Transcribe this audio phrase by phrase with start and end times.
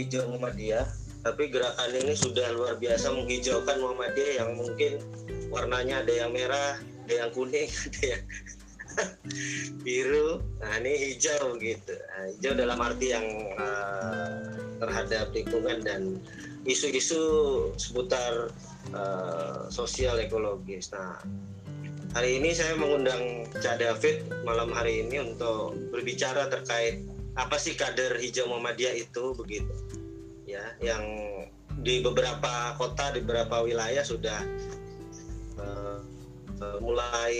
[0.00, 0.86] hijau Muhammadiyah.
[1.20, 4.92] Tapi gerakan ini sudah luar biasa menghijaukan Muhammadiyah yang mungkin
[5.52, 8.24] warnanya ada yang merah ada yang kuning ada yang
[9.84, 10.40] biru.
[10.64, 11.94] Nah ini hijau gitu.
[11.94, 13.26] Nah, hijau dalam arti yang
[13.60, 16.16] uh, terhadap lingkungan dan
[16.64, 17.22] isu-isu
[17.76, 18.48] seputar
[18.96, 20.88] uh, sosial ekologis.
[20.92, 21.20] Nah
[22.16, 27.04] hari ini saya mengundang Cak David malam hari ini untuk berbicara terkait
[27.38, 29.70] apa sih kader hijau Muhammadiyah itu begitu.
[30.48, 31.04] Ya yang
[31.80, 34.42] di beberapa kota di beberapa wilayah sudah
[35.62, 35.98] uh,
[36.58, 37.34] uh, mulai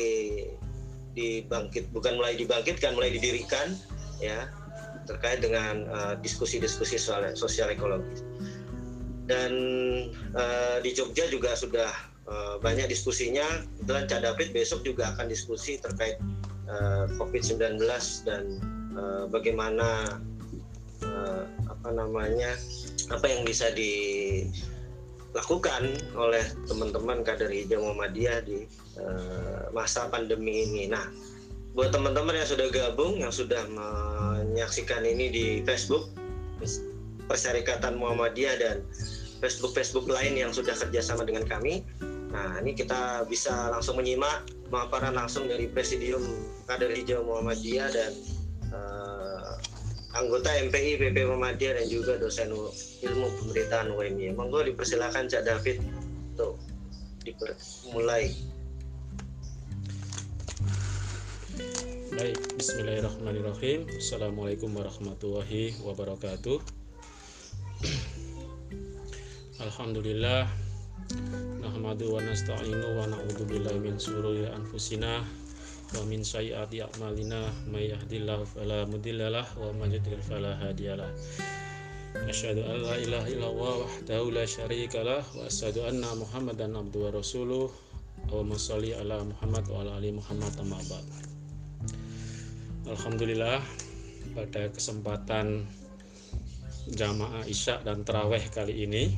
[1.19, 3.75] dibangkit bukan mulai dibangkitkan mulai didirikan
[4.23, 4.47] ya
[5.11, 5.91] terkait dengan
[6.23, 8.23] diskusi-diskusi uh, soal sosial ekologis.
[9.27, 9.53] Dan
[10.35, 11.91] uh, di Jogja juga sudah
[12.31, 13.67] uh, banyak diskusinya.
[13.79, 16.19] Kebetulan Cak David besok juga akan diskusi terkait
[16.71, 17.83] uh, COVID-19
[18.27, 18.43] dan
[18.97, 20.19] uh, bagaimana
[21.05, 22.57] uh, apa namanya
[23.11, 24.63] apa yang bisa dilakukan
[26.15, 28.67] oleh teman-teman kader hijau Muhammadiyah di
[28.99, 30.87] uh, masa pandemi ini.
[30.91, 31.11] Nah,
[31.75, 36.11] buat teman-teman yang sudah gabung, yang sudah menyaksikan ini di Facebook
[37.31, 38.83] Persyarikatan Muhammadiyah dan
[39.39, 41.87] Facebook-Facebook lain yang sudah kerjasama dengan kami.
[42.31, 46.23] Nah, ini kita bisa langsung menyimak pemaparan langsung dari Presidium
[46.67, 48.11] Kader Hijau Muhammadiyah dan
[48.75, 49.55] uh,
[50.15, 52.51] anggota MPI PP Muhammadiyah dan juga dosen
[53.07, 54.35] ilmu pemerintahan UMY.
[54.35, 55.79] Monggo dipersilakan Cak David
[56.35, 56.59] untuk
[57.23, 58.35] dimulai.
[62.11, 63.87] Baik, Bismillahirrahmanirrahim.
[63.97, 66.59] Assalamualaikum warahmatullahi wabarakatuh.
[69.65, 70.51] Alhamdulillah
[71.61, 75.25] Nahmadu wa nasta'inu wa na'udhu billahi min sururi anfusina
[75.97, 81.11] wa min sayyiati a'malina may yahdihillahu fala mudhillalah wa may yudlil fala hadiyalah
[82.11, 87.71] Asyhadu an la ilaha illallah wahdahu la syarikalah wa asyhadu anna Muhammadan abduhu wa rasuluh
[88.27, 91.07] Allahumma sholli ala Muhammad wa ala ali Muhammad amma ba'd.
[92.91, 93.63] Alhamdulillah
[94.35, 95.71] pada kesempatan
[96.91, 99.15] jamaah Isya dan Terawih kali ini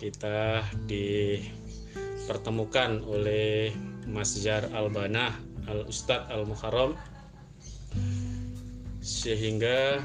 [0.00, 3.68] kita dipertemukan oleh
[4.08, 5.32] Mas Jar Al-Banah
[5.68, 6.92] Al Ustadz Al Muharram
[9.04, 10.00] sehingga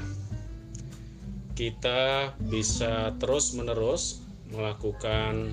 [1.56, 5.52] kita bisa terus menerus melakukan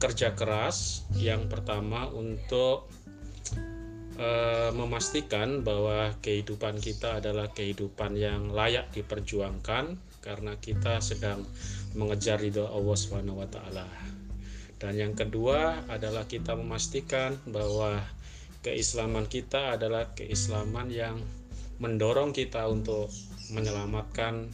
[0.00, 1.04] kerja keras.
[1.12, 2.88] Yang pertama untuk
[4.16, 4.28] e,
[4.72, 10.00] memastikan bahwa kehidupan kita adalah kehidupan yang layak diperjuangkan.
[10.20, 11.44] Karena kita sedang
[11.96, 14.09] mengejar ridho Allah Subhanahu wa taala.
[14.80, 18.00] Dan yang kedua adalah kita memastikan bahwa
[18.64, 21.20] keislaman kita adalah keislaman yang
[21.84, 23.12] mendorong kita untuk
[23.52, 24.48] menyelamatkan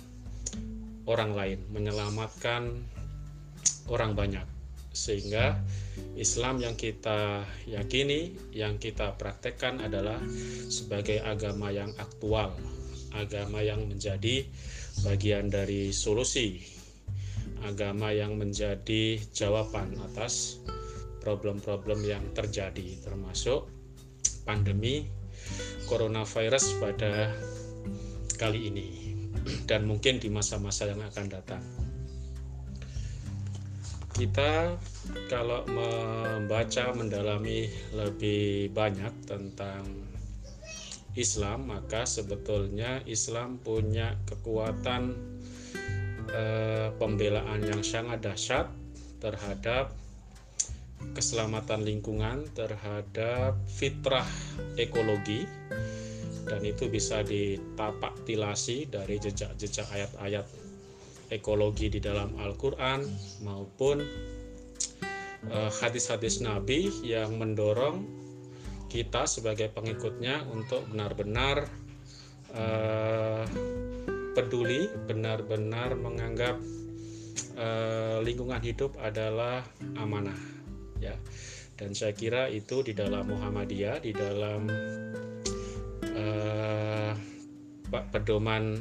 [1.06, 2.74] orang lain, menyelamatkan
[3.86, 4.46] orang banyak.
[4.90, 5.62] Sehingga
[6.18, 10.18] Islam yang kita yakini, yang kita praktekkan adalah
[10.66, 12.50] sebagai agama yang aktual,
[13.14, 14.42] agama yang menjadi
[15.06, 16.75] bagian dari solusi
[17.64, 20.60] agama yang menjadi jawaban atas
[21.24, 23.66] problem-problem yang terjadi termasuk
[24.46, 25.10] pandemi
[25.90, 27.34] coronavirus pada
[28.38, 28.88] kali ini
[29.66, 31.62] dan mungkin di masa-masa yang akan datang.
[34.16, 34.72] Kita
[35.28, 39.84] kalau membaca mendalami lebih banyak tentang
[41.16, 45.35] Islam, maka sebetulnya Islam punya kekuatan
[46.30, 48.66] eh, pembelaan yang sangat dahsyat
[49.22, 49.92] terhadap
[51.12, 54.26] keselamatan lingkungan, terhadap fitrah
[54.80, 55.44] ekologi,
[56.46, 60.46] dan itu bisa ditapak tilasi dari jejak-jejak ayat-ayat
[61.30, 63.02] ekologi di dalam Al-Quran
[63.42, 64.02] maupun
[65.50, 68.26] eh, hadis-hadis Nabi yang mendorong
[68.86, 71.66] kita sebagai pengikutnya untuk benar-benar
[72.54, 73.44] uh,
[74.36, 76.60] peduli benar-benar menganggap
[77.56, 79.64] uh, lingkungan hidup adalah
[79.96, 80.36] amanah
[81.00, 81.16] ya.
[81.76, 84.68] Dan saya kira itu di dalam Muhammadiyah di dalam
[86.12, 87.12] uh,
[87.88, 88.76] pedoman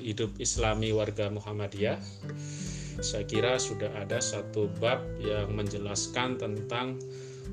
[0.00, 2.00] hidup Islami warga Muhammadiyah
[3.04, 6.96] saya kira sudah ada satu bab yang menjelaskan tentang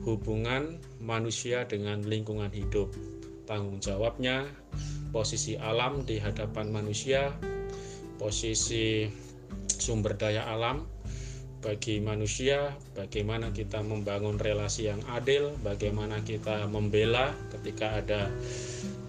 [0.07, 2.95] hubungan manusia dengan lingkungan hidup.
[3.43, 4.47] Tanggung jawabnya
[5.13, 7.29] posisi alam di hadapan manusia,
[8.17, 9.05] posisi
[9.69, 10.89] sumber daya alam
[11.63, 18.27] bagi manusia, bagaimana kita membangun relasi yang adil, bagaimana kita membela ketika ada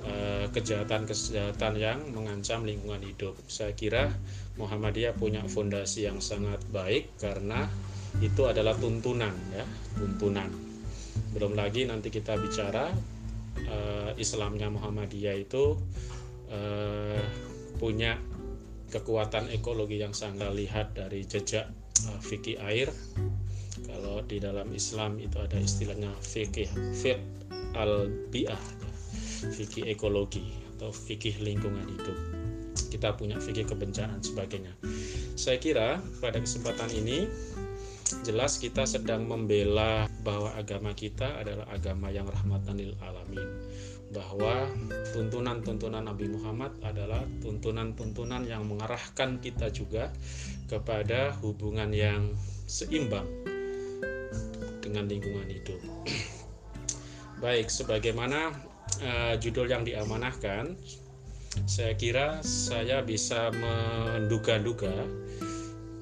[0.06, 3.35] eh, kejahatan-kejahatan yang mengancam lingkungan hidup.
[3.50, 4.15] Saya kira
[4.55, 7.67] Muhammadiyah punya fondasi yang sangat baik karena
[8.23, 9.67] itu adalah tuntunan ya,
[9.99, 10.47] tuntunan.
[11.35, 12.95] Belum lagi nanti kita bicara
[13.69, 15.79] uh, Islamnya Muhammadiyah itu
[16.51, 17.23] uh,
[17.79, 18.19] punya
[18.91, 21.71] kekuatan ekologi yang sangat lihat dari jejak
[22.06, 22.89] uh, fikih air.
[23.85, 27.23] Kalau di dalam Islam itu ada istilahnya fikih fiqh
[27.75, 28.61] al biah
[29.51, 30.47] fikih ekologi
[30.77, 32.19] atau fikih lingkungan hidup.
[32.91, 34.71] Kita punya fikih kebencanaan sebagainya.
[35.35, 37.27] Saya kira pada kesempatan ini
[38.25, 43.49] jelas kita sedang membela bahwa agama kita adalah agama yang rahmatan lil alamin
[44.15, 44.71] bahwa
[45.11, 50.15] tuntunan-tuntunan Nabi Muhammad adalah tuntunan-tuntunan yang mengarahkan kita juga
[50.71, 52.31] kepada hubungan yang
[52.71, 53.27] seimbang
[54.79, 55.83] dengan lingkungan hidup.
[57.43, 58.55] Baik, sebagaimana
[59.03, 60.79] uh, judul yang diamanahkan,
[61.67, 64.95] saya kira saya bisa menduga-duga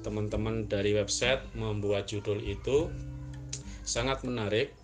[0.03, 2.91] teman-teman dari website membuat judul itu
[3.87, 4.75] sangat menarik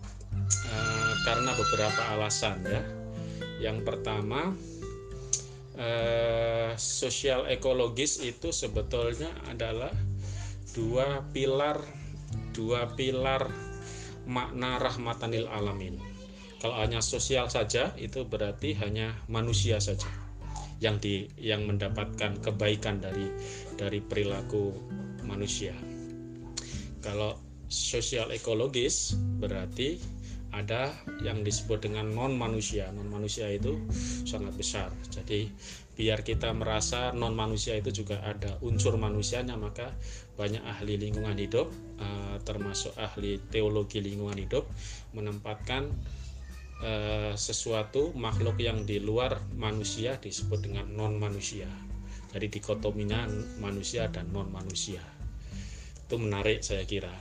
[0.66, 2.82] uh, karena beberapa alasan ya.
[3.60, 4.56] Yang pertama,
[5.76, 9.92] uh, sosial ekologis itu sebetulnya adalah
[10.72, 11.84] dua pilar
[12.56, 13.50] dua pilar
[14.24, 15.98] makna rahmatanil alamin.
[16.60, 20.08] Kalau hanya sosial saja itu berarti hanya manusia saja
[20.80, 23.28] yang di yang mendapatkan kebaikan dari
[23.76, 24.72] dari perilaku
[25.30, 25.72] manusia.
[27.00, 27.38] Kalau
[27.70, 30.02] sosial ekologis berarti
[30.50, 30.90] ada
[31.22, 32.90] yang disebut dengan non manusia.
[32.90, 33.78] Non manusia itu
[34.26, 34.90] sangat besar.
[35.06, 35.46] Jadi
[35.94, 39.94] biar kita merasa non manusia itu juga ada unsur manusianya, maka
[40.34, 41.70] banyak ahli lingkungan hidup,
[42.02, 44.66] eh, termasuk ahli teologi lingkungan hidup,
[45.14, 45.94] menempatkan
[46.82, 51.70] eh, sesuatu makhluk yang di luar manusia disebut dengan non manusia.
[52.30, 53.26] Jadi dikotominya
[53.62, 55.02] manusia dan non manusia.
[56.10, 57.14] Itu menarik saya kira.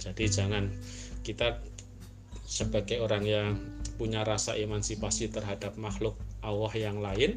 [0.00, 0.72] Jadi jangan
[1.20, 1.60] kita
[2.48, 3.60] sebagai orang yang
[4.00, 7.36] punya rasa emansipasi terhadap makhluk Allah yang lain,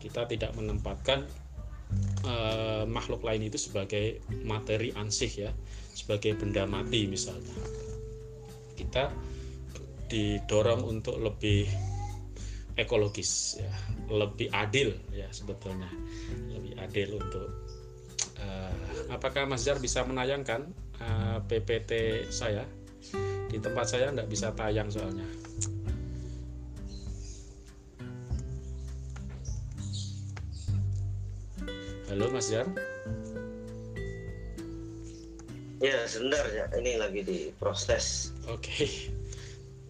[0.00, 1.28] kita tidak menempatkan
[2.24, 5.52] uh, makhluk lain itu sebagai materi ansih ya,
[5.92, 7.52] sebagai benda mati misalnya.
[8.72, 9.12] Kita
[10.08, 11.68] didorong untuk lebih
[12.78, 13.72] ekologis ya
[14.08, 15.90] lebih adil ya sebetulnya
[16.54, 17.48] lebih adil untuk
[18.38, 20.68] uh, apakah Mas Jar bisa menayangkan
[21.00, 21.92] uh, eh, PPT
[22.28, 22.64] saya?
[23.48, 25.24] Di tempat saya tidak bisa tayang soalnya.
[32.08, 32.68] Halo Mas Jar?
[35.78, 36.66] Ya sebentar ya.
[36.76, 38.32] Ini lagi diproses.
[38.48, 38.84] Oke.
[38.84, 38.90] Okay.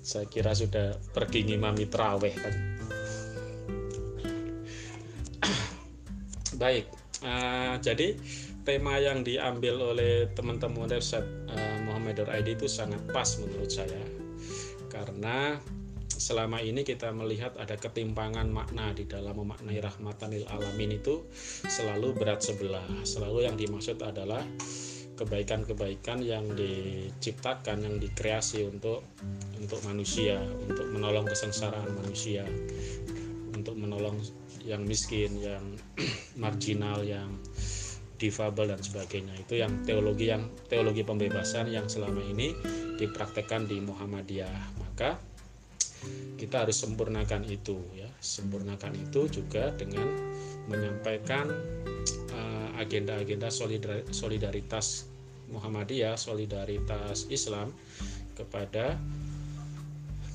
[0.09, 2.55] saya kira sudah pergi ngimami teraweh kan.
[6.57, 6.89] Baik,
[7.21, 8.17] uh, jadi
[8.69, 14.05] tema yang diambil oleh teman-teman website uh, Muhammadur ID itu sangat pas menurut saya.
[14.93, 15.57] Karena
[16.13, 21.25] selama ini kita melihat ada ketimpangan makna di dalam memaknai rahmatanil alamin itu
[21.65, 22.85] selalu berat sebelah.
[23.09, 24.45] Selalu yang dimaksud adalah
[25.17, 29.03] kebaikan-kebaikan yang diciptakan yang dikreasi untuk
[29.57, 30.39] untuk manusia
[30.69, 32.47] untuk menolong kesengsaraan manusia
[33.51, 34.15] untuk menolong
[34.63, 35.65] yang miskin, yang
[36.45, 37.35] marginal, yang
[38.19, 39.33] difabel dan sebagainya.
[39.39, 42.53] Itu yang teologi yang teologi pembebasan yang selama ini
[42.99, 44.77] dipraktekkan di Muhammadiyah.
[44.83, 45.17] Maka
[46.37, 48.11] kita harus sempurnakan itu ya.
[48.19, 50.07] Sempurnakan itu juga dengan
[50.67, 51.47] menyampaikan
[52.35, 53.49] uh, agenda-agenda
[54.11, 55.07] solidaritas
[55.49, 57.73] Muhammadiyah, solidaritas Islam
[58.37, 58.99] kepada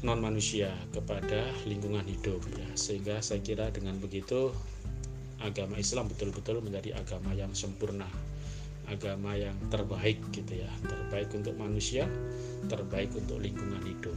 [0.04, 4.52] non manusia kepada lingkungan hidup ya sehingga saya kira dengan begitu
[5.44, 8.08] agama Islam betul-betul menjadi agama yang sempurna
[8.88, 10.72] agama yang terbaik gitu ya.
[10.84, 12.08] Terbaik untuk manusia
[12.68, 14.16] terbaik untuk lingkungan hidup.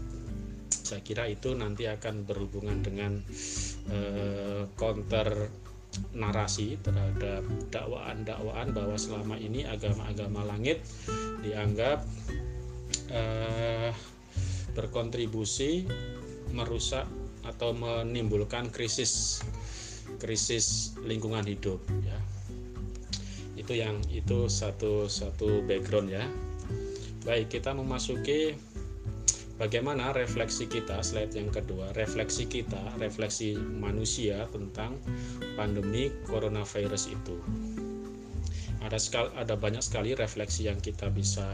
[0.71, 3.19] Saya kira itu nanti akan berhubungan dengan
[3.91, 4.67] eh,
[6.13, 7.43] narasi terhadap
[7.73, 10.85] dakwaan-dakwaan bahwa selama ini agama-agama langit
[11.41, 12.05] dianggap
[13.11, 13.91] eh,
[14.77, 15.89] berkontribusi
[16.53, 17.09] merusak
[17.47, 19.41] atau menimbulkan krisis
[20.19, 22.19] krisis lingkungan hidup ya.
[23.57, 26.25] Itu yang itu satu satu background ya.
[27.27, 28.55] Baik kita memasuki
[29.57, 35.01] bagaimana refleksi kita slide yang kedua refleksi kita refleksi manusia tentang
[35.59, 37.37] pandemi coronavirus itu.
[38.85, 41.51] Ada sekali ada banyak sekali refleksi yang kita bisa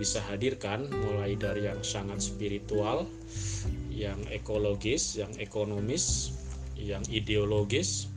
[0.00, 3.06] bisa hadirkan mulai dari yang sangat spiritual
[3.92, 6.34] yang ekologis yang ekonomis
[6.76, 8.08] yang ideologis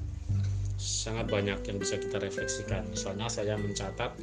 [0.80, 2.88] sangat banyak yang bisa kita refleksikan.
[2.88, 4.16] Misalnya saya mencatat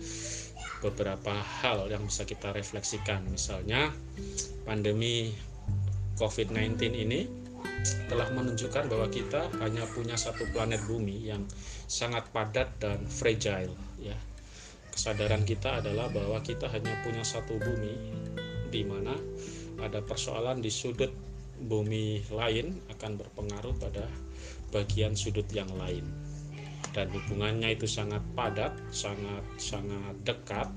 [0.81, 3.25] beberapa hal yang bisa kita refleksikan.
[3.29, 3.93] Misalnya
[4.65, 5.33] pandemi
[6.17, 7.21] COVID-19 ini
[8.09, 11.45] telah menunjukkan bahwa kita hanya punya satu planet bumi yang
[11.87, 14.17] sangat padat dan fragile ya.
[14.97, 18.17] Kesadaran kita adalah bahwa kita hanya punya satu bumi
[18.73, 19.13] di mana
[19.85, 21.13] ada persoalan di sudut
[21.61, 24.09] bumi lain akan berpengaruh pada
[24.71, 26.07] bagian sudut yang lain.
[26.97, 30.69] Dan hubungannya itu sangat padat, sangat sangat dekat.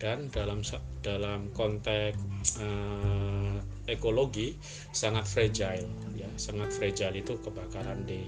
[0.00, 0.66] Dan dalam
[1.04, 2.18] dalam konteks
[2.58, 4.58] uh, ekologi
[4.90, 5.86] sangat fragile.
[6.18, 8.26] Ya sangat fragile itu kebakaran di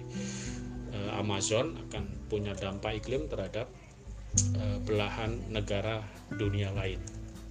[0.95, 3.67] uh, Amazon akan punya dampak iklim terhadap
[4.55, 7.03] uh, belahan negara dunia lain.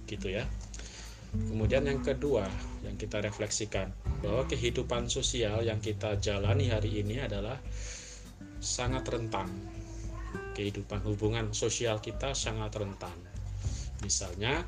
[0.08, 0.48] Gitu ya
[1.50, 2.46] kemudian yang kedua
[2.86, 3.90] yang kita refleksikan
[4.22, 7.58] bahwa kehidupan sosial yang kita jalani hari ini adalah
[8.62, 9.50] sangat rentan.
[10.54, 13.18] Kehidupan hubungan sosial kita sangat rentan.
[14.00, 14.62] Misalnya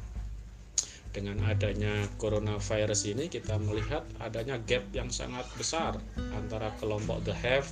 [1.16, 5.96] dengan adanya coronavirus ini kita melihat adanya gap yang sangat besar
[6.36, 7.64] antara kelompok the have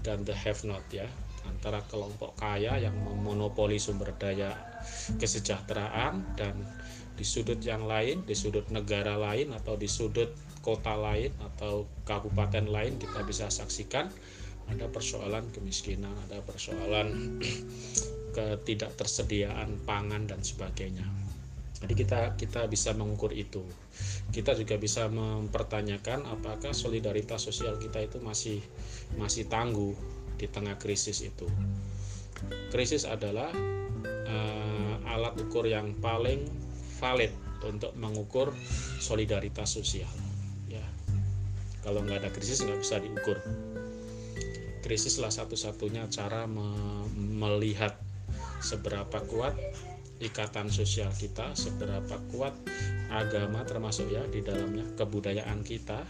[0.00, 1.04] dan the have not ya
[1.44, 4.56] antara kelompok kaya yang memonopoli sumber daya
[5.20, 6.56] kesejahteraan dan
[7.18, 10.30] di sudut yang lain, di sudut negara lain atau di sudut
[10.62, 14.06] kota lain atau kabupaten lain kita bisa saksikan
[14.68, 17.40] ada persoalan kemiskinan, ada persoalan
[18.36, 21.04] ketidaktersediaan pangan dan sebagainya.
[21.78, 23.62] Jadi kita kita bisa mengukur itu.
[24.34, 28.58] Kita juga bisa mempertanyakan apakah solidaritas sosial kita itu masih
[29.16, 29.94] masih tangguh
[30.36, 31.46] di tengah krisis itu.
[32.68, 33.50] Krisis adalah
[34.26, 36.44] uh, alat ukur yang paling
[36.98, 37.32] valid
[37.66, 38.54] untuk mengukur
[39.02, 40.10] solidaritas sosial.
[40.70, 40.84] Ya,
[41.82, 43.38] kalau nggak ada krisis nggak bisa diukur
[44.88, 46.64] krisislah satu-satunya cara me
[47.12, 48.00] melihat
[48.64, 49.52] seberapa kuat
[50.18, 52.56] ikatan sosial kita, seberapa kuat
[53.12, 56.02] agama termasuk ya di dalamnya kebudayaan kita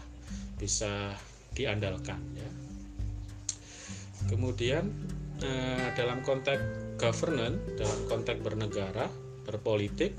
[0.55, 1.11] bisa
[1.51, 2.49] diandalkan ya.
[4.31, 4.87] Kemudian
[5.43, 9.11] eh, dalam konteks governance, dalam konteks bernegara,
[9.43, 10.15] berpolitik,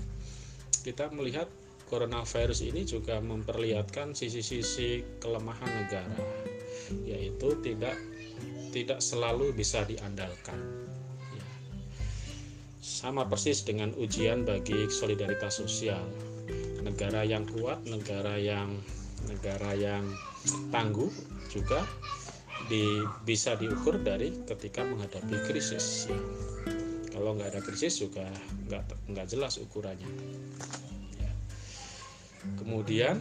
[0.81, 1.47] kita melihat
[1.91, 6.23] coronavirus ini juga memperlihatkan sisi-sisi kelemahan negara,
[7.03, 7.99] yaitu tidak
[8.71, 10.59] tidak selalu bisa diandalkan.
[11.35, 11.47] Ya.
[12.79, 16.07] Sama persis dengan ujian bagi solidaritas sosial.
[16.81, 18.79] Negara yang kuat, negara yang
[19.27, 20.07] negara yang
[20.73, 21.11] tangguh
[21.51, 21.85] juga
[22.71, 26.07] di, bisa diukur dari ketika menghadapi krisis.
[26.07, 26.50] Ya.
[27.21, 28.25] Kalau nggak ada krisis juga
[28.65, 30.09] nggak nggak jelas ukurannya.
[31.21, 31.33] Ya.
[32.57, 33.21] Kemudian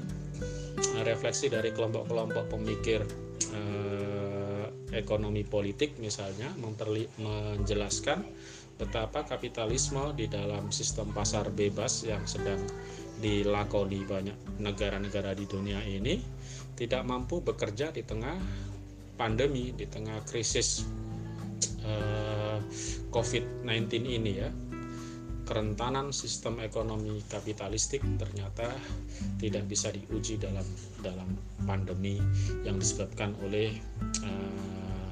[1.04, 3.04] refleksi dari kelompok-kelompok pemikir
[3.52, 4.66] eh,
[4.96, 6.48] ekonomi politik misalnya
[7.20, 8.24] menjelaskan
[8.80, 12.64] betapa kapitalisme di dalam sistem pasar bebas yang sedang
[13.20, 16.24] dilakoni banyak negara-negara di dunia ini
[16.80, 18.40] tidak mampu bekerja di tengah
[19.20, 20.88] pandemi, di tengah krisis
[21.84, 22.39] eh,
[23.14, 24.50] COVID-19 ini ya.
[25.50, 28.70] Kerentanan sistem ekonomi kapitalistik ternyata
[29.42, 30.66] tidak bisa diuji dalam
[31.02, 31.34] dalam
[31.66, 32.22] pandemi
[32.62, 33.74] yang disebabkan oleh
[34.22, 35.10] uh,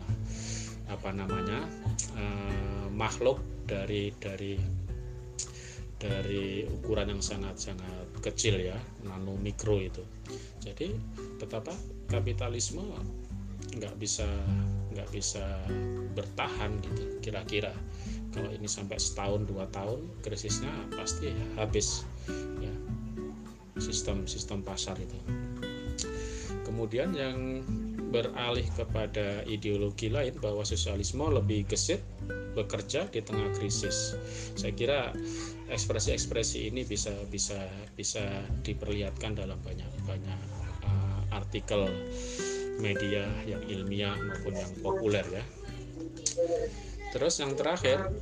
[0.93, 1.65] apa namanya
[2.13, 4.61] uh, makhluk dari dari
[5.97, 8.77] dari ukuran yang sangat sangat kecil ya
[9.09, 10.05] nano mikro itu.
[10.61, 10.93] Jadi
[11.41, 11.73] betapa
[12.05, 12.85] kapitalisme
[13.77, 14.27] nggak bisa
[14.93, 15.45] nggak bisa
[16.17, 17.03] bertahan gitu.
[17.21, 17.73] Kira-kira
[18.33, 22.05] kalau ini sampai setahun dua tahun krisisnya pasti habis
[22.61, 22.73] ya
[23.77, 25.17] sistem sistem pasar itu.
[26.67, 27.63] Kemudian yang
[28.07, 31.99] beralih kepada ideologi lain bahwa sosialisme lebih gesit
[32.55, 34.15] bekerja di tengah krisis.
[34.55, 35.11] Saya kira
[35.67, 37.59] ekspresi-ekspresi ini bisa bisa
[37.93, 38.23] bisa
[38.63, 40.39] diperlihatkan dalam banyak banyak
[40.87, 41.91] uh, artikel
[42.77, 45.43] media yang ilmiah maupun yang populer ya
[47.07, 48.13] Terus yang terakhir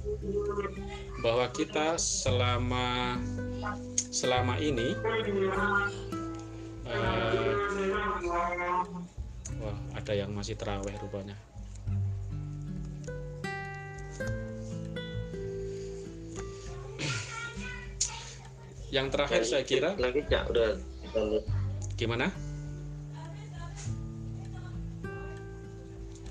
[1.19, 3.19] bahwa kita selama
[4.13, 4.95] selama ini
[6.88, 7.59] uh,
[9.59, 11.35] wah ada yang masih teraweh rupanya.
[18.95, 20.79] yang terakhir saya kira lagi udah
[22.00, 22.31] gimana?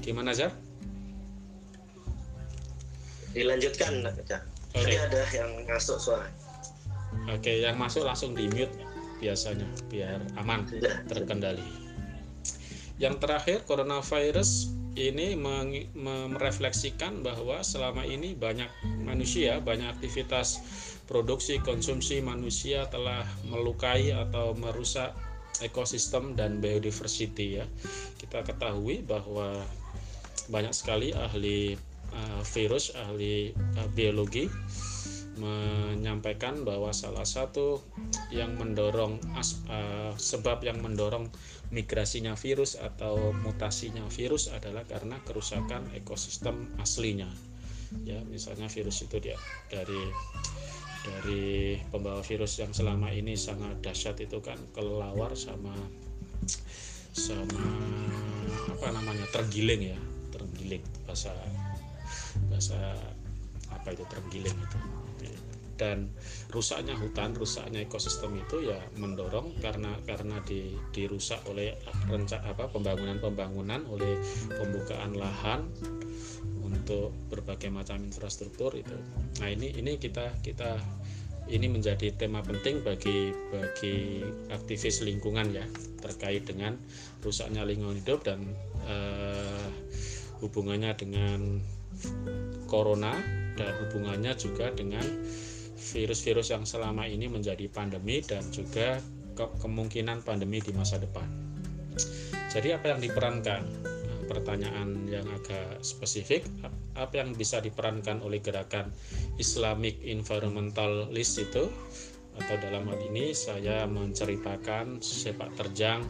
[0.04, 0.52] Gimana Zar?
[3.34, 4.38] dilanjutkan okay.
[4.70, 6.30] tadi ada yang masuk suara
[7.26, 8.70] oke okay, yang masuk langsung di mute
[9.18, 11.02] biasanya biar aman Sudah.
[11.11, 11.66] terkendali
[13.02, 15.34] yang terakhir coronavirus ini
[15.99, 18.70] merefleksikan bahwa selama ini banyak
[19.02, 20.62] manusia, banyak aktivitas
[21.11, 25.11] produksi konsumsi manusia telah melukai atau merusak
[25.58, 27.66] ekosistem dan biodiversity ya.
[28.23, 29.66] Kita ketahui bahwa
[30.48, 31.76] banyak sekali ahli
[32.12, 34.48] uh, virus, ahli uh, biologi
[35.34, 37.82] menyampaikan bahwa salah satu
[38.30, 41.26] yang mendorong uh, sebab yang mendorong
[41.74, 47.26] migrasinya virus atau mutasinya virus adalah karena kerusakan ekosistem aslinya.
[48.06, 49.38] Ya misalnya virus itu dia
[49.70, 50.02] dari
[51.04, 55.74] dari pembawa virus yang selama ini sangat dahsyat itu kan kelelawar sama
[57.14, 57.62] sama
[58.74, 60.00] apa namanya tergiling ya
[60.54, 61.34] tergiling bahasa
[62.46, 62.78] bahasa
[63.75, 64.78] apa itu tergiling itu
[65.75, 66.06] dan
[66.54, 71.75] rusaknya hutan, rusaknya ekosistem itu ya mendorong karena karena di, dirusak oleh
[72.06, 74.14] rencana apa pembangunan-pembangunan oleh
[74.54, 75.66] pembukaan lahan
[76.62, 78.94] untuk berbagai macam infrastruktur itu.
[79.42, 80.78] Nah, ini ini kita kita
[81.50, 85.66] ini menjadi tema penting bagi bagi aktivis lingkungan ya
[86.00, 86.78] terkait dengan
[87.20, 88.49] rusaknya lingkungan hidup dan
[88.88, 89.68] eh,
[90.44, 91.64] hubungannya dengan
[92.68, 93.16] corona
[93.56, 95.04] dan hubungannya juga dengan
[95.74, 99.00] virus-virus yang selama ini menjadi pandemi dan juga
[99.34, 101.26] ke kemungkinan pandemi di masa depan.
[102.50, 103.62] Jadi apa yang diperankan?
[103.82, 106.46] Nah, pertanyaan yang agak spesifik,
[106.94, 108.94] apa yang bisa diperankan oleh gerakan
[109.42, 111.66] Islamic Environmentalist itu?
[112.34, 116.02] Atau dalam hal ini saya menceritakan sepak terjang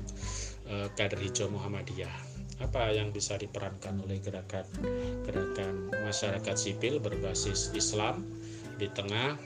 [0.68, 2.23] eh, kader hijau Muhammadiyah
[2.64, 4.64] apa yang bisa diperankan oleh gerakan
[5.28, 8.24] gerakan masyarakat sipil berbasis Islam
[8.80, 9.36] di tengah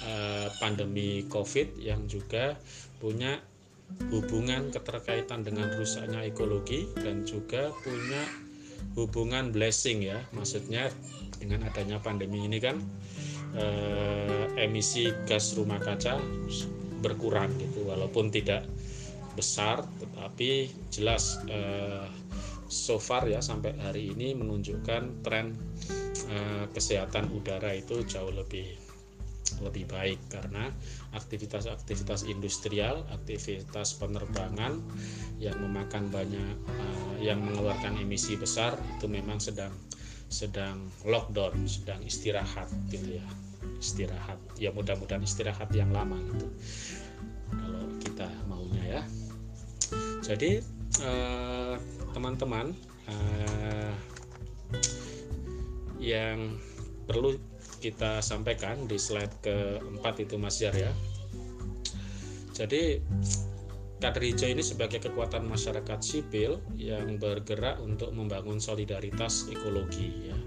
[0.00, 2.56] Eh, pandemi COVID yang juga
[3.04, 3.36] punya
[4.08, 8.24] hubungan keterkaitan dengan rusaknya ekologi dan juga punya
[8.96, 10.88] hubungan blessing ya maksudnya
[11.36, 12.80] dengan adanya pandemi ini kan
[13.52, 16.16] eh, emisi gas rumah kaca
[17.04, 18.64] berkurang gitu walaupun tidak
[19.36, 22.08] besar tetapi jelas eh,
[22.70, 25.52] so far ya sampai hari ini menunjukkan tren
[26.30, 28.78] eh, kesehatan udara itu jauh lebih
[29.58, 30.70] lebih baik karena
[31.10, 34.78] aktivitas-aktivitas industrial, aktivitas penerbangan
[35.42, 39.74] yang memakan banyak uh, yang mengeluarkan emisi besar itu memang sedang
[40.30, 43.26] sedang lockdown, sedang istirahat gitu ya.
[43.82, 44.38] Istirahat.
[44.62, 46.46] Ya mudah-mudahan istirahat yang lama gitu.
[47.50, 49.02] Kalau kita maunya ya.
[50.22, 50.62] Jadi
[50.98, 51.78] uh,
[52.10, 52.74] teman-teman
[53.06, 53.92] uh,
[56.02, 56.58] yang
[57.06, 57.38] perlu
[57.80, 60.92] kita sampaikan di slide keempat itu Mas Jar ya.
[62.52, 63.00] Jadi
[64.00, 70.38] kader hijau ini sebagai kekuatan masyarakat sipil yang bergerak untuk membangun solidaritas ekologi ya.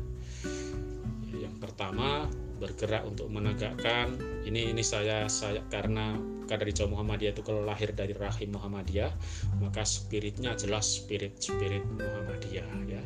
[1.34, 2.30] Yang pertama
[2.62, 6.16] bergerak untuk menegakkan ini ini saya saya karena
[6.54, 9.10] kader hijau Muhammadiyah itu kalau lahir dari rahim Muhammadiyah
[9.58, 13.04] maka spiritnya jelas spirit spirit Muhammadiyah ya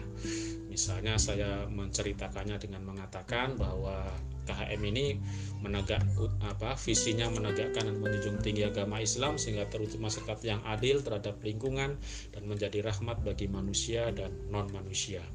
[0.77, 4.13] Misalnya saya menceritakannya dengan mengatakan bahwa
[4.45, 5.17] KHM ini
[5.57, 6.05] menegak
[6.45, 11.97] apa visinya menegakkan dan menjunjung tinggi agama Islam sehingga terwujud masyarakat yang adil terhadap lingkungan
[12.29, 15.25] dan menjadi rahmat bagi manusia dan non manusia.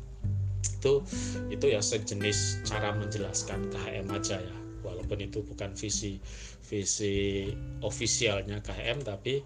[0.79, 1.03] Itu
[1.51, 4.57] itu ya sejenis cara menjelaskan KHM aja ya.
[4.87, 6.23] Walaupun itu bukan visi
[6.73, 7.53] visi
[7.85, 9.45] ofisialnya KHM tapi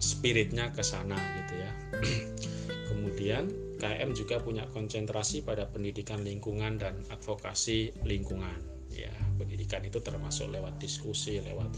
[0.00, 1.72] spiritnya ke sana gitu ya.
[2.88, 8.56] Kemudian KM juga punya konsentrasi pada pendidikan lingkungan dan advokasi lingkungan.
[8.88, 11.68] Ya, pendidikan itu termasuk lewat diskusi, lewat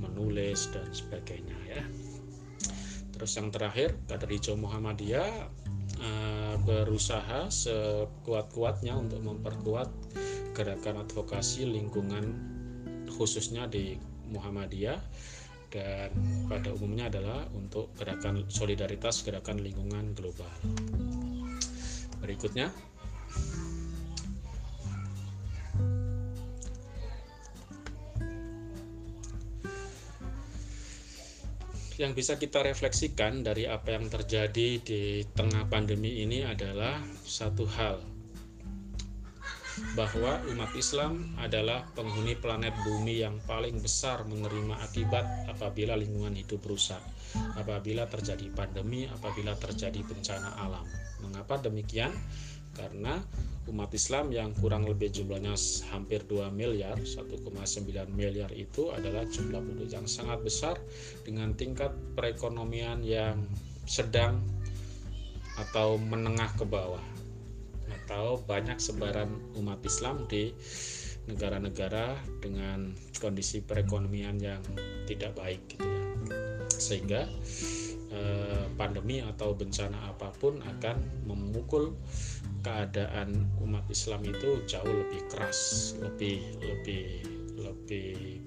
[0.00, 1.84] menulis dan sebagainya ya.
[3.12, 5.52] Terus yang terakhir, kader hijau Muhammadiyah
[6.00, 9.92] uh, berusaha sekuat-kuatnya untuk memperkuat
[10.56, 12.54] gerakan advokasi lingkungan
[13.14, 13.94] khususnya di
[14.34, 14.98] Muhammadiyah
[15.74, 16.10] dan
[16.46, 20.50] pada umumnya adalah untuk gerakan solidaritas gerakan lingkungan global.
[22.22, 22.70] Berikutnya.
[31.94, 38.13] Yang bisa kita refleksikan dari apa yang terjadi di tengah pandemi ini adalah satu hal
[39.98, 46.62] bahwa umat Islam adalah penghuni planet bumi yang paling besar menerima akibat apabila lingkungan hidup
[46.62, 47.02] rusak,
[47.58, 50.86] apabila terjadi pandemi, apabila terjadi bencana alam.
[51.26, 52.14] Mengapa demikian?
[52.74, 53.22] Karena
[53.70, 55.54] umat Islam yang kurang lebih jumlahnya
[55.94, 57.30] hampir 2 miliar, 1,9
[58.10, 60.74] miliar itu adalah jumlah penduduk yang sangat besar
[61.22, 63.46] dengan tingkat perekonomian yang
[63.86, 64.42] sedang
[65.54, 67.13] atau menengah ke bawah
[68.04, 70.52] atau banyak sebaran umat Islam di
[71.24, 74.60] negara-negara dengan kondisi perekonomian yang
[75.08, 76.04] tidak baik gitu ya.
[76.68, 77.22] Sehingga
[78.12, 81.96] eh, pandemi atau bencana apa pun akan memukul
[82.60, 87.24] keadaan umat Islam itu jauh lebih keras lebih lebih
[87.56, 88.40] lebih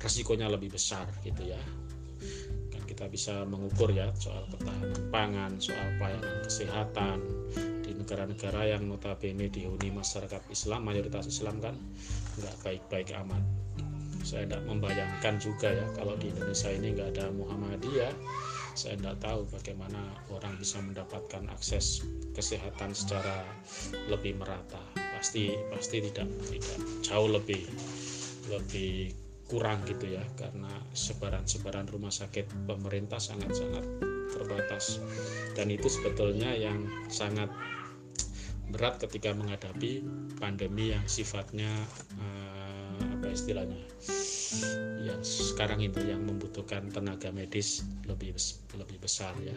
[0.00, 1.60] resikonya lebih besar gitu ya.
[2.72, 7.20] Kan kita bisa mengukur ya soal ketahanan pangan soal pelayanan kesehatan
[8.00, 11.76] negara-negara yang notabene dihuni masyarakat Islam mayoritas Islam kan
[12.40, 13.42] nggak baik-baik amat.
[14.20, 18.12] Saya tidak membayangkan juga ya kalau di Indonesia ini nggak ada Muhammadiyah
[18.74, 19.98] saya tidak tahu bagaimana
[20.30, 23.42] orang bisa mendapatkan akses kesehatan secara
[24.06, 24.80] lebih merata.
[24.94, 27.66] Pasti pasti tidak tidak jauh lebih
[28.50, 29.10] lebih
[29.50, 33.84] kurang gitu ya karena sebaran-sebaran rumah sakit pemerintah sangat-sangat
[34.30, 35.02] terbatas.
[35.58, 37.50] Dan itu sebetulnya yang sangat
[38.70, 40.02] berat ketika menghadapi
[40.38, 41.70] pandemi yang sifatnya
[42.16, 43.82] uh, apa istilahnya
[45.04, 48.34] yang sekarang itu yang membutuhkan tenaga medis lebih
[48.74, 49.54] lebih besar ya.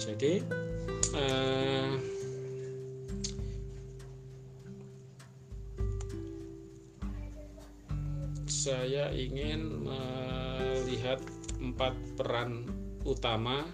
[0.00, 0.42] Jadi
[1.16, 1.94] uh,
[8.50, 11.22] saya ingin melihat
[11.56, 12.68] empat peran
[13.08, 13.64] utama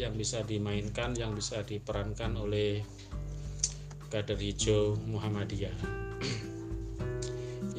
[0.00, 2.80] yang bisa dimainkan, yang bisa diperankan oleh
[4.08, 5.76] kader hijau Muhammadiyah.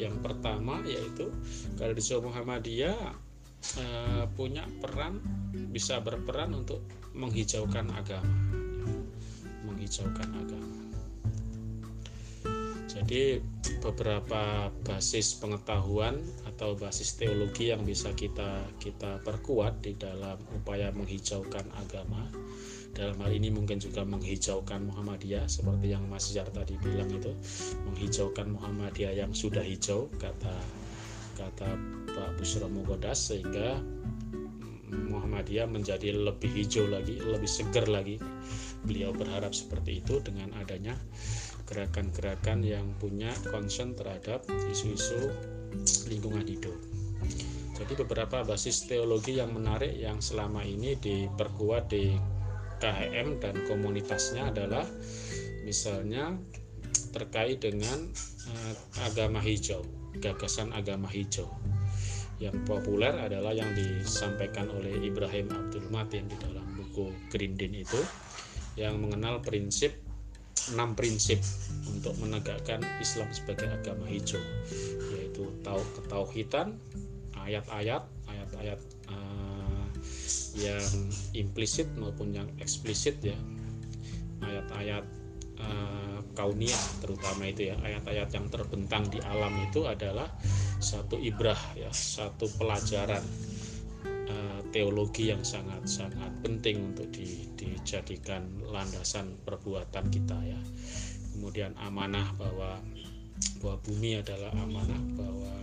[0.03, 1.29] yang pertama yaitu
[1.77, 2.97] kader hijau Muhammadiyah
[3.77, 5.21] eh, punya peran
[5.73, 6.81] bisa berperan untuk
[7.13, 8.37] menghijaukan agama,
[9.65, 10.81] menghijaukan agama.
[12.89, 13.41] Jadi
[13.81, 16.21] beberapa basis pengetahuan
[16.53, 22.29] atau basis teologi yang bisa kita kita perkuat di dalam upaya menghijaukan agama.
[22.93, 27.33] Dalam hal ini mungkin juga menghijaukan Muhammadiyah seperti yang Mas Jar tadi bilang itu,
[27.89, 30.53] menghijaukan Muhammadiyah yang sudah hijau kata
[31.33, 31.73] kata
[32.13, 33.81] Pak Busro Mugodas sehingga
[34.93, 38.21] Muhammadiyah menjadi lebih hijau lagi, lebih segar lagi.
[38.85, 40.93] Beliau berharap seperti itu dengan adanya
[41.65, 45.33] gerakan-gerakan yang punya concern terhadap isu-isu
[46.07, 46.75] lingkungan hidup.
[47.73, 52.13] Jadi beberapa basis teologi yang menarik yang selama ini diperkuat di
[52.79, 54.85] KHM dan komunitasnya adalah
[55.65, 56.37] misalnya
[57.15, 58.11] terkait dengan
[58.49, 58.73] uh,
[59.09, 59.81] agama hijau,
[60.21, 61.49] gagasan agama hijau.
[62.41, 67.99] Yang populer adalah yang disampaikan oleh Ibrahim Abdul Matin di dalam buku Green itu
[68.75, 69.93] yang mengenal prinsip
[70.71, 71.43] enam prinsip
[71.91, 74.39] untuk menegakkan Islam sebagai agama hijau
[75.33, 76.77] yaitu tau ketauhidan
[77.33, 79.89] ayat-ayat ayat-ayat uh,
[80.53, 80.85] yang
[81.33, 83.33] implisit maupun yang eksplisit ya
[84.45, 85.01] ayat-ayat
[85.57, 90.29] uh, kauniyah terutama itu ya ayat-ayat yang terbentang di alam itu adalah
[90.77, 93.25] satu ibrah ya satu pelajaran
[94.73, 100.57] teologi yang sangat-sangat penting untuk di, dijadikan landasan perbuatan kita ya.
[101.37, 102.81] Kemudian amanah bahwa
[103.61, 105.53] bahwa bumi adalah amanah bahwa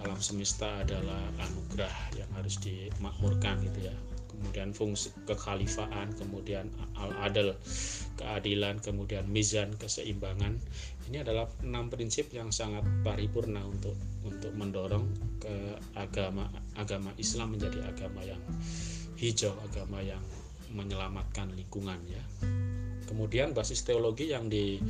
[0.00, 3.94] alam semesta adalah anugerah yang harus dimakmurkan gitu ya
[4.40, 7.52] kemudian fungsi kekhalifaan, kemudian al-adil,
[8.16, 10.56] keadilan, kemudian mizan, keseimbangan.
[11.12, 13.92] Ini adalah enam prinsip yang sangat paripurna untuk
[14.24, 15.04] untuk mendorong
[15.44, 16.48] ke agama
[16.80, 18.40] agama Islam menjadi agama yang
[19.20, 20.24] hijau, agama yang
[20.72, 22.24] menyelamatkan lingkungan ya.
[23.12, 24.80] Kemudian basis teologi yang di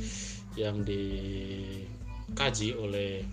[0.55, 0.87] yang
[2.31, 3.27] dikaji oleh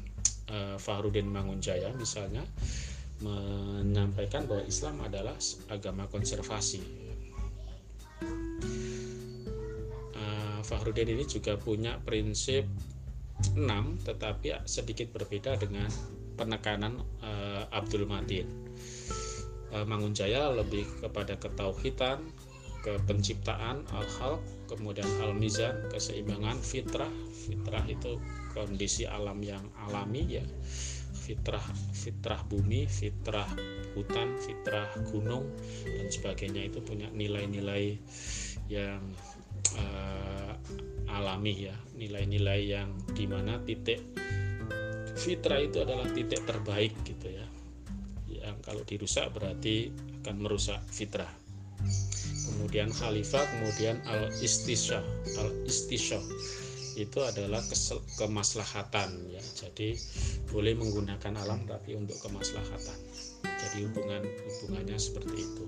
[0.50, 2.42] uh, Fahrudin Mangunjaya misalnya
[3.22, 5.38] menyampaikan bahwa Islam adalah
[5.70, 6.82] agama konservasi.
[10.18, 12.66] Uh, Fahrudin ini juga punya prinsip
[13.54, 13.62] 6
[14.02, 15.86] tetapi sedikit berbeda dengan
[16.34, 18.50] penekanan uh, Abdul Matin.
[19.70, 22.18] Uh, Mangunjaya lebih kepada ketauhidan,
[22.82, 27.10] ke penciptaan al-khalq, kemudian al-mizan, keseimbangan fitrah.
[27.46, 28.18] Fitrah itu
[28.52, 30.44] kondisi alam yang alami ya
[31.28, 31.60] fitrah
[31.92, 33.44] fitrah bumi, fitrah
[33.92, 35.44] hutan, fitrah gunung
[35.84, 38.00] dan sebagainya itu punya nilai-nilai
[38.72, 39.04] yang
[39.76, 40.56] uh,
[41.12, 44.00] alami ya, nilai-nilai yang di mana titik
[45.20, 47.44] fitrah itu adalah titik terbaik gitu ya.
[48.24, 49.92] Yang kalau dirusak berarti
[50.24, 51.28] akan merusak fitrah.
[52.48, 55.04] Kemudian khalifah, kemudian al istisya,
[55.36, 56.16] al istisya
[57.06, 57.62] itu adalah
[58.18, 59.42] kemaslahatan ya.
[59.42, 59.94] Jadi
[60.50, 62.98] boleh menggunakan alam tapi untuk kemaslahatan.
[63.44, 65.64] Jadi hubungan hubungannya seperti itu.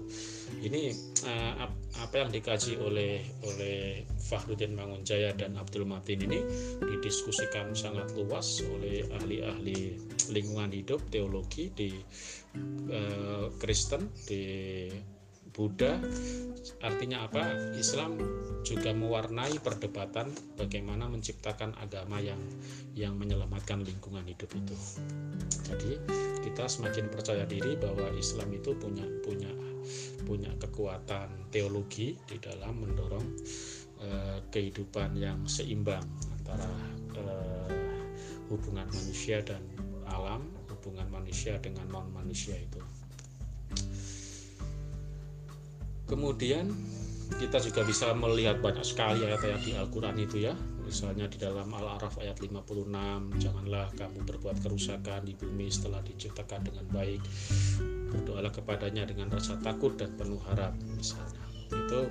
[0.66, 0.82] Ini
[1.26, 1.70] uh,
[2.02, 6.40] apa yang dikaji oleh oleh Fahrudin Mangunjaya dan Abdul Matin ini
[6.82, 9.98] didiskusikan sangat luas oleh ahli-ahli
[10.34, 11.90] lingkungan hidup teologi di
[12.90, 14.42] uh, Kristen di
[15.50, 15.98] Buddha
[16.80, 17.74] artinya apa?
[17.76, 18.16] Islam
[18.62, 22.40] juga mewarnai perdebatan bagaimana menciptakan agama yang
[22.94, 24.76] yang menyelamatkan lingkungan hidup itu.
[25.66, 25.92] Jadi
[26.44, 29.50] kita semakin percaya diri bahwa Islam itu punya punya
[30.24, 33.26] punya kekuatan teologi di dalam mendorong
[34.04, 36.04] uh, kehidupan yang seimbang
[36.38, 36.70] antara
[37.16, 37.68] uh,
[38.52, 39.62] hubungan manusia dan
[40.10, 42.82] alam hubungan manusia dengan non manusia itu
[46.10, 46.66] Kemudian
[47.38, 50.58] kita juga bisa melihat banyak sekali ayat-ayat di Al-Quran itu ya.
[50.82, 52.90] Misalnya di dalam Al-Araf ayat 56
[53.38, 57.22] janganlah kamu berbuat kerusakan di bumi setelah diciptakan dengan baik.
[58.10, 61.46] Berdoalah kepadanya dengan rasa takut dan penuh harap misalnya.
[61.70, 62.10] Itu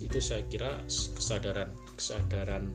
[0.00, 2.72] itu saya kira kesadaran kesadaran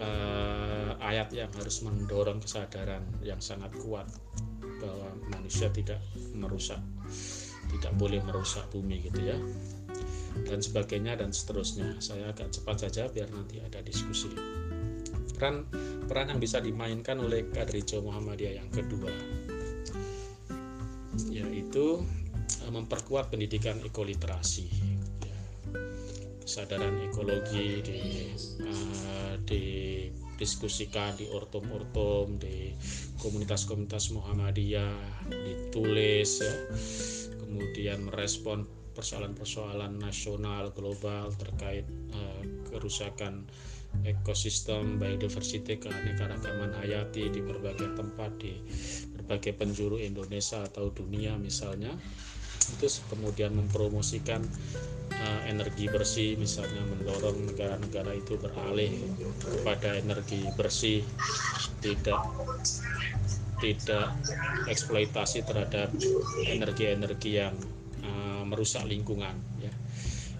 [0.00, 4.08] uh, ayat yang harus mendorong kesadaran yang sangat kuat
[4.80, 6.00] bahwa manusia tidak
[6.32, 6.80] merusak
[7.78, 9.38] tidak boleh merusak bumi gitu ya.
[10.44, 12.00] Dan sebagainya dan seterusnya.
[12.00, 14.32] Saya agak cepat saja biar nanti ada diskusi.
[15.36, 15.66] Peran
[16.06, 19.10] peran yang bisa dimainkan oleh Kadrijo Muhammadiyah yang kedua
[21.28, 22.04] yaitu
[22.64, 24.66] eh, memperkuat pendidikan ekoliterasi
[25.24, 25.38] ya.
[26.44, 28.00] kesadaran ekologi di
[28.64, 29.64] uh, di
[30.42, 32.74] diskusikan di ortom-ortom di
[33.22, 36.54] komunitas-komunitas Muhammadiyah ditulis ya.
[37.38, 38.66] Kemudian merespon
[38.98, 42.42] persoalan-persoalan nasional global terkait uh,
[42.74, 43.46] kerusakan
[44.02, 48.56] ekosistem biodiversity keanekaragaman hayati di berbagai tempat di
[49.14, 51.92] berbagai penjuru Indonesia atau dunia misalnya
[52.70, 54.42] itu kemudian mempromosikan
[55.12, 58.92] uh, energi bersih misalnya mendorong negara-negara itu beralih
[59.42, 61.02] kepada energi bersih
[61.82, 62.22] tidak
[63.62, 64.10] tidak
[64.66, 65.94] eksploitasi terhadap
[66.50, 67.54] energi-energi yang
[68.02, 69.70] uh, merusak lingkungan ya.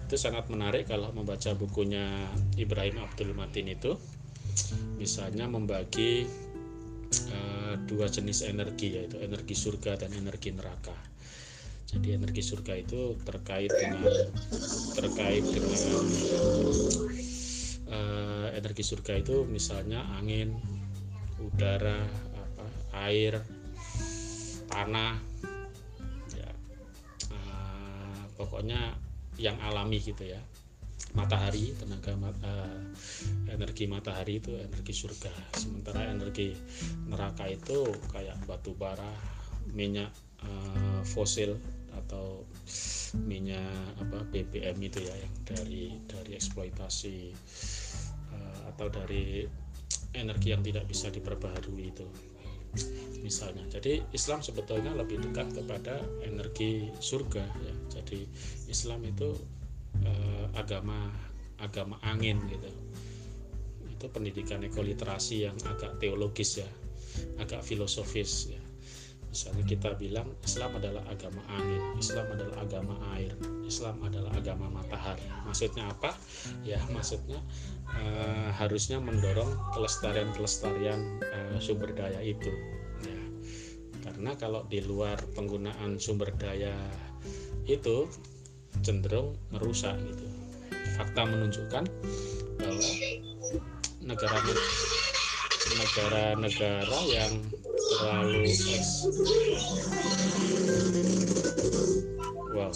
[0.03, 2.27] Itu sangat menarik kalau membaca bukunya
[2.59, 3.95] Ibrahim Abdul Matin itu.
[4.99, 6.27] Misalnya membagi
[7.31, 11.12] uh, dua jenis energi yaitu energi surga dan energi neraka
[11.93, 14.01] jadi energi surga itu terkait dengan
[14.97, 16.01] terkait dengan
[17.93, 20.57] uh, energi surga itu misalnya angin
[21.37, 22.01] udara
[22.93, 23.41] air
[24.69, 25.17] tanah
[26.33, 26.49] ya.
[27.29, 28.97] Uh, pokoknya
[29.37, 30.39] yang alami gitu ya.
[31.13, 32.81] Matahari tenaga uh,
[33.53, 35.29] energi matahari itu energi surga.
[35.53, 36.57] Sementara energi
[37.05, 39.13] neraka itu kayak batu bara
[39.69, 40.09] minyak
[40.41, 41.57] uh, fosil
[41.99, 42.45] atau
[43.25, 47.33] minyak apa BBM itu ya yang dari dari eksploitasi
[48.33, 49.45] uh, atau dari
[50.13, 52.07] energi yang tidak bisa diperbaharui itu
[53.21, 53.69] misalnya.
[53.69, 57.73] Jadi Islam sebetulnya lebih dekat kepada energi surga ya.
[58.01, 58.25] Jadi
[58.65, 59.29] Islam itu
[60.01, 61.13] eh, agama
[61.61, 62.69] agama angin gitu.
[63.93, 66.69] Itu pendidikan ekoliterasi yang agak teologis ya
[67.37, 68.62] agak filosofis ya
[69.33, 73.33] misalnya kita bilang Islam adalah agama angin, Islam adalah agama air,
[73.65, 75.25] Islam adalah agama matahari.
[75.49, 76.13] Maksudnya apa?
[76.61, 77.41] Ya maksudnya
[77.89, 82.53] uh, harusnya mendorong kelestarian-kelestarian uh, sumber daya itu.
[83.01, 83.21] Ya.
[84.05, 86.77] Karena kalau di luar penggunaan sumber daya
[87.65, 88.05] itu
[88.85, 90.29] cenderung merusak gitu.
[90.93, 91.89] Fakta menunjukkan
[92.61, 92.89] bahwa
[94.05, 94.37] negara
[95.71, 97.33] negara-negara yang
[97.99, 98.51] terlalu
[102.51, 102.71] wow.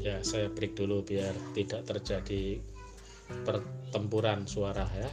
[0.00, 2.64] Ya saya break dulu biar tidak terjadi
[3.44, 5.10] pertempuran suara ya.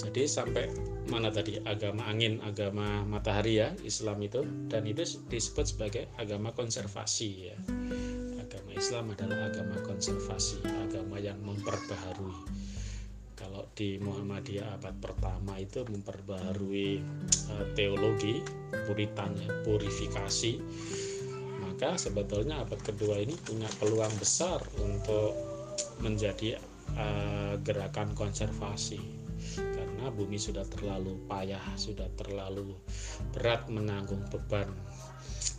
[0.00, 6.04] Jadi sampai mana tadi agama angin, agama matahari ya Islam itu dan itu disebut sebagai
[6.20, 7.56] agama konservasi ya.
[8.36, 12.44] Agama Islam adalah agama konservasi, agama yang memperbaharui.
[13.32, 17.00] Kalau di Muhammadiyah abad pertama itu memperbaharui
[17.56, 18.44] uh, teologi
[18.84, 20.52] puritan ya, purifikasi.
[21.64, 25.32] Maka sebetulnya abad kedua ini punya peluang besar untuk
[26.04, 26.60] menjadi
[26.98, 29.17] uh, gerakan konservasi
[29.98, 32.70] karena bumi sudah terlalu payah, sudah terlalu
[33.34, 34.70] berat menanggung beban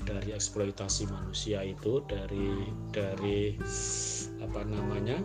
[0.07, 3.59] dari eksploitasi manusia itu dari dari
[4.39, 5.19] apa namanya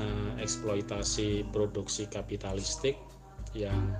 [0.00, 2.96] uh, eksploitasi produksi kapitalistik
[3.52, 3.92] yang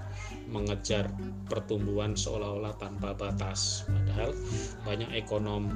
[0.48, 1.12] mengejar
[1.52, 3.84] pertumbuhan seolah-olah tanpa batas.
[3.84, 4.32] Padahal
[4.88, 5.68] banyak ekonom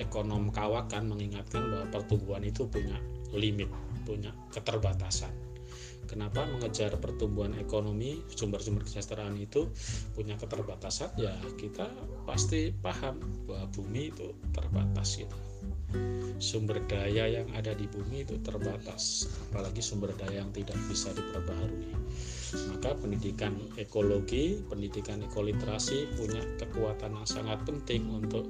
[0.00, 2.96] ekonom kawakan mengingatkan bahwa pertumbuhan itu punya
[3.36, 3.68] limit
[4.08, 5.51] punya keterbatasan
[6.12, 9.72] kenapa mengejar pertumbuhan ekonomi sumber-sumber kesejahteraan itu
[10.12, 11.08] punya keterbatasan?
[11.16, 11.88] Ya kita
[12.28, 13.16] pasti paham
[13.48, 15.32] bahwa bumi itu terbatas gitu.
[16.36, 21.96] Sumber daya yang ada di bumi itu terbatas apalagi sumber daya yang tidak bisa diperbaharui.
[22.76, 28.44] Maka pendidikan ekologi pendidikan ekoliterasi punya kekuatan yang sangat penting untuk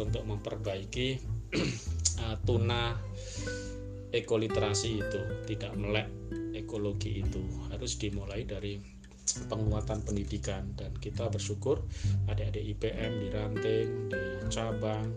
[0.00, 1.20] untuk memperbaiki
[2.24, 2.96] uh, tuna
[4.14, 6.06] ekoliterasi itu tidak melek
[6.54, 7.42] ekologi itu
[7.74, 8.78] harus dimulai dari
[9.50, 11.82] penguatan pendidikan dan kita bersyukur
[12.30, 14.22] adik-adik IPM di ranting, di
[14.52, 15.10] cabang,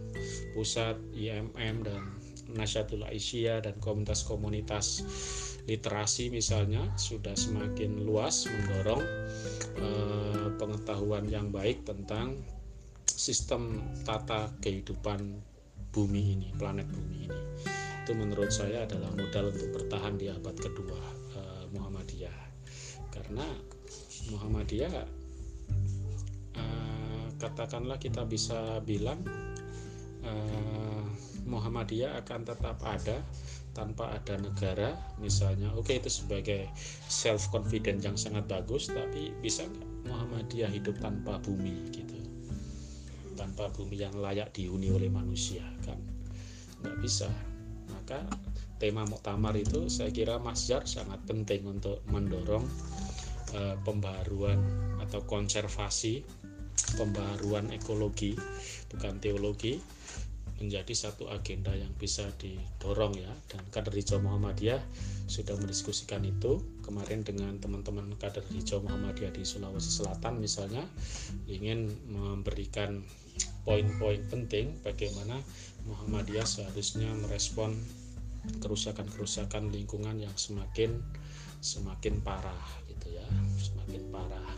[0.58, 2.02] pusat, IMM dan
[2.48, 5.04] Nasyatul Aisyah dan komunitas-komunitas
[5.68, 9.04] literasi misalnya sudah semakin luas mendorong
[9.84, 12.40] eh, pengetahuan yang baik tentang
[13.04, 15.44] sistem tata kehidupan
[15.92, 17.42] bumi ini, planet bumi ini.
[18.08, 20.96] Itu menurut saya adalah modal untuk bertahan di abad kedua
[21.36, 22.39] eh, Muhammadiyah.
[23.12, 23.43] Karena
[24.32, 24.96] Muhammadiyah
[26.56, 29.20] uh, katakanlah kita bisa bilang
[30.24, 31.04] uh,
[31.52, 33.20] Muhammadiyah akan tetap ada
[33.76, 34.96] tanpa ada negara.
[35.20, 36.63] Misalnya oke okay, itu sebagai
[37.12, 42.15] self confident yang sangat bagus tapi bisa nggak Muhammadiyah hidup tanpa bumi gitu?
[43.36, 46.00] Tanpa bumi yang layak dihuni oleh manusia kan?
[46.80, 47.28] Nggak bisa
[48.08, 48.24] maka
[48.80, 52.63] tema muktamar itu saya kira Mas Jar sangat penting untuk mendorong
[53.52, 54.63] uh, pembaruan
[55.04, 56.24] atau konservasi
[56.96, 58.32] pembaruan ekologi
[58.88, 59.84] bukan teologi
[60.56, 63.28] menjadi satu agenda yang bisa didorong ya.
[63.52, 64.80] Dan kader hijau Muhammadiyah
[65.28, 70.88] sudah mendiskusikan itu kemarin dengan teman-teman kader hijau Muhammadiyah di Sulawesi Selatan misalnya
[71.52, 73.04] ingin memberikan
[73.67, 75.43] poin-poin penting bagaimana
[75.88, 77.76] Muhammadiyah seharusnya merespon
[78.63, 81.00] kerusakan-kerusakan lingkungan yang semakin
[81.60, 83.26] semakin parah gitu ya
[83.60, 84.52] semakin parah.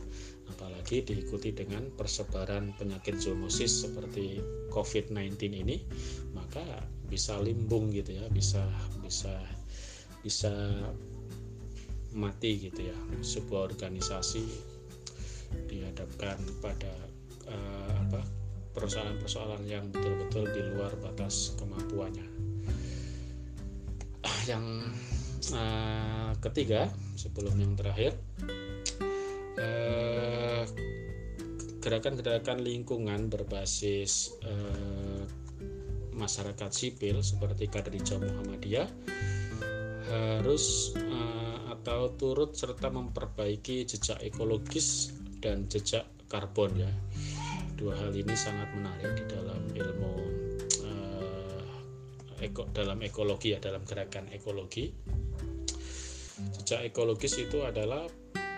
[0.50, 4.42] Apalagi diikuti dengan persebaran penyakit zoonosis seperti
[4.74, 5.78] COVID-19 ini
[6.34, 6.66] maka
[7.08, 8.66] bisa limbung gitu ya bisa
[9.02, 9.34] bisa
[10.26, 10.52] bisa
[12.12, 12.98] mati gitu ya.
[13.22, 14.44] Sebuah organisasi
[15.70, 16.94] dihadapkan pada
[17.50, 18.22] uh, apa
[18.80, 22.28] persoalan-persoalan yang betul-betul di luar batas kemampuannya.
[24.48, 24.66] Yang
[25.54, 26.90] uh, ketiga
[27.20, 28.16] sebelum yang terakhir
[29.60, 30.64] uh,
[31.84, 35.24] gerakan-gerakan lingkungan berbasis uh,
[36.16, 38.90] masyarakat sipil seperti kader hijau Muhammadiyah
[40.10, 46.92] harus uh, atau turut serta memperbaiki jejak ekologis dan jejak karbon ya
[47.80, 50.14] dua hal ini sangat menarik di dalam ilmu
[52.44, 54.92] eko, dalam ekologi ya dalam gerakan ekologi
[56.60, 58.08] jejak ekologis itu adalah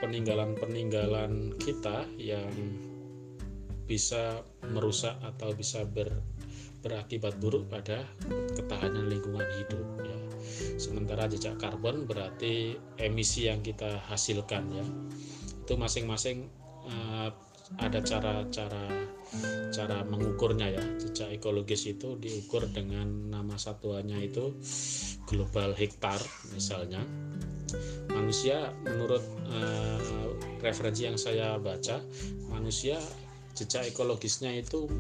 [0.02, 2.50] peninggalan-peninggalan kita yang
[3.86, 4.42] bisa
[4.74, 6.10] merusak atau bisa ber,
[6.82, 8.08] berakibat buruk pada
[8.58, 10.18] ketahanan lingkungan hidup ya.
[10.80, 14.86] Sementara jejak karbon berarti emisi yang kita hasilkan ya.
[15.62, 16.50] Itu masing-masing
[16.88, 17.30] uh,
[17.80, 18.84] ada cara-cara
[19.72, 20.84] cara mengukurnya ya.
[21.00, 24.52] Jejak ekologis itu diukur dengan nama satuannya itu
[25.30, 26.20] global hektar
[26.52, 27.00] misalnya.
[28.12, 30.28] Manusia menurut uh,
[30.60, 32.04] referensi yang saya baca
[32.52, 33.00] manusia
[33.56, 34.92] jejak ekologisnya itu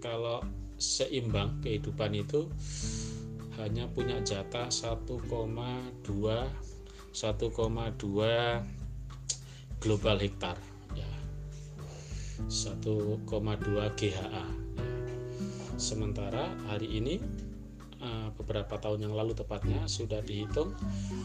[0.00, 0.40] kalau
[0.80, 2.48] seimbang kehidupan itu
[3.60, 5.04] hanya punya jatah 1,2
[6.00, 6.08] 1,2
[9.80, 10.56] global hektar
[12.46, 13.26] 1,2
[13.98, 14.46] GHA.
[15.80, 17.20] Sementara hari ini
[18.00, 20.76] eh, beberapa tahun yang lalu tepatnya sudah dihitung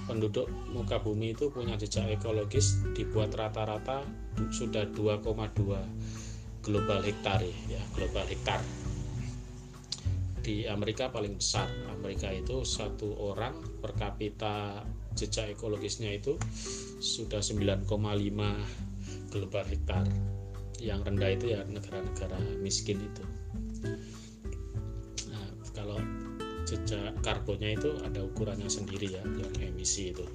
[0.08, 4.04] penduduk muka bumi itu punya jejak ekologis dibuat rata-rata
[4.52, 5.24] sudah 2,2
[6.66, 7.40] global hektar
[7.70, 8.60] ya global hektar.
[10.46, 14.86] Di Amerika paling besar Amerika itu satu orang per kapita
[15.18, 16.38] jejak ekologisnya itu
[17.02, 17.88] sudah 9,5
[19.32, 20.06] global hektar
[20.86, 23.24] yang rendah itu ya negara-negara miskin itu.
[25.34, 25.98] Nah, kalau
[26.66, 30.26] jejak karbonnya itu ada ukurannya sendiri ya yang emisi itu.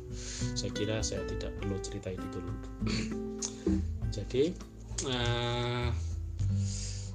[0.54, 2.52] Saya kira saya tidak perlu cerita itu dulu.
[4.16, 4.54] Jadi
[5.06, 5.90] uh,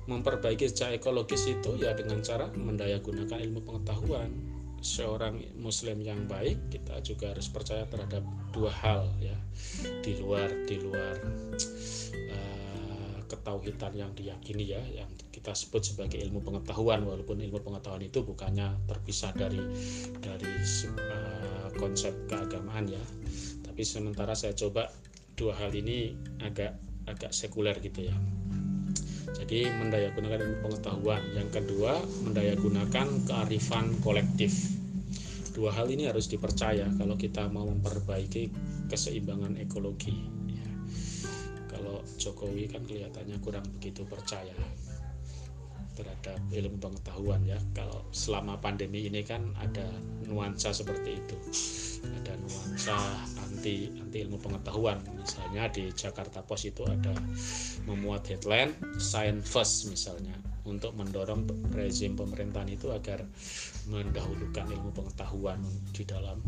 [0.05, 4.29] memperbaiki jejak ekologis itu ya dengan cara mendayagunakan ilmu pengetahuan.
[4.85, 8.21] Seorang muslim yang baik kita juga harus percaya terhadap
[8.53, 9.33] dua hal ya.
[10.05, 11.15] Di luar di luar
[12.29, 12.54] uh,
[13.25, 18.73] ketauhidan yang diyakini ya yang kita sebut sebagai ilmu pengetahuan walaupun ilmu pengetahuan itu bukannya
[18.89, 19.61] terpisah dari
[20.21, 20.51] dari
[20.95, 23.03] uh, konsep keagamaan ya
[23.65, 24.89] tapi sementara saya coba
[25.35, 28.15] dua hal ini agak agak sekuler gitu ya
[29.35, 31.21] jadi mendayagunakan ilmu pengetahuan.
[31.35, 34.53] Yang kedua, mendayagunakan kearifan kolektif.
[35.51, 38.51] Dua hal ini harus dipercaya kalau kita mau memperbaiki
[38.91, 40.34] keseimbangan ekologi.
[42.21, 44.53] Jokowi kan kelihatannya kurang begitu percaya
[45.95, 47.57] terhadap ilmu pengetahuan ya.
[47.71, 49.87] Kalau selama pandemi ini kan ada
[50.27, 51.35] nuansa seperti itu.
[52.21, 52.95] Ada nuansa
[53.47, 54.99] anti anti ilmu pengetahuan.
[55.15, 57.15] Misalnya di Jakarta Post itu ada
[57.87, 60.35] memuat headline science first misalnya
[60.65, 61.45] untuk mendorong
[61.77, 63.21] rezim pemerintahan itu agar
[63.85, 65.61] mendahulukan ilmu pengetahuan
[65.93, 66.41] di dalam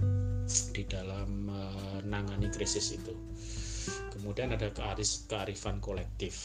[0.74, 3.14] di dalam menangani krisis itu
[4.28, 6.36] kemudian ada kearis, kearifan kolektif.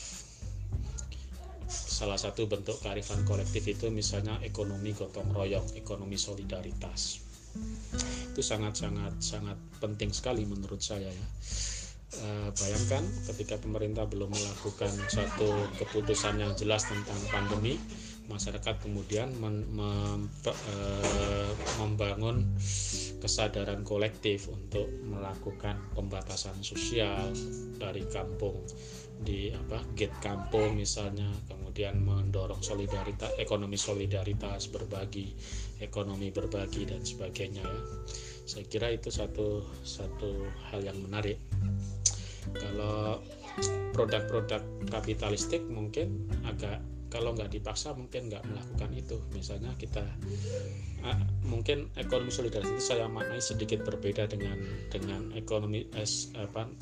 [1.67, 7.19] Salah satu bentuk kearifan kolektif itu misalnya ekonomi gotong royong ekonomi solidaritas.
[8.31, 11.27] Itu sangat sangat sangat penting sekali menurut saya ya.
[12.23, 13.03] E, bayangkan
[13.35, 15.51] ketika pemerintah belum melakukan satu
[15.83, 17.83] keputusan yang jelas tentang pandemi
[18.31, 20.77] masyarakat kemudian men, mem, e,
[21.83, 22.47] membangun
[23.19, 27.31] kesadaran kolektif untuk melakukan pembatasan sosial
[27.79, 28.63] dari kampung
[29.23, 35.31] di apa gate kampung misalnya kemudian mendorong solidaritas ekonomi solidaritas berbagi
[35.79, 37.83] ekonomi berbagi dan sebagainya ya.
[38.43, 41.39] Saya kira itu satu satu hal yang menarik.
[42.59, 43.23] Kalau
[43.95, 46.83] produk-produk kapitalistik mungkin agak
[47.13, 49.21] kalau nggak dipaksa mungkin nggak melakukan itu.
[49.37, 50.01] Misalnya kita
[51.05, 54.57] uh, mungkin ekonomi solidaritas itu saya maknai sedikit berbeda dengan
[54.89, 56.73] dengan ekonomi es, apa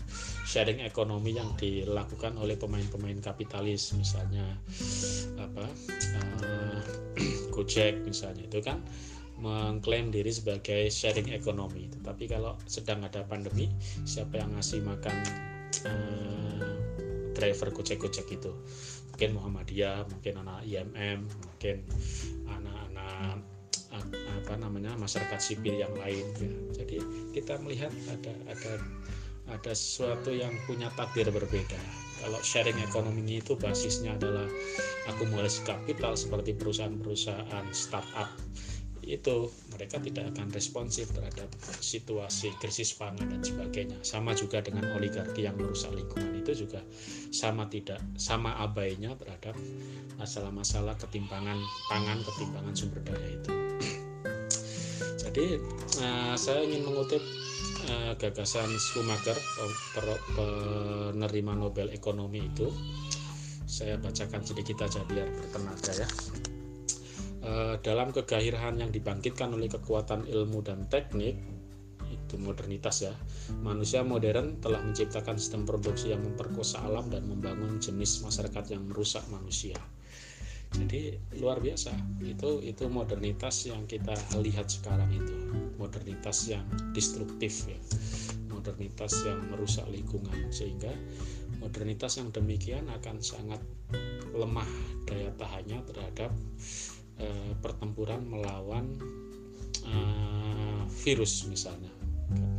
[0.47, 3.91] sharing ekonomi yang dilakukan oleh pemain-pemain kapitalis.
[3.99, 4.47] Misalnya
[5.35, 5.67] apa
[6.47, 6.81] uh,
[7.59, 8.79] Gojek misalnya itu kan
[9.43, 11.91] mengklaim diri sebagai sharing ekonomi.
[11.91, 13.67] Tetapi kalau sedang ada pandemi
[14.07, 15.17] siapa yang ngasih makan
[15.91, 16.71] uh,
[17.41, 18.53] driver gojek-gojek itu
[19.21, 21.77] mungkin Muhammadiyah mungkin anak IMM mungkin
[22.49, 23.45] anak-anak
[23.93, 26.81] apa namanya masyarakat sipil yang lain ya.
[26.81, 27.05] jadi
[27.37, 28.81] kita melihat ada ada
[29.53, 31.77] ada sesuatu yang punya takdir berbeda
[32.25, 34.49] kalau sharing ekonomi itu basisnya adalah
[35.13, 38.33] akumulasi kapital seperti perusahaan-perusahaan startup
[39.05, 41.49] itu mereka tidak akan responsif terhadap
[41.81, 43.99] situasi krisis pangan dan sebagainya.
[44.05, 46.85] Sama juga dengan oligarki yang merusak lingkungan itu juga
[47.31, 49.57] sama tidak sama abainya terhadap
[50.19, 51.57] masalah-masalah ketimpangan
[51.89, 53.53] pangan, ketimpangan sumber daya itu.
[55.31, 55.47] Jadi
[56.03, 57.23] uh, saya ingin mengutip
[57.87, 59.39] uh, gagasan Schumacher
[60.35, 62.67] penerima Nobel Ekonomi itu.
[63.71, 66.09] Saya bacakan sedikit aja biar bertenaga ya.
[67.41, 71.41] Eh, dalam kegairahan yang dibangkitkan oleh kekuatan ilmu dan teknik
[72.11, 73.15] itu modernitas ya
[73.65, 79.25] manusia modern telah menciptakan sistem produksi yang memperkosa alam dan membangun jenis masyarakat yang merusak
[79.33, 79.79] manusia.
[80.71, 81.97] Jadi luar biasa.
[82.21, 85.35] Itu itu modernitas yang kita lihat sekarang itu.
[85.81, 86.63] Modernitas yang
[86.93, 87.81] destruktif ya.
[88.53, 90.53] Modernitas yang merusak lingkungan.
[90.55, 90.93] Sehingga
[91.59, 93.59] modernitas yang demikian akan sangat
[94.31, 94.69] lemah
[95.11, 96.31] daya tahannya terhadap
[97.21, 98.97] Eh, pertempuran melawan
[99.85, 101.93] uh, virus misalnya.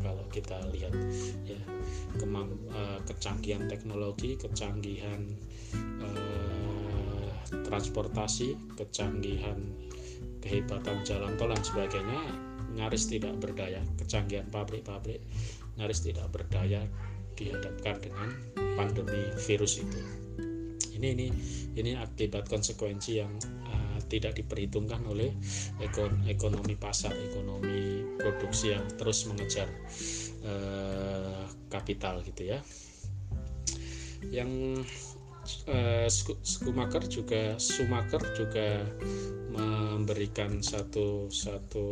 [0.05, 0.93] Kalau kita lihat
[1.41, 1.57] ya
[2.22, 5.26] kemam, uh, kecanggihan teknologi kecanggihan
[6.05, 7.34] uh,
[7.66, 9.57] transportasi kecanggihan
[10.45, 12.22] kehebatan jalan tol dan sebagainya
[12.78, 13.82] nyaris tidak berdaya.
[13.97, 15.26] Kecanggihan pabrik-pabrik
[15.82, 16.86] nyaris tidak berdaya
[17.34, 18.30] dihadapkan dengan
[18.78, 20.01] pandemi virus itu.
[20.93, 21.28] Ini ini
[21.82, 23.34] ini akibat konsekuensi yang
[24.08, 25.34] tidak diperhitungkan oleh
[26.30, 29.68] ekonomi pasar, ekonomi produksi yang terus mengejar
[30.45, 32.60] eh, kapital gitu ya.
[34.30, 34.84] Yang
[35.68, 36.08] eh,
[36.45, 38.86] Schumacher juga Schumacher juga
[39.52, 41.88] memberikan satu satu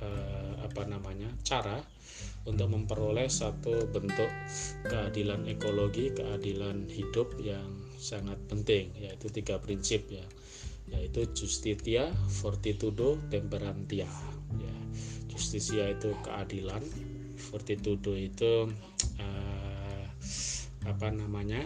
[0.00, 1.80] eh, apa namanya cara
[2.48, 4.28] untuk memperoleh satu bentuk
[4.88, 7.68] keadilan ekologi, keadilan hidup yang
[8.00, 10.24] sangat penting yaitu tiga prinsip ya
[10.90, 14.10] yaitu justitia, fortitudo, temperantia.
[14.58, 14.76] Ya,
[15.30, 16.82] justisia itu keadilan,
[17.38, 18.68] fortitudo itu
[19.22, 20.04] uh,
[20.84, 21.62] apa namanya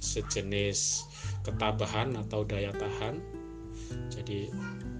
[0.00, 1.06] sejenis
[1.44, 3.20] ketabahan atau daya tahan.
[4.08, 4.48] Jadi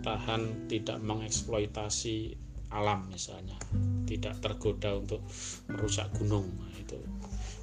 [0.03, 2.35] bertahan tidak mengeksploitasi
[2.75, 3.55] alam misalnya
[4.03, 5.23] tidak tergoda untuk
[5.71, 6.99] merusak gunung nah, itu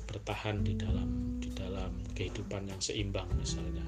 [0.07, 3.83] bertahan di dalam di dalam kehidupan yang seimbang misalnya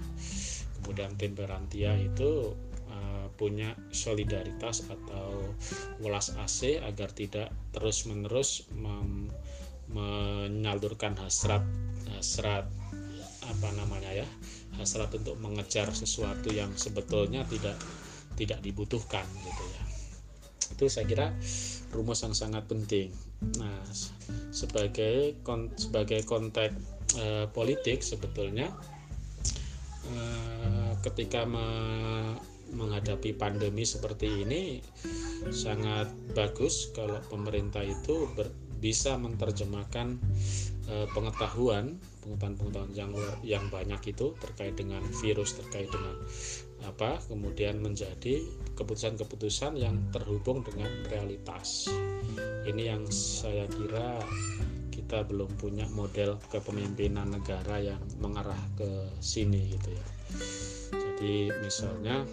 [0.81, 2.57] kemudian temperantia itu
[2.89, 5.55] uh, punya solidaritas atau
[6.01, 8.65] welas asih agar tidak terus menerus
[9.91, 11.63] menyalurkan hasrat
[12.17, 12.65] hasrat
[13.45, 14.27] apa namanya ya
[14.79, 17.75] hasrat untuk mengejar sesuatu yang sebetulnya tidak
[18.39, 19.83] tidak dibutuhkan gitu ya
[20.71, 21.27] itu saya kira
[21.91, 23.11] rumus yang sangat penting.
[23.59, 23.83] Nah,
[24.49, 25.35] sebagai
[25.75, 26.73] sebagai konteks
[27.19, 28.71] e, politik sebetulnya
[31.01, 31.65] ketika me,
[32.71, 34.79] menghadapi pandemi seperti ini
[35.51, 38.47] sangat bagus kalau pemerintah itu ber,
[38.81, 40.17] bisa menerjemahkan
[40.89, 46.15] e, pengetahuan pengetahuan-pengetahuan yang yang banyak itu terkait dengan virus terkait dengan
[46.85, 48.41] apa kemudian menjadi
[48.73, 51.85] keputusan-keputusan yang terhubung dengan realitas.
[52.65, 54.17] Ini yang saya kira
[55.01, 60.07] kita belum punya model kepemimpinan negara yang mengarah ke sini gitu ya.
[60.93, 62.23] Jadi misalnya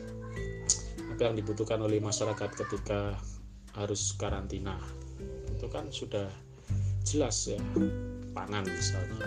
[1.11, 3.17] apa yang dibutuhkan oleh masyarakat ketika
[3.75, 4.77] harus karantina?
[5.51, 6.29] Itu kan sudah
[7.03, 7.59] jelas ya
[8.37, 9.27] pangan misalnya.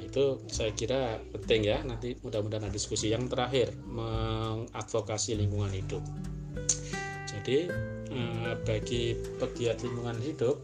[0.00, 3.10] Itu saya kira penting ya nanti mudah-mudahan diskusi.
[3.10, 6.00] Yang terakhir mengadvokasi lingkungan hidup.
[7.28, 7.68] Jadi
[8.14, 10.62] eh, bagi pegiat lingkungan hidup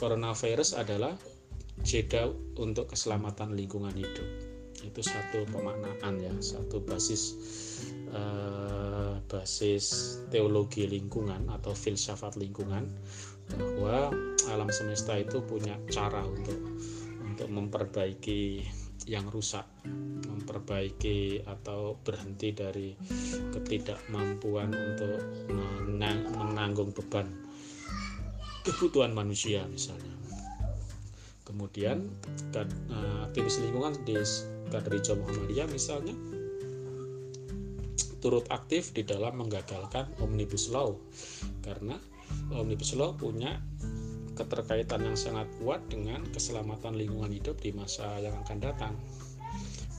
[0.00, 1.12] coronavirus adalah
[1.84, 4.28] jeda untuk keselamatan lingkungan hidup.
[4.80, 7.36] Itu satu pemaknaan ya satu basis
[8.16, 12.88] uh, basis teologi lingkungan atau filsafat lingkungan
[13.52, 14.08] bahwa
[14.48, 16.56] alam semesta itu punya cara untuk
[17.20, 18.64] untuk memperbaiki
[19.04, 19.64] yang rusak,
[20.28, 22.92] memperbaiki atau berhenti dari
[23.52, 27.49] ketidakmampuan untuk menang, menanggung beban
[28.66, 30.14] kebutuhan manusia misalnya.
[31.44, 32.06] Kemudian
[32.54, 34.14] eh, aktivis lingkungan di
[34.70, 36.14] Kadrijo Muhammadiyah misalnya
[38.20, 40.94] turut aktif di dalam menggagalkan Omnibus Law
[41.64, 41.96] karena
[42.52, 43.58] Omnibus Law punya
[44.36, 48.94] keterkaitan yang sangat kuat dengan keselamatan lingkungan hidup di masa yang akan datang.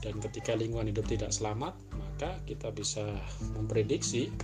[0.02, 3.06] Dan ketika lingkungan hidup tidak selamat, maka kita bisa
[3.54, 4.34] memprediksi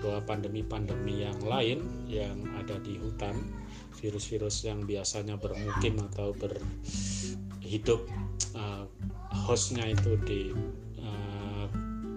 [0.00, 3.36] bahwa pandemi-pandemi yang lain yang ada di hutan,
[4.02, 8.02] virus-virus yang biasanya bermukim atau berhidup
[8.58, 8.84] uh,
[9.46, 10.50] hostnya itu di
[10.98, 11.66] uh,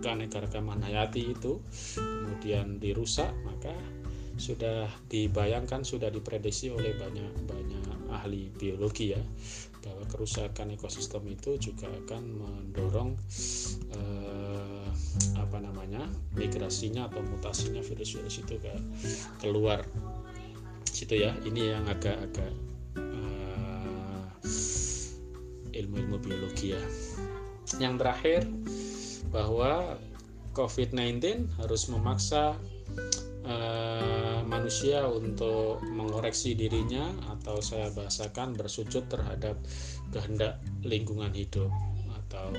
[0.02, 1.62] keanekaragaman hayati itu
[1.96, 3.72] kemudian dirusak, maka
[4.36, 9.24] sudah dibayangkan sudah diprediksi oleh banyak banyak ahli biologi ya
[9.86, 13.14] bahwa kerusakan ekosistem itu juga akan mendorong
[13.94, 14.88] eh,
[15.38, 18.74] apa namanya migrasinya atau mutasinya virus-virus itu ke
[19.40, 19.86] keluar
[20.96, 21.36] situ ya.
[21.44, 22.54] Ini yang agak-agak
[22.96, 24.24] eh,
[25.84, 26.82] ilmu-ilmu biologi ya.
[27.78, 28.42] Yang terakhir
[29.36, 30.00] bahwa
[30.56, 31.20] COVID-19
[31.60, 32.56] harus memaksa
[33.44, 39.60] uh, manusia untuk mengoreksi dirinya atau saya bahasakan bersujud terhadap
[40.16, 41.70] kehendak lingkungan hidup
[42.26, 42.56] atau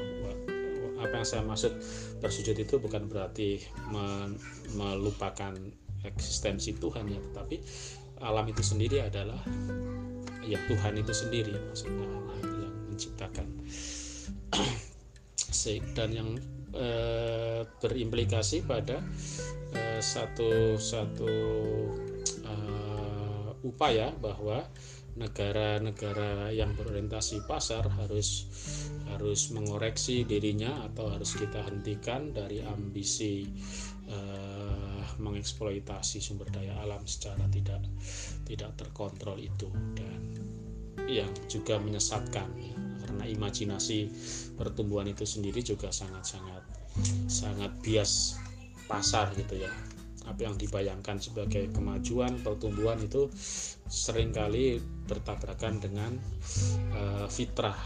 [0.97, 1.73] apa yang saya maksud
[2.21, 3.61] bersujud itu bukan berarti
[4.77, 5.53] melupakan
[6.05, 7.57] eksistensi Tuhan ya tetapi
[8.21, 9.41] alam itu sendiri adalah
[10.47, 12.07] ya Tuhan itu sendiri maksudnya
[12.63, 13.47] yang menciptakan.
[15.67, 16.31] Dan yang
[16.71, 16.89] e,
[17.83, 19.03] berimplikasi pada
[19.75, 21.35] e, satu satu
[22.47, 22.55] e,
[23.67, 24.63] upaya bahwa
[25.17, 28.47] negara-negara yang berorientasi pasar harus
[29.11, 33.49] harus mengoreksi dirinya atau harus kita hentikan dari ambisi
[35.19, 37.83] mengeksploitasi sumber daya alam secara tidak
[38.45, 40.21] tidak terkontrol itu dan
[41.07, 42.75] yang juga menyesatkan ya
[43.07, 44.11] karena imajinasi
[44.59, 46.63] pertumbuhan itu sendiri juga sangat-sangat
[47.31, 48.41] sangat bias
[48.91, 49.71] pasar gitu ya
[50.27, 53.31] apa yang dibayangkan sebagai kemajuan pertumbuhan itu
[53.87, 56.19] sering kali bertabrakan dengan
[56.91, 57.79] uh, fitrah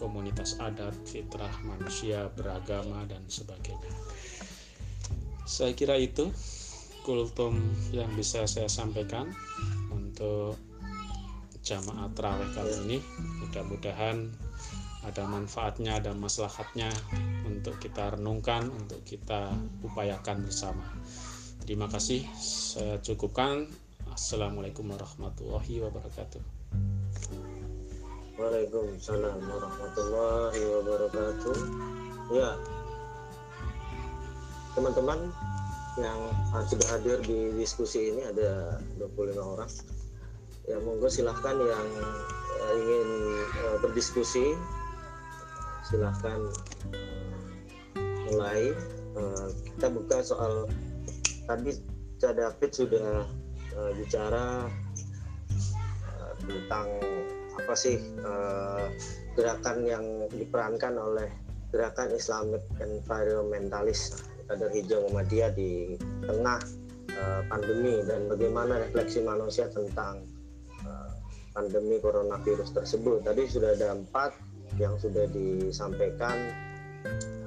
[0.00, 3.92] komunitas adat, fitrah manusia beragama dan sebagainya.
[5.50, 6.30] Saya kira itu
[7.02, 7.58] kultum
[7.90, 9.34] yang bisa saya sampaikan
[9.90, 10.54] untuk
[11.66, 12.98] jamaah terawih kali ini.
[13.42, 14.30] Mudah-mudahan
[15.02, 16.86] ada manfaatnya ada maslahatnya
[17.42, 19.50] untuk kita renungkan untuk kita
[19.82, 20.86] upayakan bersama.
[21.66, 23.66] Terima kasih saya cukupkan.
[24.06, 26.42] Assalamualaikum warahmatullahi wabarakatuh.
[28.38, 31.56] Waalaikumsalam warahmatullahi wabarakatuh.
[32.38, 32.54] Ya
[34.74, 35.30] teman-teman
[35.98, 36.20] yang
[36.70, 39.70] sudah hadir di diskusi ini ada 25 orang.
[40.70, 41.88] Ya monggo silahkan yang
[42.62, 43.08] uh, ingin
[43.66, 44.54] uh, berdiskusi
[45.82, 46.38] silahkan
[48.30, 48.70] mulai.
[49.18, 50.70] Uh, kita buka soal
[51.50, 51.74] tadi
[52.22, 53.26] Cak David sudah
[53.96, 54.68] bicara
[56.42, 56.88] tentang
[57.56, 57.96] apa sih
[59.32, 61.30] gerakan yang diperankan oleh
[61.72, 65.94] gerakan Islamic Environmentalist kader hijau Muhammadiyah di
[66.26, 66.58] tengah
[67.14, 70.26] uh, pandemi dan bagaimana refleksi manusia tentang
[70.82, 71.10] uh,
[71.54, 73.22] pandemi coronavirus tersebut.
[73.22, 74.34] Tadi sudah ada empat
[74.74, 76.34] yang sudah disampaikan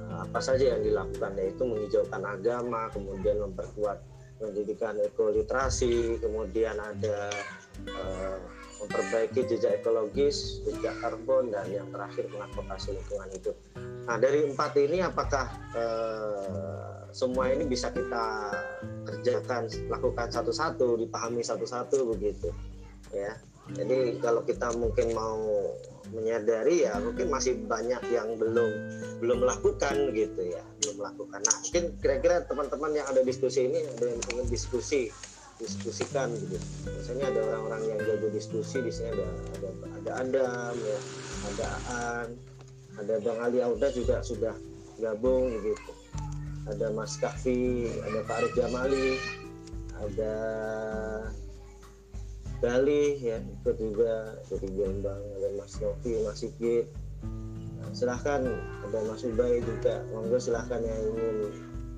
[0.08, 4.00] uh, apa saja yang dilakukan yaitu menghijaukan agama, kemudian memperkuat
[4.40, 7.28] pendidikan ekoliterasi, kemudian ada
[8.00, 8.40] uh,
[8.80, 13.56] memperbaiki jejak ekologis, jejak karbon, dan yang terakhir mengadvokasi lingkungan hidup.
[14.04, 18.50] Nah dari empat ini apakah eh, semua ini bisa kita
[19.06, 22.50] kerjakan, lakukan satu-satu, dipahami satu-satu begitu,
[23.14, 23.38] ya.
[23.72, 25.40] Jadi kalau kita mungkin mau
[26.12, 28.70] menyadari ya mungkin masih banyak yang belum
[29.24, 31.40] belum melakukan gitu ya belum melakukan.
[31.40, 35.08] Nah mungkin kira-kira teman-teman yang ada diskusi ini ada yang ingin diskusi
[35.56, 36.60] diskusikan gitu.
[36.92, 40.98] Biasanya ada orang-orang yang jago diskusi di sini ada ada ada Adam ya,
[41.48, 42.28] ada Aan,
[43.00, 44.52] ada Bang Ali Auda juga sudah
[45.00, 46.03] gabung gitu.
[46.64, 49.20] Ada Mas Kafi, ada Pak Arif Jamali,
[50.00, 50.34] ada
[52.64, 56.88] Gali ya ikut juga jadi Jombang ada Mas Novi, Mas Sigit.
[57.76, 58.40] Nah, silahkan
[58.88, 61.36] ada Mas Ubay juga, monggo silahkan yang ingin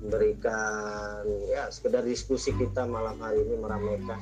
[0.03, 4.19] memberikan ya sekedar diskusi kita malam hari ini meramaikan.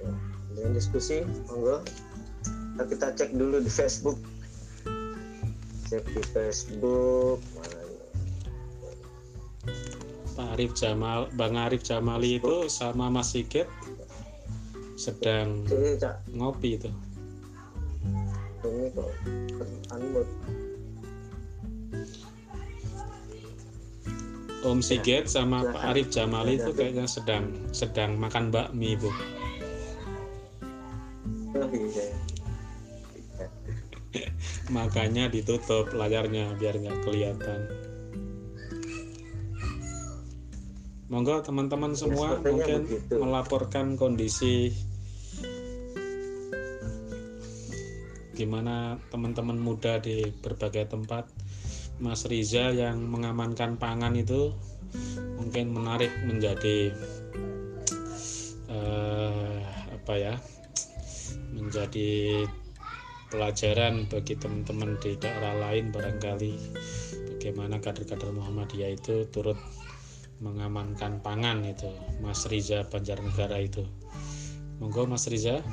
[0.00, 0.12] Ya,
[0.56, 1.84] dengan diskusi monggo.
[2.80, 4.16] Nah, kita cek dulu di Facebook.
[5.92, 7.44] Cek di Facebook
[10.34, 13.70] Pak Arif Jamal Bang Arif Jamali itu sama Mas Sigit
[14.98, 15.62] sedang
[16.34, 16.90] ngopi itu.
[18.64, 19.10] Ini kok
[19.94, 20.34] unmute
[24.64, 29.12] Om Sigit sama Pak Arif Jamali itu kayaknya sedang sedang makan bakmi bu.
[34.74, 37.68] Makanya ditutup layarnya biar nggak kelihatan.
[41.12, 43.20] Monggo teman-teman semua mungkin begitu.
[43.20, 44.72] melaporkan kondisi
[48.34, 51.30] gimana teman-teman muda di berbagai tempat
[52.02, 54.50] Mas Riza yang mengamankan pangan itu
[55.38, 56.90] mungkin menarik menjadi
[58.66, 59.62] uh,
[59.94, 60.34] apa ya
[61.54, 62.42] menjadi
[63.30, 66.54] pelajaran bagi teman-teman di daerah lain barangkali
[67.34, 69.58] bagaimana kader-kader Muhammadiyah itu turut
[70.44, 71.88] mengamankan pangan itu
[72.20, 73.88] Mas Riza Banjarnegara itu
[74.76, 75.64] monggo Mas Riza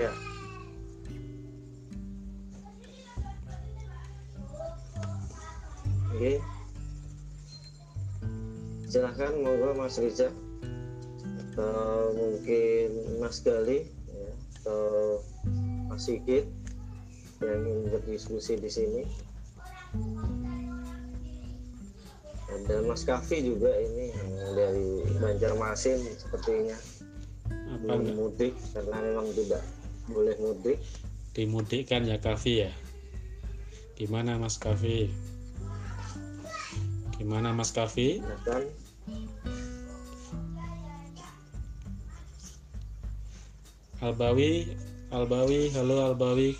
[0.00, 0.12] ya
[6.14, 6.38] Oke.
[8.86, 10.30] Silahkan monggo Mas Riza
[11.26, 14.32] atau mungkin Mas Gali ya,
[14.62, 15.18] atau
[15.90, 16.46] Mas Sigit
[17.42, 19.02] yang ingin berdiskusi di sini.
[22.54, 26.78] Ada Mas Kafi juga ini yang dari Banjarmasin sepertinya
[27.50, 29.62] Apa belum mudik karena memang tidak
[30.06, 30.78] boleh mudik.
[31.34, 32.72] Dimudikkan ya Kafi ya.
[33.98, 35.10] Gimana Mas Kafi?
[37.18, 38.22] Gimana Mas Kavi?
[44.02, 44.74] Albawi,
[45.08, 46.58] Albawi, halo Albawi.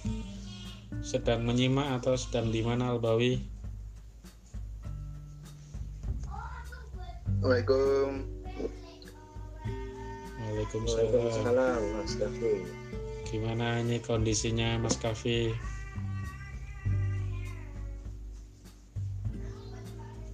[1.04, 3.53] Sedang menyimak atau sedang di mana Albawi?
[7.44, 8.24] Assalamualaikum.
[10.40, 11.12] Waalaikumsalam.
[11.12, 12.54] Waalaikumsalam Mas Kavi.
[13.28, 15.52] Gimana ini kondisinya Mas Kavi?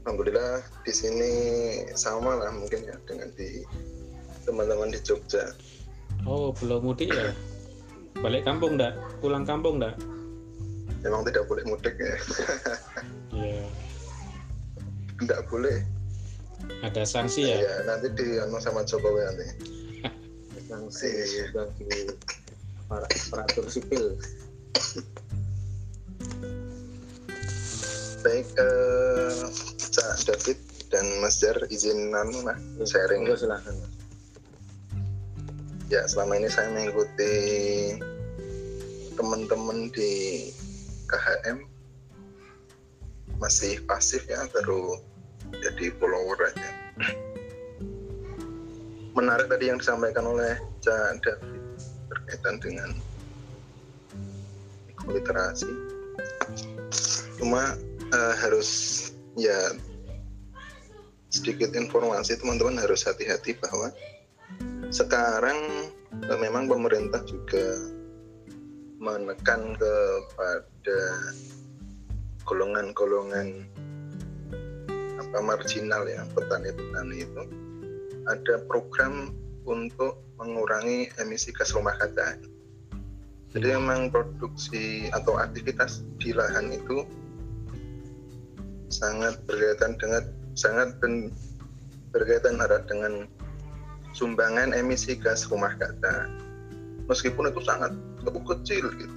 [0.06, 1.32] alhamdulillah di sini
[1.98, 3.66] sama lah mungkin ya dengan di
[4.46, 5.50] teman-teman di Jogja.
[6.30, 7.34] Oh belum mudik ya?
[8.22, 8.94] Balik kampung dak?
[9.18, 9.98] Pulang kampung dak?
[11.02, 12.14] Memang tidak boleh mudik ya.
[13.34, 13.66] Iya.
[15.18, 15.82] Tidak boleh.
[16.80, 17.56] Ada sanksi ya?
[17.60, 19.46] Iya nanti di anu sama Jokowi nanti.
[20.70, 21.46] sanksi iya.
[21.52, 22.14] bagi
[22.86, 24.16] para aparatur sipil.
[28.20, 29.48] Baik, uh,
[29.80, 30.58] Cak David
[30.92, 33.24] dan Mas Jar izin anu lah sharing.
[33.24, 33.76] Ya, silahkan.
[35.90, 37.34] Ya selama ini saya mengikuti
[39.18, 40.46] teman-teman di
[41.10, 41.66] KHM
[43.40, 45.00] masih pasif ya baru
[45.58, 46.70] jadi follower aja.
[49.14, 51.62] Menarik tadi yang disampaikan oleh Cak David
[52.06, 52.90] berkaitan dengan
[55.10, 55.70] literasi.
[57.40, 57.74] Cuma
[58.14, 58.70] uh, harus
[59.38, 59.74] ya
[61.30, 63.94] sedikit informasi teman-teman harus hati-hati bahwa
[64.90, 65.58] sekarang
[66.26, 67.78] uh, memang pemerintah juga
[69.00, 71.00] menekan kepada
[72.44, 73.69] golongan-golongan
[75.38, 77.42] marginal ya petani-petani itu
[78.26, 79.30] ada program
[79.62, 82.42] untuk mengurangi emisi gas rumah kaca.
[83.50, 83.76] Jadi hmm.
[83.78, 87.06] memang produksi atau aktivitas di lahan itu
[88.90, 90.22] sangat berkaitan dengan
[90.58, 91.30] sangat ben,
[92.10, 93.30] berkaitan erat dengan
[94.18, 96.26] sumbangan emisi gas rumah kaca.
[97.06, 99.16] Meskipun itu sangat kecil gitu.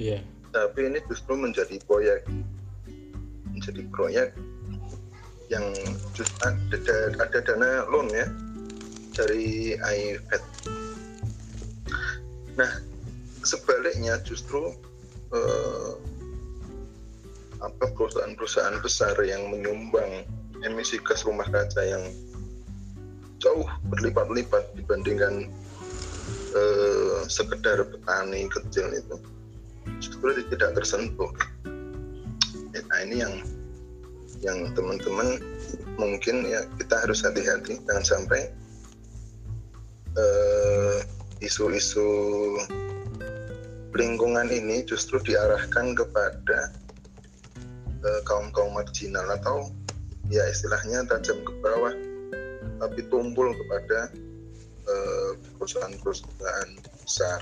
[0.00, 0.20] Iya.
[0.20, 0.22] Yeah.
[0.54, 2.24] Tapi ini justru menjadi proyek
[3.50, 4.28] menjadi proyek
[5.52, 5.74] yang
[6.16, 8.26] just ada, ada dana loan ya
[9.14, 10.44] dari IFED.
[12.54, 12.72] Nah,
[13.44, 14.74] sebaliknya justru
[15.34, 15.92] eh,
[17.62, 20.26] apa perusahaan-perusahaan besar yang menyumbang
[20.64, 22.04] emisi gas rumah kaca yang
[23.38, 25.48] jauh berlipat-lipat dibandingkan
[26.56, 29.16] eh, sekedar petani kecil itu
[30.00, 31.30] justru tidak tersentuh.
[32.74, 33.34] Nah ini yang
[34.44, 35.40] yang teman-teman
[35.96, 37.80] mungkin ya kita harus hati-hati.
[37.88, 38.52] Jangan sampai
[40.14, 40.98] eh,
[41.42, 42.04] isu-isu
[42.60, 42.60] uh,
[43.96, 46.58] lingkungan ini justru diarahkan kepada
[48.04, 49.72] uh, kaum-kaum marginal atau
[50.28, 51.94] ya istilahnya tajam ke bawah
[52.80, 54.12] tapi tumpul kepada
[55.56, 56.70] perusahaan-perusahaan
[57.00, 57.40] besar.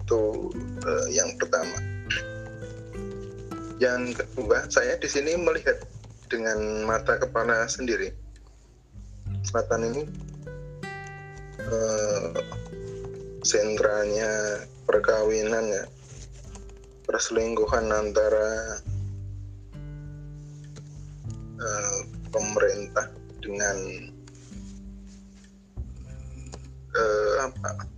[0.00, 0.48] Itu
[0.88, 1.93] uh, yang pertama
[3.82, 5.82] yang kedua, saya di sini melihat
[6.30, 8.14] dengan mata kepala sendiri.
[9.42, 10.02] Selatan ini
[11.58, 12.26] eh,
[13.42, 15.84] sentranya perkawinan ya,
[17.04, 18.78] perselingkuhan antara
[21.58, 21.98] eh,
[22.30, 23.10] pemerintah
[23.42, 23.76] dengan
[26.94, 27.90] eh, apa?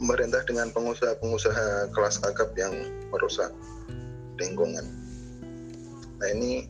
[0.00, 2.72] Pemerintah dengan pengusaha-pengusaha kelas akap yang
[3.12, 3.52] merusak
[4.40, 4.86] lingkungan.
[6.20, 6.66] Nah ini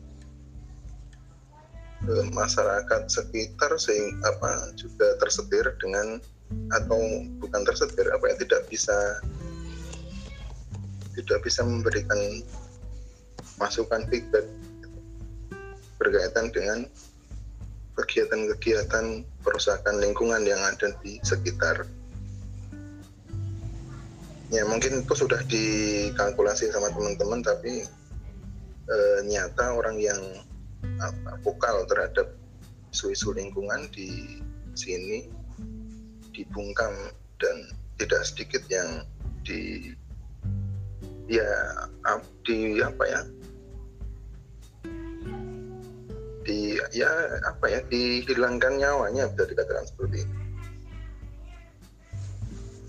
[2.33, 6.17] masyarakat sekitar sehingga apa juga tersetir dengan
[6.73, 6.99] atau
[7.39, 8.97] bukan tersetir apa ya tidak bisa
[11.13, 12.41] tidak bisa memberikan
[13.61, 14.43] masukan feedback
[16.01, 16.89] berkaitan dengan
[17.93, 21.85] kegiatan-kegiatan perusahaan lingkungan yang ada di sekitar
[24.51, 27.87] ya mungkin itu sudah dikalkulasi sama teman-teman tapi
[28.85, 30.19] e, nyata orang yang
[30.99, 32.35] apa, vokal terhadap
[32.91, 34.43] isu-isu lingkungan di
[34.75, 35.31] sini
[36.35, 36.91] dibungkam
[37.39, 37.55] dan
[37.95, 39.07] tidak sedikit yang
[39.47, 39.95] di
[41.31, 41.47] ya
[42.43, 43.21] di apa ya
[46.43, 47.07] di ya
[47.47, 50.40] apa ya dihilangkan nyawanya bisa dikatakan seperti itu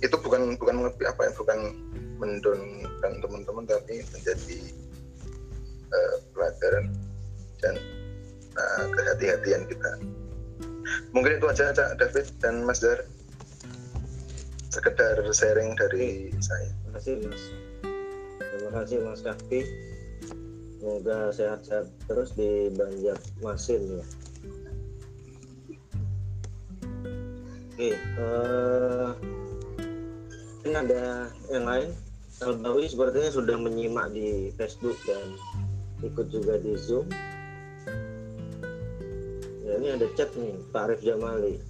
[0.03, 1.59] itu bukan bukan lebih apa ya bukan
[2.19, 4.59] mendonkan teman-teman tapi menjadi
[5.91, 6.91] uh, pelajaran
[7.63, 7.75] dan
[8.59, 9.91] uh, kehati-hatian kita.
[11.15, 13.07] Mungkin itu aja Cak David dan Mas Dar
[14.75, 16.69] sekedar sharing dari saya.
[16.83, 17.43] Terima kasih Mas.
[18.43, 19.61] Terima kasih Mas Kafi
[20.83, 24.07] semoga sehat-sehat terus di Banjarmasin ya.
[27.73, 29.15] Oke uh,
[30.63, 31.91] ini ada yang lain?
[32.43, 35.39] Albawi sepertinya sudah menyimak di Facebook dan
[36.03, 37.07] ikut juga di Zoom.
[39.63, 41.63] Ya, ini ada chat nih Pak Arif Jamali.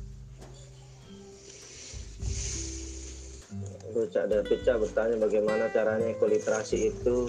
[3.92, 7.28] Lalu Cak David Cak bertanya bagaimana caranya ekoliterasi itu.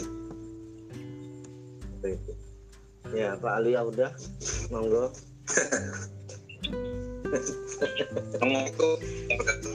[1.99, 2.31] Itu?
[3.11, 4.15] Ya Pak Alia udah.
[4.71, 5.11] Monggo.
[8.63, 8.89] Itu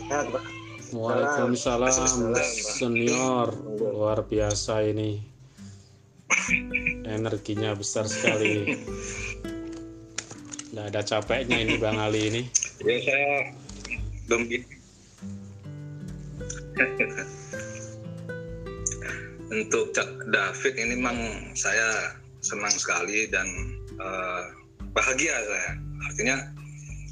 [0.09, 0.58] ya, Pak
[0.93, 1.93] Waalaikumsalam
[2.53, 3.53] senior.
[3.79, 5.21] Luar biasa ini.
[7.09, 8.77] Energinya besar sekali
[10.79, 12.43] nggak ada capeknya ini Bang Ali ini.
[12.87, 13.33] Ya saya
[14.31, 14.43] belum
[19.49, 19.91] untuk
[20.31, 21.19] David ini memang
[21.59, 23.49] saya senang sekali dan
[23.99, 24.55] uh,
[24.95, 25.71] bahagia saya.
[26.15, 26.37] Artinya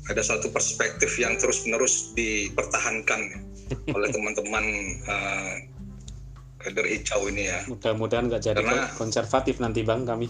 [0.07, 3.46] ada satu perspektif yang terus menerus dipertahankan
[3.91, 4.65] oleh teman-teman
[5.11, 5.59] uh,
[6.63, 7.63] kader hijau ini ya.
[7.71, 8.89] Mudah-mudahan nggak jadi Karena...
[8.95, 10.29] konservatif nanti bang kami.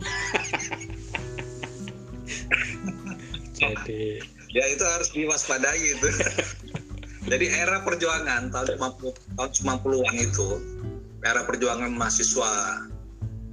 [3.60, 4.20] jadi
[4.50, 6.08] ya itu harus diwaspadai itu.
[7.30, 10.48] jadi era perjuangan tahun 50 tahun 90-an itu
[11.22, 12.50] era perjuangan mahasiswa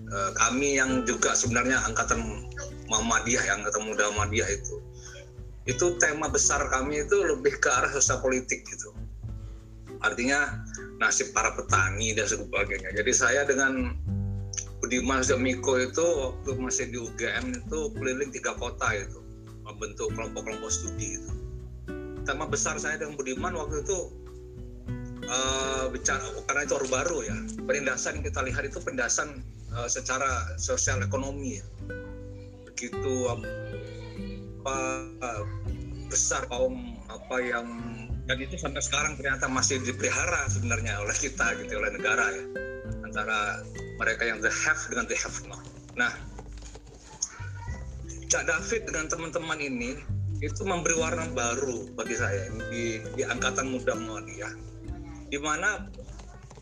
[0.07, 2.47] eh, kami yang juga sebenarnya angkatan
[2.87, 4.79] Muhammadiyah yang angkatan muda Muhammadiyah itu
[5.67, 8.95] itu tema besar kami itu lebih ke arah sosial politik gitu
[10.01, 10.65] artinya
[10.97, 13.97] nasib para petani dan sebagainya jadi saya dengan
[14.77, 19.25] Budiman Miko itu waktu masih di UGM itu keliling tiga kota itu
[19.65, 21.31] membentuk kelompok-kelompok studi itu
[22.23, 23.97] tema besar saya dengan Budiman waktu itu
[25.25, 29.41] uh, bicara karena itu baru baru ya penindasan yang kita lihat itu penindasan
[29.73, 31.65] uh, secara sosial ekonomi ya.
[32.69, 34.75] begitu apa
[36.11, 37.67] besar kaum apa yang
[38.27, 42.43] dan itu sampai sekarang ternyata masih dipelihara sebenarnya oleh kita gitu oleh negara ya
[43.07, 43.63] antara
[43.97, 45.63] mereka yang the have dengan the have not.
[45.95, 46.11] Nah,
[48.27, 49.95] Cak David dengan teman-teman ini
[50.43, 54.53] itu memberi warna baru bagi saya di, di angkatan muda Muhammadiyah,
[55.31, 55.87] di mana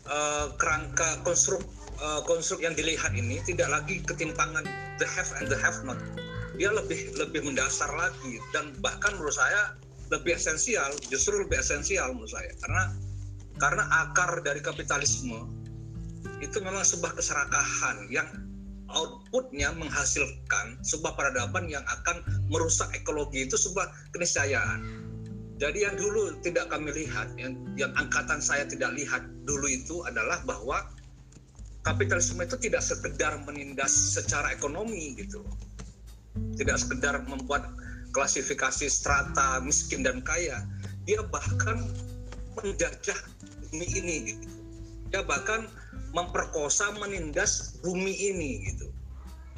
[0.08, 1.60] uh, kerangka konstruk
[2.00, 4.64] uh, konstruk yang dilihat ini tidak lagi ketimpangan
[4.96, 5.98] the have and the have not.
[6.56, 9.76] Dia lebih lebih mendasar lagi dan bahkan menurut saya
[10.12, 12.82] lebih esensial, justru lebih esensial menurut saya karena
[13.56, 15.48] karena akar dari kapitalisme
[16.44, 18.28] itu memang sebuah keserakahan yang
[18.92, 24.84] outputnya menghasilkan sebuah peradaban yang akan merusak ekologi itu sebuah keniscayaan.
[25.56, 30.44] Jadi yang dulu tidak kami lihat, yang, yang angkatan saya tidak lihat dulu itu adalah
[30.44, 30.84] bahwa
[31.80, 35.40] kapitalisme itu tidak sekedar menindas secara ekonomi gitu,
[36.60, 37.72] tidak sekedar membuat
[38.16, 40.64] klasifikasi strata miskin dan kaya,
[41.04, 41.84] dia bahkan
[42.56, 43.20] menjajah
[43.68, 44.48] bumi ini gitu.
[45.12, 45.68] Dia bahkan
[46.16, 48.88] memperkosa menindas bumi ini gitu.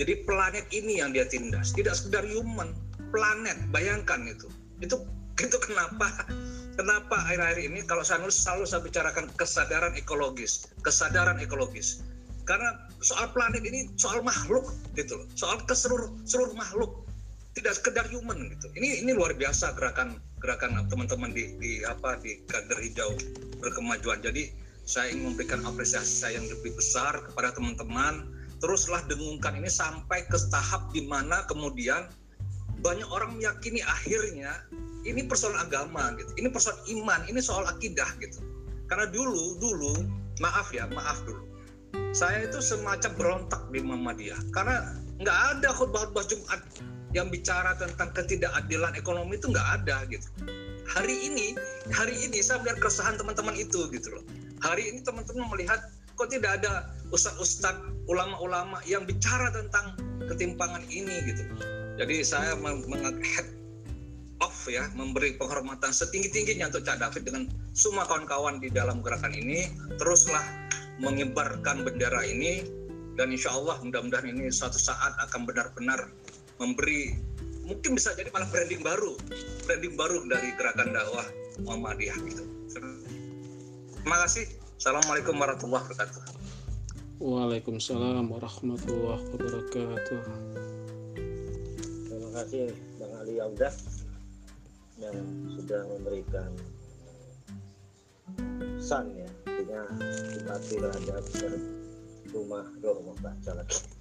[0.02, 2.74] Jadi planet ini yang dia tindas tidak sekedar human
[3.14, 4.50] planet bayangkan itu.
[4.82, 5.06] Itu
[5.46, 6.26] itu kenapa
[6.74, 12.02] kenapa akhir-akhir ini kalau saya nulis selalu saya bicarakan kesadaran ekologis kesadaran ekologis.
[12.42, 15.26] Karena soal planet ini soal makhluk gitu loh.
[15.38, 17.07] Soal ke seluruh seluruh makhluk
[17.58, 18.70] tidak sekedar human gitu.
[18.78, 23.10] Ini ini luar biasa gerakan gerakan teman-teman di, di apa di kader hijau
[23.58, 24.22] berkemajuan.
[24.22, 24.54] Jadi
[24.86, 28.30] saya ingin memberikan apresiasi saya yang lebih besar kepada teman-teman.
[28.58, 32.10] Teruslah dengungkan ini sampai ke tahap di mana kemudian
[32.82, 34.66] banyak orang meyakini akhirnya
[35.06, 38.38] ini persoalan agama gitu ini persoalan iman ini soal akidah gitu.
[38.86, 39.94] Karena dulu dulu
[40.38, 41.42] maaf ya maaf dulu.
[42.14, 44.40] Saya itu semacam berontak di Muhammadiyah.
[44.50, 46.60] Karena nggak ada khutbah-khutbah Jumat
[47.16, 50.28] yang bicara tentang ketidakadilan ekonomi itu nggak ada gitu.
[50.88, 51.56] Hari ini
[51.92, 54.24] hari ini saya melihat keresahan teman-teman itu gitu loh.
[54.64, 55.80] Hari ini teman-teman melihat
[56.18, 59.94] kok tidak ada ustadz-ustadz ulama-ulama yang bicara tentang
[60.26, 61.44] ketimpangan ini gitu.
[61.96, 63.48] Jadi saya menghead
[64.38, 67.44] off ya memberi penghormatan setinggi-tingginya untuk Cak David dengan
[67.74, 69.70] semua kawan-kawan di dalam gerakan ini.
[69.98, 70.44] Teruslah
[70.98, 72.66] mengibarkan bendera ini
[73.18, 76.10] dan insya Allah mudah-mudahan ini suatu saat akan benar-benar
[76.58, 77.14] memberi
[77.64, 79.14] mungkin bisa jadi malah branding baru
[79.64, 81.26] branding baru dari gerakan dakwah
[81.62, 82.44] Muhammadiyah gitu
[84.08, 84.48] Terima kasih.
[84.80, 86.22] Assalamualaikum warahmatullahi wabarakatuh.
[87.20, 90.20] Waalaikumsalam warahmatullahi wabarakatuh.
[92.08, 93.74] Terima kasih Bang Ali Audah
[94.96, 96.56] yang sudah memberikan
[98.80, 99.82] pesan ya, artinya
[100.24, 101.24] simpati terhadap
[102.32, 103.97] rumah doh mau baca lagi.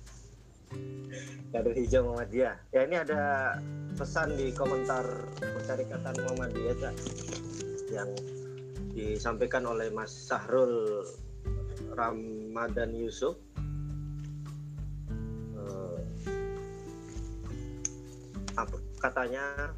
[1.47, 2.55] Kader hijau Muhammadiyah.
[2.75, 3.55] Ya ini ada
[3.95, 5.03] pesan di komentar
[5.39, 6.95] persyarikatan Muhammadiyah Cak,
[7.89, 8.09] yang
[8.91, 11.05] disampaikan oleh Mas Sahrul
[11.95, 13.39] Ramadan Yusuf.
[15.55, 15.97] Uh,
[18.99, 19.73] katanya?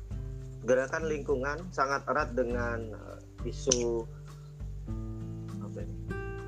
[0.60, 4.04] Gerakan lingkungan sangat erat dengan uh, isu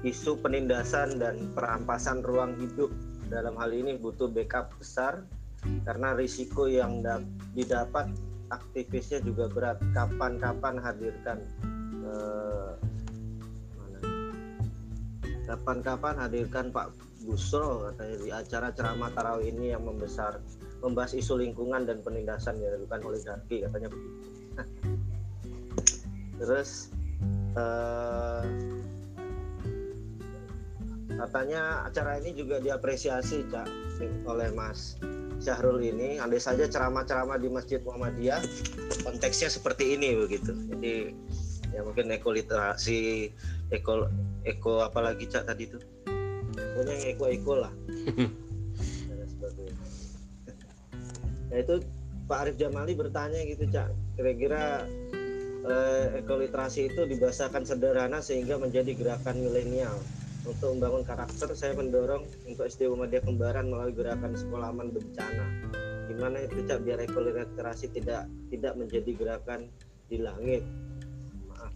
[0.02, 2.90] isu penindasan dan perampasan ruang hidup
[3.32, 5.24] dalam hal ini butuh backup besar
[5.88, 7.00] karena risiko yang
[7.56, 8.12] didapat
[8.52, 11.40] aktivisnya juga berat kapan-kapan hadirkan
[12.12, 12.72] Eh,
[15.48, 16.96] kapan-kapan hadirkan Pak
[17.28, 20.42] Busro katanya di acara ceramah tarawih ini yang membesar
[20.82, 24.20] membahas isu lingkungan dan penindasan yang dilakukan oleh Darki katanya begitu.
[26.42, 26.90] Terus
[27.54, 28.42] uh,
[31.22, 33.70] katanya acara ini juga diapresiasi Cak
[34.26, 34.98] oleh Mas
[35.42, 36.18] Syahrul ini.
[36.18, 38.42] Andai saja ceramah-ceramah di Masjid Muhammadiyah
[39.06, 40.54] konteksnya seperti ini begitu.
[40.74, 41.14] Jadi
[41.72, 43.30] ya mungkin eko literasi
[43.70, 44.10] eko
[44.44, 45.78] eko apalagi cak tadi itu?
[46.58, 47.74] Pokoknya eko eko lah.
[51.52, 51.84] Nah itu
[52.32, 53.92] Pak Arif Jamali bertanya gitu cak.
[54.16, 54.88] Kira-kira
[55.68, 60.00] eh, ekoliterasi itu dibahasakan sederhana sehingga menjadi gerakan milenial
[60.46, 65.46] untuk membangun karakter saya mendorong untuk SD Muhammadiyah Kembaran melalui gerakan sekolah aman bencana
[66.12, 69.72] gimana itu cak biar ekoliterasi tidak tidak menjadi gerakan
[70.12, 70.64] di langit
[71.48, 71.72] maaf.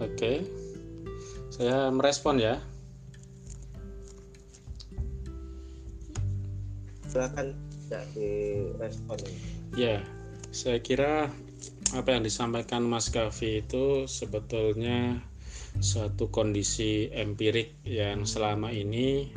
[0.00, 0.42] Oke,
[1.52, 2.58] saya merespon ya.
[7.14, 7.54] silakan
[7.86, 9.18] tidak direspon.
[9.78, 10.02] Ya,
[10.50, 11.30] saya kira
[11.94, 15.22] apa yang disampaikan Mas Kavi itu sebetulnya
[15.78, 19.30] suatu kondisi empirik yang selama ini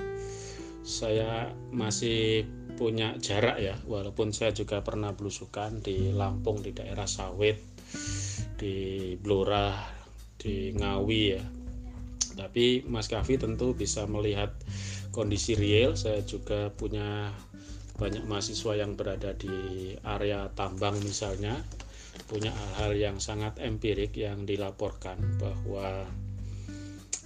[0.82, 7.62] saya masih punya jarak ya, walaupun saya juga pernah belusukan di Lampung di daerah Sawit,
[8.58, 9.78] di Blora,
[10.38, 11.44] di Ngawi ya.
[12.38, 14.54] Tapi Mas Kavi tentu bisa melihat
[15.10, 15.98] kondisi real.
[15.98, 17.34] Saya juga punya
[17.98, 21.58] banyak mahasiswa yang berada di area tambang misalnya
[22.28, 26.04] punya hal-hal yang sangat empirik yang dilaporkan bahwa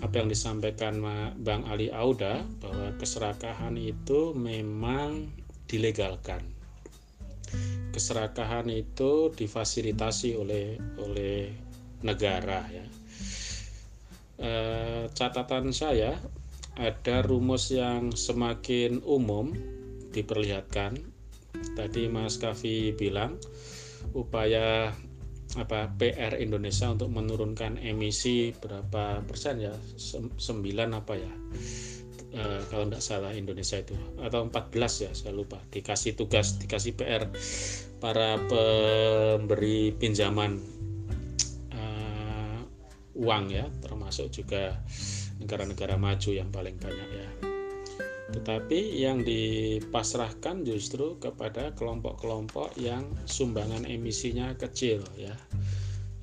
[0.01, 0.97] apa yang disampaikan
[1.41, 5.29] Bang Ali Auda bahwa keserakahan itu memang
[5.69, 6.41] dilegalkan.
[7.93, 11.53] Keserakahan itu difasilitasi oleh oleh
[12.01, 12.85] negara ya.
[14.41, 14.51] E,
[15.13, 16.17] catatan saya
[16.79, 19.53] ada rumus yang semakin umum
[20.15, 20.97] diperlihatkan.
[21.77, 23.37] Tadi Mas Kavi bilang
[24.13, 24.91] upaya
[25.59, 29.75] apa PR Indonesia untuk menurunkan emisi berapa persen ya?
[29.99, 30.39] 9
[30.95, 31.33] apa ya?
[32.31, 32.41] E,
[32.71, 33.95] kalau tidak salah Indonesia itu.
[34.23, 35.59] Atau 14 ya saya lupa.
[35.67, 37.27] Dikasih tugas dikasih PR
[37.99, 40.55] para pemberi pinjaman
[41.75, 41.81] e,
[43.19, 43.67] uang ya.
[43.83, 44.79] Termasuk juga
[45.43, 47.50] negara-negara maju yang paling banyak ya
[48.31, 55.35] tetapi yang dipasrahkan justru kepada kelompok-kelompok yang sumbangan emisinya kecil ya.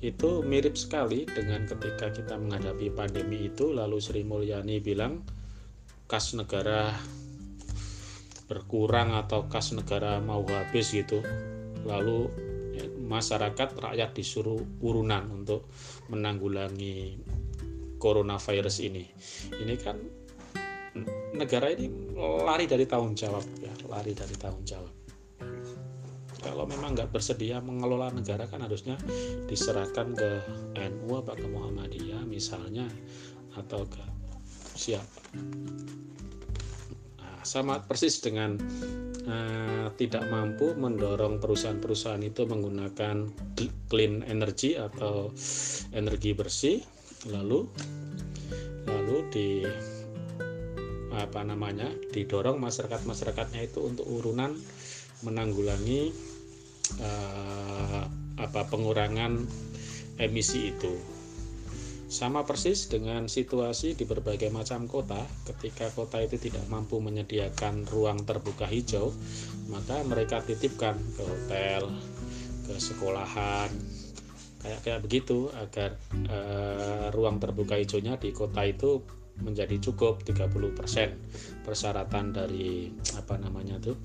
[0.01, 5.21] Itu mirip sekali dengan ketika kita menghadapi pandemi itu lalu Sri Mulyani bilang
[6.09, 6.97] kas negara
[8.49, 11.21] berkurang atau kas negara mau habis gitu.
[11.85, 12.25] Lalu
[12.73, 15.69] ya, masyarakat rakyat disuruh urunan untuk
[16.09, 17.21] menanggulangi
[18.01, 19.05] coronavirus ini.
[19.53, 19.99] Ini kan
[21.33, 24.93] negara ini lari dari tanggung jawab ya lari dari tanggung jawab.
[26.39, 28.95] Kalau memang nggak bersedia mengelola negara kan harusnya
[29.51, 30.29] diserahkan ke
[30.79, 32.87] NU apa ke Muhammadiyah misalnya
[33.59, 33.99] atau ke
[34.79, 35.19] siapa.
[37.19, 38.55] Nah, sama persis dengan
[39.27, 43.27] uh, tidak mampu mendorong perusahaan-perusahaan itu menggunakan
[43.91, 45.35] clean energy atau
[45.91, 46.79] energi bersih
[47.27, 47.67] lalu
[48.87, 49.47] lalu di
[51.19, 54.55] apa namanya didorong masyarakat masyarakatnya itu untuk urunan
[55.27, 56.15] menanggulangi
[57.03, 58.03] uh,
[58.39, 59.43] apa pengurangan
[60.15, 60.95] emisi itu.
[62.09, 68.25] Sama persis dengan situasi di berbagai macam kota ketika kota itu tidak mampu menyediakan ruang
[68.25, 69.13] terbuka hijau
[69.69, 71.93] maka mereka titipkan ke hotel
[72.65, 73.69] ke sekolahan
[74.59, 75.95] kayak kayak begitu agar
[76.27, 79.05] uh, ruang terbuka hijaunya di kota itu
[79.43, 83.95] menjadi cukup 30% persyaratan dari apa namanya tuh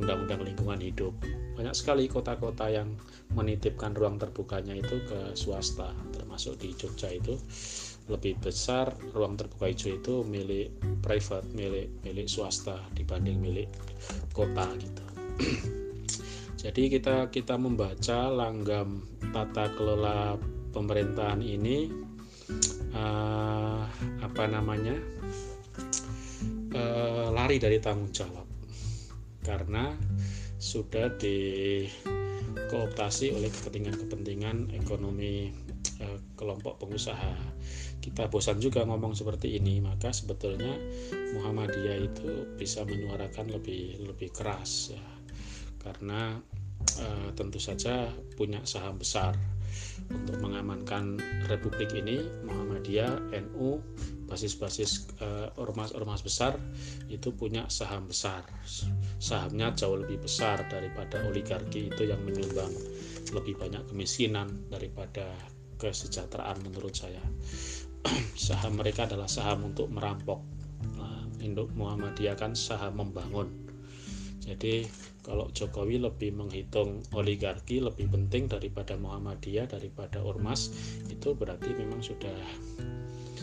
[0.00, 1.14] undang-undang lingkungan hidup.
[1.54, 2.96] Banyak sekali kota-kota yang
[3.34, 7.38] menitipkan ruang terbukanya itu ke swasta termasuk di Jogja itu.
[8.10, 13.70] Lebih besar ruang terbuka hijau itu milik private milik milik swasta dibanding milik
[14.34, 15.04] kota gitu.
[16.62, 20.36] Jadi kita kita membaca langgam tata kelola
[20.74, 22.09] pemerintahan ini
[22.94, 23.82] uh,
[24.20, 24.94] apa namanya
[26.74, 28.46] uh, lari dari tanggung jawab
[29.44, 29.96] karena
[30.60, 35.48] sudah dikooptasi oleh kepentingan-kepentingan ekonomi
[36.04, 37.32] uh, kelompok pengusaha.
[38.00, 40.76] Kita bosan juga ngomong seperti ini, maka sebetulnya
[41.36, 45.00] Muhammadiyah itu bisa menyuarakan lebih lebih keras ya.
[45.80, 46.40] Karena
[47.00, 49.36] uh, tentu saja punya saham besar
[50.10, 53.78] untuk mengamankan republik ini Muhammadiyah NU
[54.30, 56.54] basis-basis uh, ormas-ormas besar
[57.10, 58.46] itu punya saham besar.
[59.18, 62.70] Sahamnya jauh lebih besar daripada oligarki itu yang menyumbang
[63.34, 65.26] lebih banyak kemiskinan daripada
[65.82, 67.22] kesejahteraan menurut saya.
[68.48, 70.40] Saham mereka adalah saham untuk merampok.
[70.96, 73.48] Nah, Induk Muhammadiyah kan saham membangun.
[74.40, 74.88] Jadi
[75.20, 80.72] kalau Jokowi lebih menghitung oligarki lebih penting daripada Muhammadiyah daripada ormas
[81.12, 82.38] itu berarti memang sudah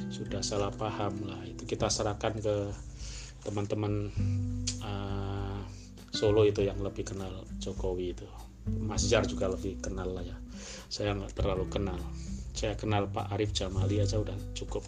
[0.10, 1.42] sudah salah paham lah.
[1.46, 2.56] Itu kita serahkan ke
[3.46, 4.10] teman-teman
[4.82, 5.62] uh,
[6.12, 8.26] Solo itu yang lebih kenal Jokowi itu.
[8.68, 10.38] Mas Jar juga lebih kenal lah ya.
[10.90, 12.00] Saya nggak terlalu kenal.
[12.58, 14.82] Saya kenal Pak Arif Jamali aja udah cukup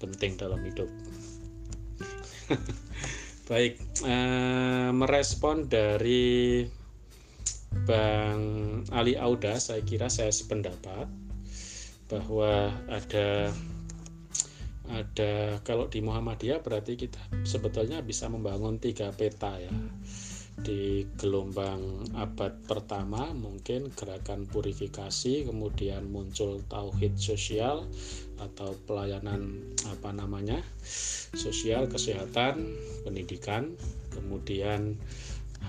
[0.00, 0.88] penting dalam hidup
[3.50, 6.62] baik uh, merespon dari
[7.82, 8.38] Bang
[8.94, 11.10] Ali Auda saya kira saya sependapat
[12.06, 13.50] bahwa ada
[14.86, 19.74] ada kalau di Muhammadiyah berarti kita sebetulnya bisa membangun tiga peta ya
[20.60, 27.88] di gelombang abad pertama mungkin gerakan purifikasi kemudian muncul tauhid sosial
[28.40, 30.64] atau pelayanan apa namanya
[31.36, 33.76] sosial kesehatan pendidikan.
[34.10, 34.96] Kemudian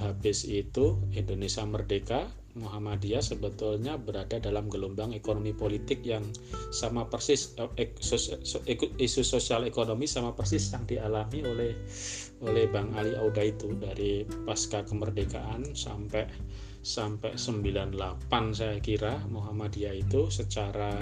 [0.01, 6.23] habis itu Indonesia merdeka Muhammadiyah sebetulnya berada dalam gelombang ekonomi politik yang
[6.75, 7.89] sama persis eh,
[8.99, 11.71] isu sosial ekonomi sama persis yang dialami oleh
[12.43, 16.27] oleh Bang Ali Auda itu dari pasca kemerdekaan sampai
[16.81, 17.93] sampai 98
[18.57, 20.97] saya kira Muhammadiyah itu secara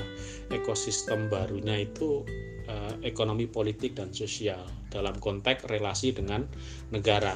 [0.51, 2.27] ekosistem barunya itu
[2.67, 6.43] eh, ekonomi politik dan sosial dalam konteks relasi dengan
[6.91, 7.33] negara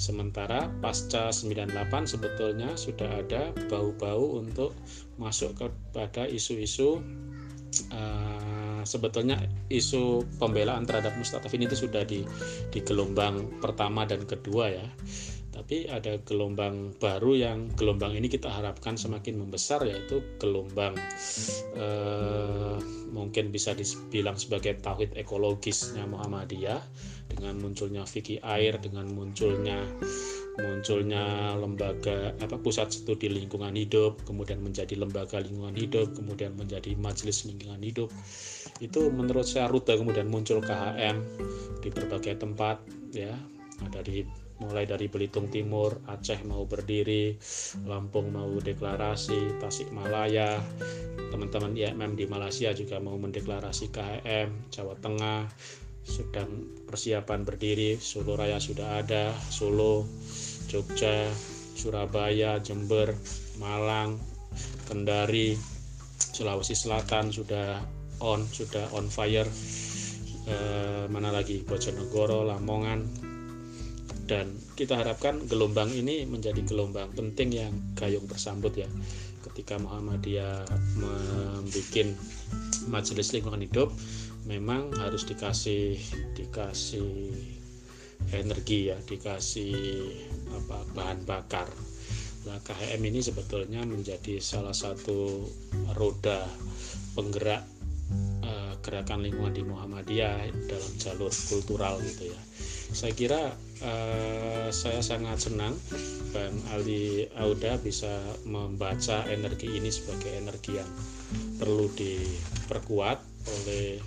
[0.00, 1.76] Sementara pasca 98
[2.08, 4.72] sebetulnya sudah ada bau-bau untuk
[5.20, 7.04] masuk kepada isu-isu
[7.92, 9.36] uh, sebetulnya
[9.68, 12.24] isu pembelaan terhadap Mustafin itu sudah di
[12.72, 14.88] di gelombang pertama dan kedua ya.
[15.50, 20.94] Tapi ada gelombang baru yang gelombang ini kita harapkan semakin membesar yaitu gelombang
[21.74, 22.78] uh,
[23.10, 26.78] mungkin bisa dibilang sebagai tauhid ekologisnya Muhammadiyah
[27.30, 29.82] dengan munculnya fikih air dengan munculnya
[30.58, 37.46] munculnya lembaga apa pusat studi lingkungan hidup kemudian menjadi lembaga lingkungan hidup kemudian menjadi majelis
[37.46, 38.10] lingkungan hidup.
[38.78, 41.16] Itu menurut saya rute kemudian muncul KHM
[41.82, 43.34] di berbagai tempat ya.
[43.80, 44.28] Dari
[44.60, 47.34] mulai dari Belitung Timur, Aceh mau berdiri,
[47.88, 50.60] Lampung mau deklarasi, Tasikmalaya,
[51.32, 55.48] teman-teman IMM di Malaysia juga mau mendeklarasi KHM, Jawa Tengah,
[56.10, 56.50] sedang
[56.88, 60.08] persiapan berdiri Solo Raya sudah ada Solo
[60.66, 61.28] Jogja
[61.76, 63.14] Surabaya Jember
[63.62, 64.18] Malang
[64.90, 65.54] Kendari
[66.18, 67.80] Sulawesi Selatan sudah
[68.20, 69.48] on sudah on fire.
[70.44, 70.56] E,
[71.08, 71.62] mana lagi?
[71.64, 73.19] Bojonegoro Lamongan
[74.30, 78.86] dan kita harapkan gelombang ini menjadi gelombang penting yang gayung bersambut ya.
[79.42, 80.70] Ketika Muhammadiyah
[81.02, 82.14] membuat
[82.86, 83.90] majelis lingkungan hidup
[84.46, 85.98] memang harus dikasih
[86.38, 87.34] dikasih
[88.30, 89.74] energi ya dikasih
[90.54, 91.66] apa bahan bakar.
[92.46, 95.42] Nah KHM ini sebetulnya menjadi salah satu
[95.98, 96.46] roda
[97.18, 97.66] penggerak
[98.46, 102.40] uh, gerakan lingkungan di Muhammadiyah dalam jalur kultural gitu ya
[102.90, 103.54] saya kira
[103.86, 105.74] uh, saya sangat senang
[106.30, 108.10] Bang Ali Auda bisa
[108.46, 110.90] membaca energi ini sebagai energi yang
[111.58, 113.98] perlu diperkuat oleh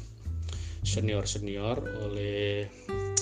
[0.83, 2.67] senior-senior oleh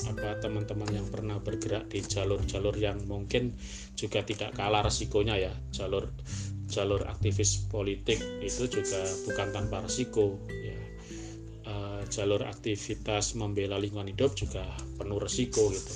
[0.09, 3.53] apa teman-teman yang pernah bergerak di jalur-jalur yang mungkin
[3.93, 5.53] juga tidak kalah resikonya ya.
[5.69, 6.09] Jalur
[6.71, 10.70] jalur aktivis politik itu juga bukan tanpa resiko ya
[12.11, 14.67] jalur aktivitas membela lingkungan hidup juga
[14.99, 15.95] penuh resiko gitu.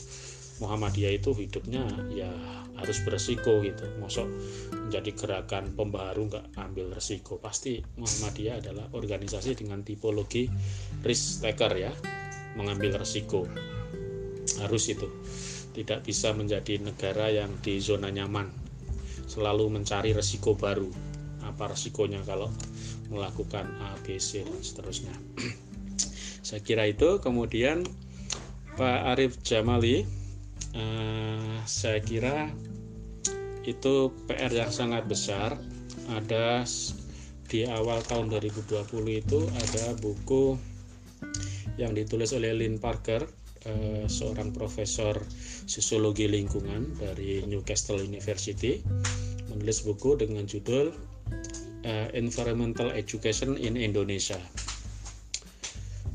[0.63, 1.83] Muhammadiyah itu hidupnya
[2.15, 2.31] ya
[2.79, 3.83] harus beresiko gitu.
[3.99, 4.23] Mosok
[4.87, 7.35] menjadi gerakan pembaharu nggak ambil resiko.
[7.35, 10.47] Pasti Muhammadiyah adalah organisasi dengan tipologi
[11.03, 11.91] risk taker ya
[12.55, 13.43] mengambil resiko.
[14.63, 15.11] Harus itu.
[15.75, 18.47] Tidak bisa menjadi negara yang di zona nyaman.
[19.27, 20.87] Selalu mencari resiko baru.
[21.43, 22.47] Apa resikonya kalau
[23.11, 25.13] melakukan A, B, C dan seterusnya
[26.45, 27.17] saya kira itu.
[27.17, 27.81] Kemudian
[28.77, 30.05] Pak Arif Jamali
[30.77, 32.53] uh, saya kira
[33.65, 35.57] itu PR yang sangat besar.
[36.05, 36.61] Ada
[37.49, 38.85] di awal tahun 2020
[39.25, 40.53] itu ada buku
[41.81, 43.25] yang ditulis oleh Lynn Parker
[43.65, 45.17] uh, seorang profesor
[45.65, 48.85] sosiologi lingkungan dari Newcastle University.
[49.49, 50.93] Menulis buku dengan judul
[51.89, 54.37] uh, Environmental Education in Indonesia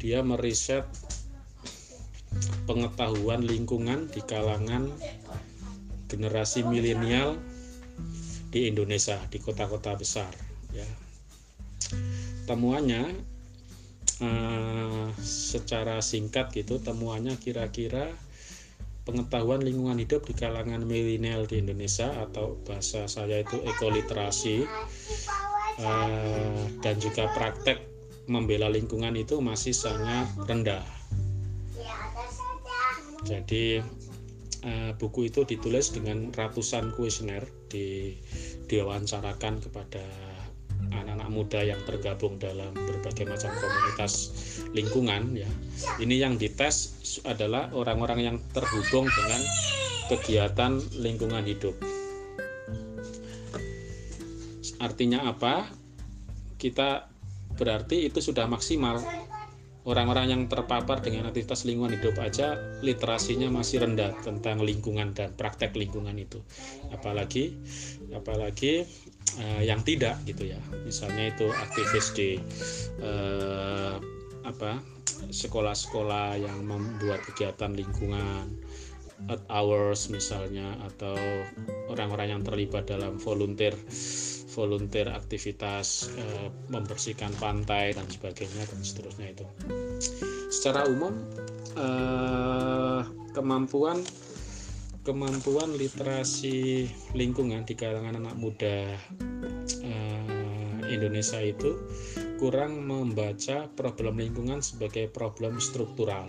[0.00, 0.88] dia meriset
[2.64, 4.88] pengetahuan lingkungan di kalangan
[6.08, 7.36] generasi milenial
[8.50, 10.32] di Indonesia di kota-kota besar
[10.72, 10.88] ya.
[12.48, 13.12] Temuannya
[14.24, 18.10] eh, secara singkat gitu temuannya kira-kira
[19.04, 24.64] pengetahuan lingkungan hidup di kalangan milenial di Indonesia atau bahasa saya itu ekoliterasi
[25.78, 27.89] eh, dan juga praktek
[28.30, 30.86] membela lingkungan itu masih sangat rendah
[33.26, 33.82] Jadi
[34.64, 38.16] uh, buku itu ditulis dengan ratusan kuesioner di
[38.70, 40.00] diwawancarakan kepada
[40.88, 44.32] anak-anak muda yang tergabung dalam berbagai macam komunitas
[44.72, 45.50] lingkungan ya.
[46.00, 46.96] Ini yang dites
[47.28, 49.42] adalah orang-orang yang terhubung dengan
[50.08, 51.76] kegiatan lingkungan hidup.
[54.80, 55.68] Artinya apa?
[56.56, 57.09] Kita
[57.60, 59.04] berarti itu sudah maksimal.
[59.80, 62.52] Orang-orang yang terpapar dengan aktivitas lingkungan hidup aja
[62.84, 66.40] literasinya masih rendah tentang lingkungan dan praktek lingkungan itu.
[66.92, 67.56] Apalagi
[68.12, 68.84] apalagi
[69.40, 70.60] uh, yang tidak gitu ya.
[70.84, 72.36] Misalnya itu aktivis di
[73.00, 73.96] uh,
[74.44, 74.84] apa
[75.32, 78.52] sekolah-sekolah yang membuat kegiatan lingkungan
[79.28, 81.16] at hours misalnya atau
[81.92, 83.76] orang-orang yang terlibat dalam volunteer
[84.54, 89.46] volunteer aktivitas eh, membersihkan pantai dan sebagainya dan seterusnya itu.
[90.50, 91.14] Secara umum
[91.78, 93.02] eh,
[93.32, 94.02] kemampuan
[95.00, 98.94] kemampuan literasi lingkungan di kalangan anak muda
[99.80, 101.78] eh, Indonesia itu
[102.42, 106.26] kurang membaca problem lingkungan sebagai problem struktural.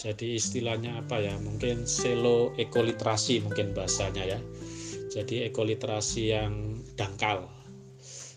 [0.00, 1.36] Jadi istilahnya apa ya?
[1.36, 4.40] Mungkin selo ekoliterasi mungkin bahasanya ya
[5.10, 7.50] jadi ekoliterasi yang dangkal.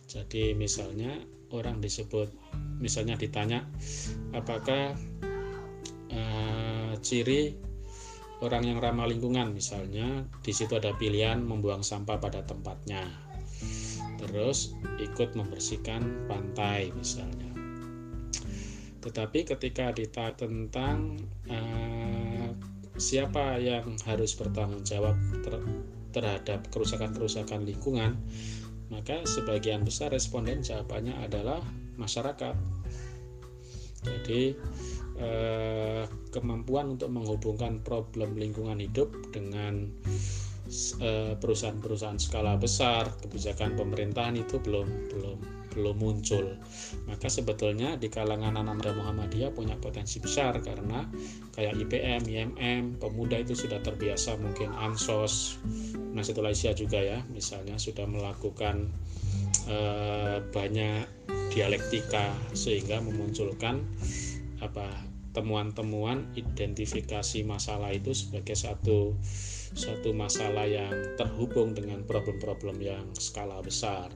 [0.09, 1.21] Jadi misalnya
[1.53, 2.33] orang disebut
[2.81, 3.65] misalnya ditanya
[4.33, 4.97] apakah
[6.09, 7.53] uh, ciri
[8.41, 9.53] orang yang ramah lingkungan?
[9.53, 13.05] Misalnya di situ ada pilihan membuang sampah pada tempatnya.
[14.17, 17.53] Terus ikut membersihkan pantai misalnya.
[19.03, 21.21] Tetapi ketika ditanya tentang
[21.51, 22.49] uh,
[22.97, 25.57] siapa yang harus bertanggung jawab ter
[26.13, 28.15] terhadap kerusakan-kerusakan lingkungan,
[28.93, 31.59] maka sebagian besar responden jawabannya adalah
[31.97, 32.55] masyarakat.
[34.03, 34.53] Jadi
[35.17, 39.89] eh, kemampuan untuk menghubungkan problem lingkungan hidup dengan
[41.01, 46.55] eh, perusahaan-perusahaan skala besar, kebijakan pemerintahan itu belum belum belum muncul.
[47.09, 51.03] Maka sebetulnya di kalangan anak muda Muhammadiyah punya potensi besar karena
[51.57, 55.57] kayak IPM, IMM, pemuda itu sudah terbiasa mungkin ansos,
[56.13, 58.93] Nasrul Asia juga ya, misalnya sudah melakukan
[59.67, 61.05] eh, banyak
[61.53, 63.85] dialektika sehingga memunculkan
[64.61, 64.89] apa
[65.33, 69.17] temuan-temuan identifikasi masalah itu sebagai satu
[69.73, 74.13] satu masalah yang terhubung dengan problem-problem yang skala besar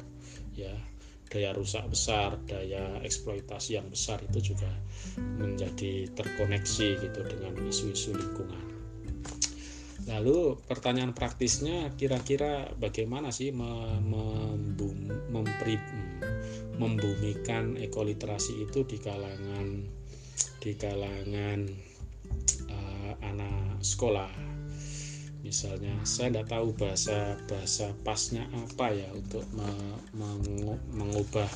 [0.53, 0.73] ya
[1.27, 4.71] daya rusak besar, daya eksploitasi yang besar itu juga
[5.19, 8.67] menjadi terkoneksi gitu dengan isu-isu lingkungan.
[10.07, 14.95] Lalu pertanyaan praktisnya kira-kira bagaimana sih membum,
[15.27, 15.75] mempri,
[16.79, 19.83] membumikan ekoliterasi itu di kalangan
[20.63, 21.59] di kalangan
[22.71, 24.31] uh, anak sekolah
[25.47, 29.67] misalnya saya tidak tahu bahasa bahasa pasnya apa ya untuk me,
[30.91, 31.47] mengubah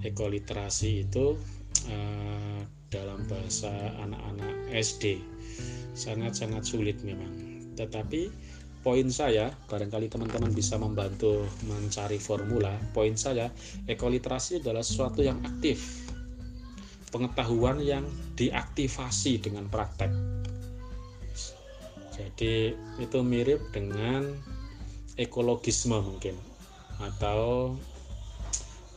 [0.00, 1.36] ekoliterasi itu
[1.92, 3.68] uh, dalam bahasa
[4.00, 5.20] anak-anak SD
[5.92, 7.28] sangat-sangat sulit memang.
[7.76, 8.32] Tetapi
[8.80, 13.52] poin saya barangkali teman-teman bisa membantu mencari formula poin saya
[13.84, 16.08] ekoliterasi adalah sesuatu yang aktif.
[17.12, 18.06] Pengetahuan yang
[18.38, 20.39] diaktifasi dengan praktek
[22.20, 24.28] jadi itu mirip dengan
[25.16, 26.36] ekologisme mungkin.
[27.00, 27.76] Atau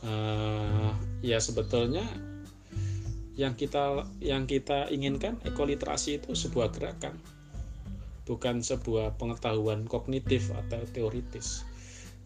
[0.04, 0.92] uh,
[1.24, 2.04] ya sebetulnya
[3.34, 7.16] yang kita yang kita inginkan ekoliterasi itu sebuah gerakan.
[8.24, 11.64] Bukan sebuah pengetahuan kognitif atau teoritis.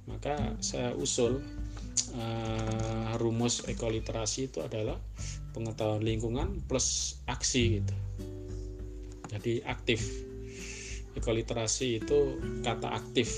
[0.06, 1.42] Maka saya usul
[2.14, 4.96] uh, rumus ekoliterasi itu adalah
[5.54, 7.94] pengetahuan lingkungan plus aksi gitu.
[9.28, 10.27] Jadi aktif
[11.18, 13.30] ekoliterasi itu kata aktif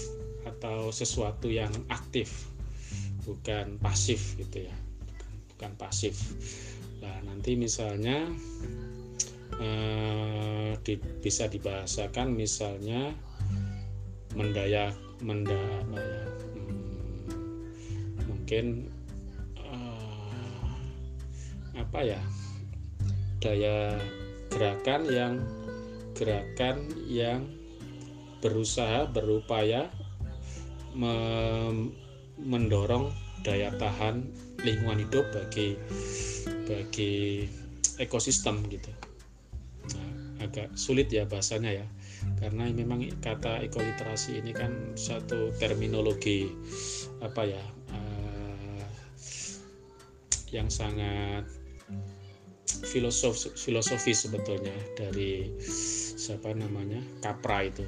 [0.45, 2.49] atau sesuatu yang aktif
[3.25, 4.77] bukan pasif gitu ya.
[5.05, 6.17] Bukan, bukan pasif.
[7.01, 8.29] Nah nanti misalnya
[9.61, 13.13] eh, di, bisa dibahasakan misalnya
[14.39, 15.59] mendaya menda
[15.99, 16.25] ya
[16.57, 18.89] hmm, mungkin
[19.59, 20.71] eh,
[21.77, 22.21] apa ya
[23.41, 23.99] daya
[24.53, 25.35] gerakan yang
[26.17, 27.60] gerakan yang
[28.41, 29.89] berusaha berupaya
[32.41, 34.27] mendorong daya tahan
[34.61, 35.77] lingkungan hidup bagi
[36.69, 37.47] bagi
[38.01, 38.91] ekosistem gitu.
[39.97, 41.87] Nah, agak sulit ya bahasanya ya
[42.41, 46.49] karena memang kata ekoliterasi ini kan satu terminologi
[47.25, 48.85] apa ya uh,
[50.53, 51.49] yang sangat
[52.85, 55.49] filosof filosofi sebetulnya dari
[56.17, 57.85] siapa namanya Kapra itu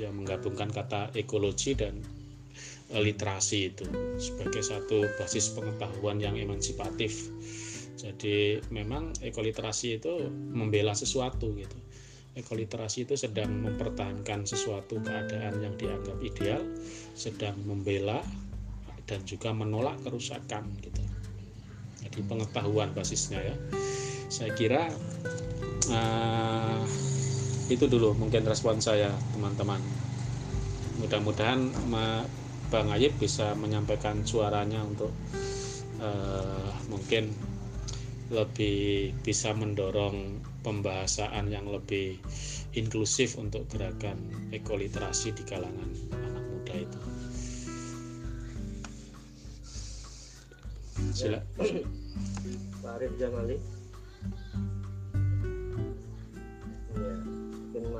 [0.00, 2.02] yang menggabungkan kata ekologi dan
[2.92, 3.86] literasi itu
[4.20, 7.32] sebagai satu basis pengetahuan yang emansipatif.
[7.96, 11.78] Jadi memang ekoliterasi itu membela sesuatu gitu.
[12.34, 16.60] Ekoliterasi itu sedang mempertahankan sesuatu keadaan yang dianggap ideal,
[17.14, 18.20] sedang membela
[19.06, 21.02] dan juga menolak kerusakan gitu.
[22.04, 23.56] Jadi pengetahuan basisnya ya.
[24.28, 24.90] Saya kira
[25.88, 26.82] uh,
[27.72, 29.80] itu dulu mungkin respon saya teman-teman.
[31.00, 31.72] Mudah-mudahan
[32.68, 35.12] Bang Ayib bisa menyampaikan suaranya untuk
[36.00, 37.32] uh, mungkin
[38.32, 42.16] lebih bisa mendorong pembahasan yang lebih
[42.72, 44.16] inklusif untuk gerakan
[44.50, 47.00] ekoliterasi di kalangan anak muda itu.
[51.14, 51.40] Sila.
[52.80, 53.73] Pak Arif Jamali.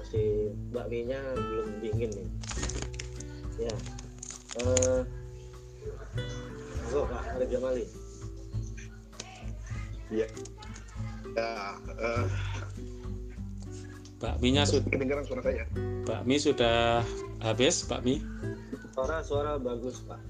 [0.04, 2.28] Masih bakminya belum dingin nih.
[3.56, 3.72] Ya,
[4.60, 5.00] uh,
[6.92, 7.88] Pak Arif Jamali
[10.12, 10.28] iya.
[11.32, 12.28] Ya uh,
[14.20, 15.64] Pak Minya sudah kedengaran suara saya?
[16.04, 17.00] Pak Mi sudah
[17.40, 18.20] habis Pak Mi
[18.92, 20.20] suara suara bagus Pak.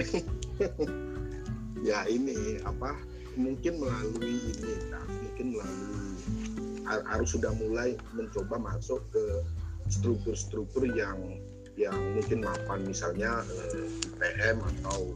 [1.84, 2.98] Ya ini apa
[3.38, 6.05] mungkin melalui ini nah, mungkin melalui
[6.86, 9.24] harus sudah mulai mencoba masuk ke
[9.90, 11.18] struktur-struktur yang
[11.76, 15.14] yang mungkin mapan misalnya eh, PM atau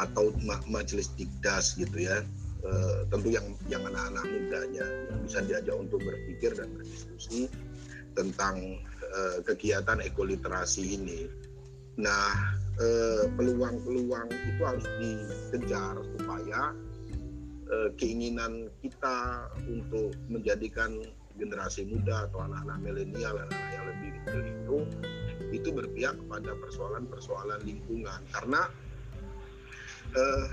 [0.00, 0.32] atau
[0.70, 2.22] majelis dikdas gitu ya
[2.64, 7.50] eh, tentu yang yang anak-anak mudanya yang bisa diajak untuk berpikir dan berdiskusi
[8.14, 11.20] tentang eh, kegiatan ekoliterasi ini.
[12.00, 12.56] Nah
[13.36, 16.72] peluang-peluang itu harus dikejar supaya
[17.96, 21.00] keinginan kita untuk menjadikan
[21.40, 24.76] generasi muda atau anak-anak milenial, anak-anak yang lebih kecil itu
[25.52, 28.20] itu berpihak kepada persoalan-persoalan lingkungan.
[28.32, 28.68] Karena
[30.16, 30.46] uh,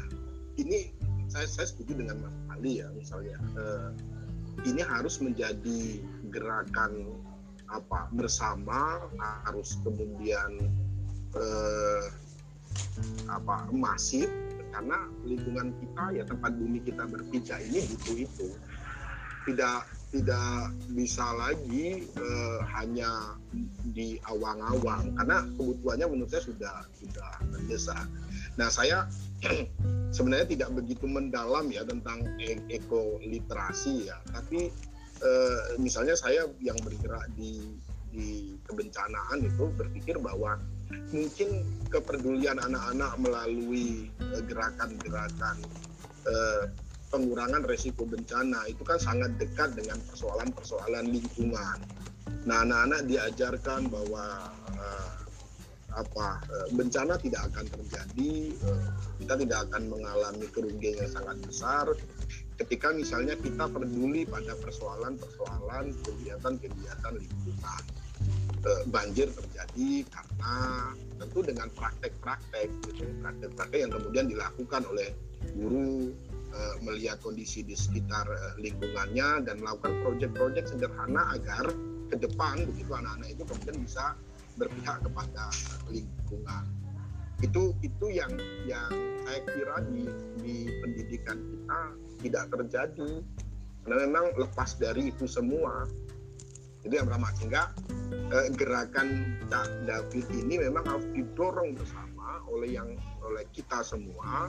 [0.59, 0.91] ini
[1.29, 3.89] saya, saya setuju dengan Mas Ali ya misalnya uh,
[4.67, 7.15] ini harus menjadi gerakan
[7.69, 8.97] apa bersama
[9.45, 10.73] harus kemudian
[11.37, 12.03] uh,
[13.29, 14.27] apa masif
[14.73, 18.49] karena lingkungan kita ya tempat bumi kita berpijak ini butuh itu.
[19.47, 19.79] Tidak
[20.09, 23.37] tidak bisa lagi uh, hanya
[23.93, 25.13] di awang-awang.
[25.13, 28.05] Karena kebutuhannya menurut saya sudah sudah mendesak.
[28.57, 29.05] Nah saya
[30.15, 34.73] sebenarnya tidak begitu mendalam ya tentang e ekoliterasi ya, tapi
[35.21, 37.77] uh, misalnya saya yang bergerak di
[38.09, 40.57] di kebencanaan itu berpikir bahwa
[41.13, 45.57] mungkin kepedulian anak-anak melalui eh, gerakan-gerakan
[46.25, 46.65] uh,
[47.09, 51.77] pengurangan resiko bencana itu kan sangat dekat dengan persoalan-persoalan lingkungan.
[52.45, 55.17] Nah, anak-anak diajarkan bahwa uh,
[55.97, 61.85] apa uh, bencana tidak akan terjadi, uh, kita tidak akan mengalami kerugian yang sangat besar
[62.61, 67.83] ketika misalnya kita peduli pada persoalan-persoalan kegiatan-kegiatan lingkungan.
[68.59, 75.15] Uh, banjir terjadi karena tentu dengan praktek-praktek, gitu, praktek-praktek yang kemudian dilakukan oleh
[75.55, 76.11] guru,
[76.51, 81.71] uh, melihat kondisi di sekitar uh, lingkungannya dan melakukan proyek-proyek sederhana agar
[82.11, 84.05] ke depan begitu anak-anak itu kemudian bisa
[84.59, 85.43] berpihak kepada
[85.87, 86.63] lingkungan.
[87.39, 88.35] Itu itu yang
[88.67, 88.91] yang
[89.23, 90.03] saya kira di
[90.43, 91.79] di pendidikan kita
[92.27, 93.11] tidak terjadi.
[93.87, 95.87] Karena memang lepas dari itu semua
[96.87, 97.63] itu yang pertama sehingga
[98.31, 99.07] eh, gerakan
[99.51, 102.89] Cak David ini memang harus didorong bersama oleh yang
[103.25, 104.47] oleh kita semua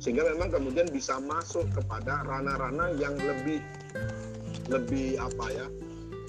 [0.00, 3.60] sehingga memang kemudian bisa masuk kepada ranah-ranah yang lebih
[4.70, 5.66] lebih apa ya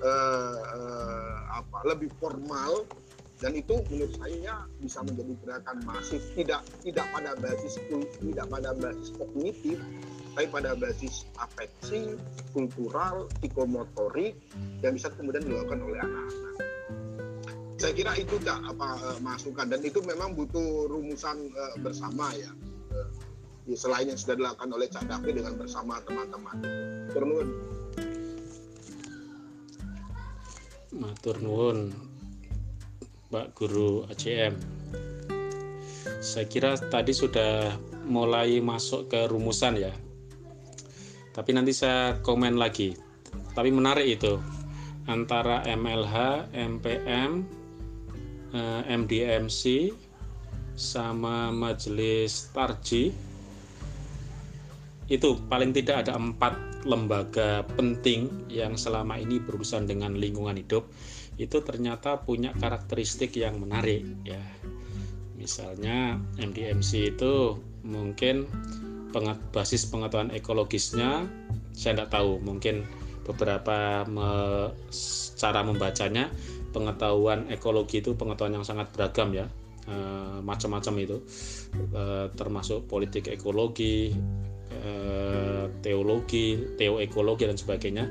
[0.03, 2.83] uh, uh, apa lebih formal.
[3.41, 7.73] Dan itu menurut saya bisa menjadi gerakan masif tidak tidak pada basis
[8.21, 9.81] tidak pada basis kognitif
[10.35, 12.15] tapi pada basis afeksi
[12.55, 14.35] kultural psikomotorik
[14.81, 16.55] yang bisa kemudian dilakukan oleh anak-anak
[17.81, 22.51] saya kira itu tak apa uh, masukan dan itu memang butuh rumusan uh, bersama ya
[23.69, 26.57] Ya, selain yang sudah dilakukan oleh Cak Davi dengan bersama teman-teman.
[27.13, 27.47] Turnuun.
[30.91, 31.93] Matur nuwun
[33.29, 34.57] Pak Guru ACM.
[36.19, 37.71] Saya kira tadi sudah
[38.09, 39.93] mulai masuk ke rumusan ya.
[41.31, 42.91] Tapi nanti saya komen lagi.
[43.55, 44.35] Tapi menarik itu.
[45.07, 47.31] Antara MLH, MPM,
[48.53, 49.91] eh, MDMC
[50.75, 53.11] sama Majelis Tarji.
[55.11, 56.55] Itu paling tidak ada empat
[56.87, 60.87] lembaga penting yang selama ini berurusan dengan lingkungan hidup.
[61.35, 64.39] Itu ternyata punya karakteristik yang menarik ya.
[65.35, 68.45] Misalnya MDMC itu mungkin
[69.51, 71.27] basis pengetahuan ekologisnya
[71.71, 72.83] saya tidak tahu mungkin
[73.27, 74.29] beberapa me,
[75.37, 76.27] cara membacanya
[76.71, 79.45] pengetahuan ekologi itu pengetahuan yang sangat beragam ya
[79.85, 79.95] e,
[80.41, 81.17] macam-macam itu
[81.93, 84.15] e, termasuk politik ekologi
[84.81, 88.05] Eh, teologi, teoekologi dan sebagainya.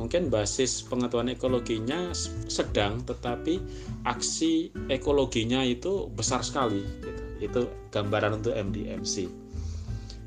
[0.00, 2.12] Mungkin basis pengetahuan ekologinya
[2.48, 3.60] sedang, tetapi
[4.08, 6.80] aksi ekologinya itu besar sekali.
[7.04, 7.22] Gitu.
[7.52, 7.60] Itu
[7.92, 9.28] gambaran untuk MDMC.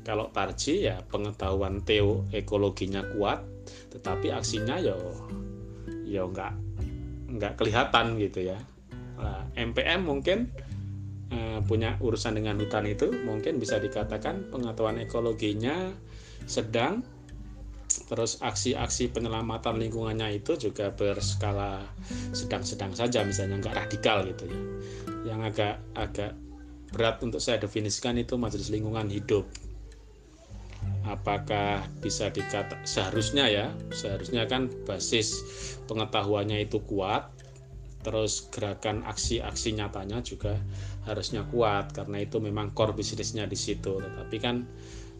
[0.00, 3.44] Kalau Parji ya pengetahuan teoekologinya kuat,
[3.92, 4.96] tetapi aksinya ya
[6.08, 6.52] ya nggak
[7.36, 8.58] nggak kelihatan gitu ya.
[9.20, 10.48] Nah, MPM mungkin
[11.30, 15.94] Eh, punya urusan dengan hutan itu mungkin bisa dikatakan pengetahuan ekologinya
[16.42, 17.06] sedang
[18.10, 21.86] terus aksi-aksi penyelamatan lingkungannya itu juga berskala
[22.34, 24.60] sedang-sedang saja misalnya nggak radikal gitu ya
[25.30, 26.34] yang agak agak
[26.90, 29.46] berat untuk saya definisikan itu majelis lingkungan hidup
[31.08, 35.40] apakah bisa dikata seharusnya ya seharusnya kan basis
[35.88, 37.32] pengetahuannya itu kuat
[38.00, 40.56] terus gerakan aksi-aksi nyatanya juga
[41.04, 44.00] harusnya kuat karena itu memang core bisnisnya di situ.
[44.00, 44.64] Tetapi kan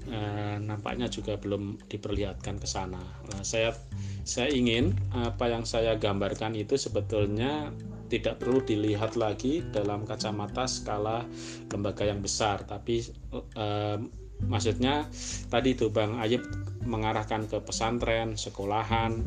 [0.09, 3.01] eh, nampaknya juga belum diperlihatkan ke sana.
[3.01, 3.77] Nah, saya
[4.25, 7.69] saya ingin apa yang saya gambarkan itu sebetulnya
[8.11, 11.23] tidak perlu dilihat lagi dalam kacamata skala
[11.71, 13.07] lembaga yang besar tapi
[13.55, 13.99] eh,
[14.47, 15.09] maksudnya
[15.53, 16.45] tadi itu Bang Ayub
[16.87, 19.21] mengarahkan ke pesantren, sekolahan,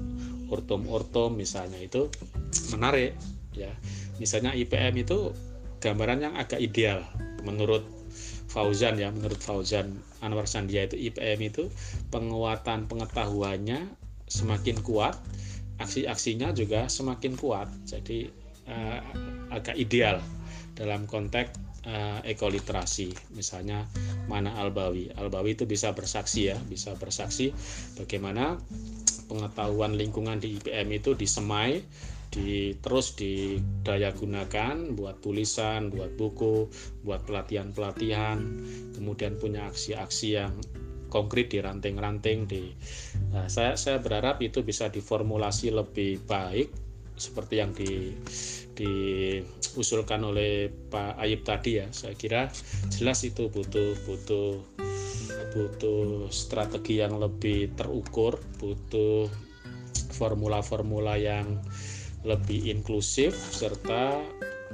[0.50, 2.10] urtum-urtum misalnya itu
[2.74, 3.14] menarik
[3.54, 3.70] ya.
[4.18, 5.34] Misalnya IPM itu
[5.82, 7.04] gambaran yang agak ideal
[7.44, 7.84] menurut
[8.48, 11.74] Fauzan ya menurut Fauzan Anwar Sandia itu IPM itu
[12.14, 13.90] penguatan pengetahuannya
[14.30, 15.18] semakin kuat
[15.82, 17.68] aksi-aksinya juga semakin kuat.
[17.90, 18.30] Jadi
[18.70, 19.00] uh,
[19.50, 20.22] agak ideal
[20.78, 23.88] dalam konteks uh, ekoliterasi misalnya
[24.28, 25.12] mana Albawi.
[25.16, 27.52] Albawi itu bisa bersaksi ya bisa bersaksi
[28.00, 28.60] bagaimana
[29.28, 31.82] pengetahuan lingkungan di IPM itu disemai
[32.34, 36.66] di terus didaya gunakan buat tulisan, buat buku,
[37.06, 38.42] buat pelatihan-pelatihan,
[38.98, 40.54] kemudian punya aksi-aksi yang
[41.14, 42.74] konkret di ranting-ranting di
[43.30, 46.74] nah, saya saya berharap itu bisa diformulasi lebih baik
[47.14, 48.18] seperti yang di
[48.74, 52.50] diusulkan oleh Pak Ayub tadi ya saya kira
[52.94, 54.62] jelas itu butuh butuh
[55.54, 59.30] butuh strategi yang lebih terukur butuh
[60.14, 61.62] formula-formula yang
[62.24, 64.16] lebih inklusif serta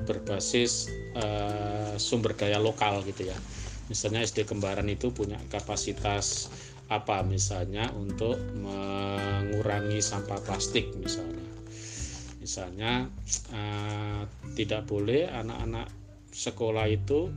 [0.06, 3.38] berbasis uh, sumber daya lokal gitu ya.
[3.90, 6.54] Misalnya SD Kembaran itu punya kapasitas
[6.94, 11.49] apa misalnya untuk mengurangi sampah plastik misalnya.
[12.50, 13.06] Misalnya
[13.54, 14.26] uh,
[14.58, 15.86] tidak boleh anak-anak
[16.34, 17.30] sekolah itu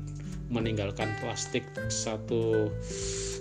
[0.49, 2.73] meninggalkan plastik satu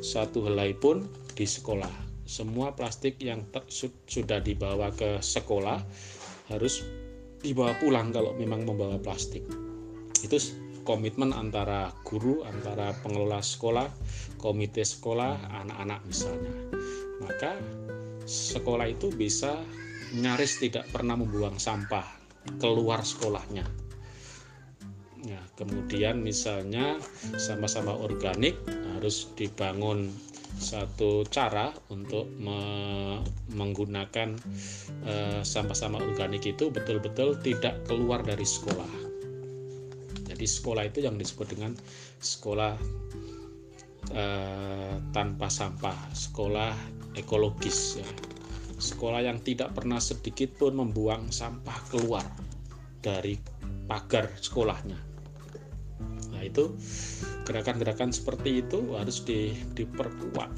[0.04, 2.12] satu helai pun di sekolah.
[2.28, 3.48] Semua plastik yang
[4.04, 5.80] sudah dibawa ke sekolah
[6.52, 6.84] harus
[7.40, 9.48] dibawa pulang kalau memang membawa plastik
[10.22, 10.38] itu
[10.84, 13.90] komitmen antara guru antara pengelola sekolah
[14.38, 16.54] komite sekolah anak-anak misalnya
[17.24, 17.58] maka
[18.28, 19.58] sekolah itu bisa
[20.18, 22.06] nyaris tidak pernah membuang sampah
[22.58, 23.64] keluar sekolahnya
[25.22, 26.98] ya kemudian misalnya
[27.38, 28.58] sama-sama organik
[28.98, 30.10] harus dibangun
[30.62, 32.60] satu cara untuk me
[33.56, 34.36] menggunakan
[35.08, 38.92] uh, sampah-sampah organik itu betul-betul tidak keluar dari sekolah.
[40.28, 41.74] Jadi sekolah itu yang disebut dengan
[42.22, 42.78] sekolah
[44.14, 46.76] uh, tanpa sampah, sekolah
[47.18, 48.08] ekologis ya.
[48.82, 52.26] Sekolah yang tidak pernah sedikit pun membuang sampah keluar
[52.98, 53.38] dari
[53.86, 54.98] pagar sekolahnya.
[56.34, 56.74] Nah, itu
[57.46, 60.50] gerakan-gerakan seperti itu harus di, diperkuat.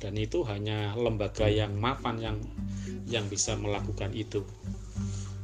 [0.00, 2.38] Dan itu hanya lembaga yang mapan yang
[3.04, 4.40] yang bisa melakukan itu.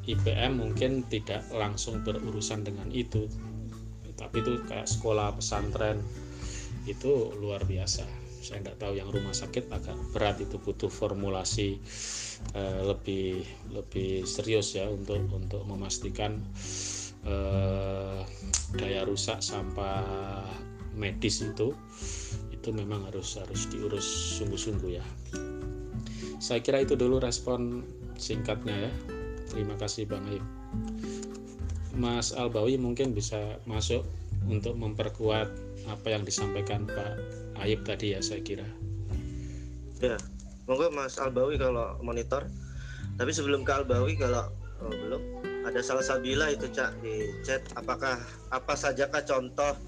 [0.08, 3.28] IPM mungkin tidak langsung berurusan dengan itu
[4.22, 5.98] tapi itu kayak sekolah pesantren
[6.86, 8.06] itu luar biasa
[8.42, 11.78] saya tidak tahu yang rumah sakit agak berat itu butuh formulasi
[12.58, 16.42] uh, lebih lebih serius ya untuk untuk memastikan
[17.22, 18.20] eh,
[18.74, 20.42] daya rusak sampah
[20.98, 21.72] medis itu
[22.50, 25.06] itu memang harus harus diurus sungguh-sungguh ya.
[26.38, 27.86] Saya kira itu dulu respon
[28.18, 28.92] singkatnya ya.
[29.50, 30.46] Terima kasih Bang Ayub.
[31.98, 34.06] Mas Albawi mungkin bisa masuk
[34.46, 35.50] untuk memperkuat
[35.90, 38.66] apa yang disampaikan Pak Ayub tadi ya saya kira.
[40.02, 40.18] Ya,
[40.66, 42.50] monggo Mas Albawi kalau monitor.
[43.14, 44.50] Tapi sebelum ke Albawi kalau
[44.82, 45.22] oh, belum
[45.62, 48.18] ada salah sabila itu cak di chat apakah
[48.50, 49.78] apa sajakah contoh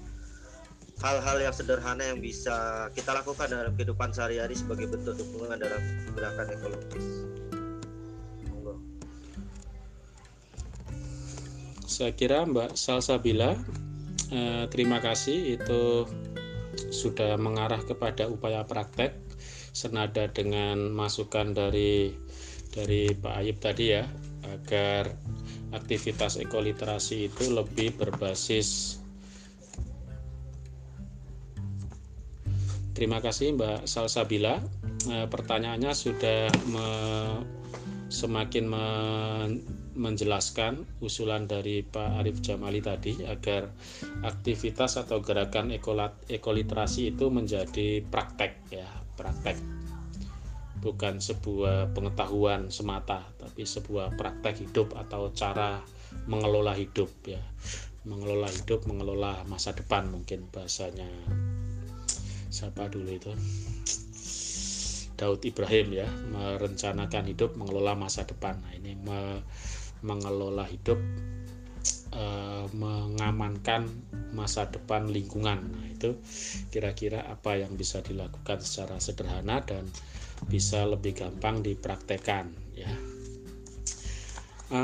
[1.03, 5.81] hal-hal yang sederhana yang bisa kita lakukan dalam kehidupan sehari-hari sebagai bentuk dukungan dalam
[6.15, 7.07] gerakan ekologis.
[8.47, 8.79] Monggo.
[11.83, 13.59] Saya kira Mbak Salsabila
[14.31, 16.07] eh, terima kasih itu
[16.91, 19.15] sudah mengarah kepada upaya praktek
[19.75, 22.15] senada dengan masukan dari
[22.71, 24.03] dari Pak Ayub tadi ya
[24.45, 25.11] agar
[25.75, 28.99] aktivitas ekoliterasi itu lebih berbasis
[32.95, 34.63] Terima kasih Mbak Salsabila.
[35.11, 36.87] E, pertanyaannya sudah me,
[38.07, 38.85] semakin me,
[39.95, 43.71] menjelaskan usulan dari Pak Arif Jamali tadi agar
[44.21, 45.71] aktivitas atau gerakan
[46.27, 49.57] ekoliterasi itu menjadi praktek ya, praktek.
[50.83, 55.81] Bukan sebuah pengetahuan semata, tapi sebuah praktek hidup atau cara
[56.29, 57.41] mengelola hidup ya.
[58.05, 61.09] Mengelola hidup, mengelola masa depan mungkin bahasanya
[62.55, 63.35] siapa dulu itu
[65.19, 69.43] Daud Ibrahim ya merencanakan hidup mengelola masa depan nah ini me,
[70.05, 71.01] mengelola hidup
[72.13, 72.23] e,
[72.77, 73.89] mengamankan
[74.37, 75.65] masa depan lingkungan.
[75.65, 76.13] Nah itu
[76.69, 79.89] kira-kira apa yang bisa dilakukan secara sederhana dan
[80.45, 82.93] bisa lebih gampang dipraktekkan ya.
[84.69, 84.79] E,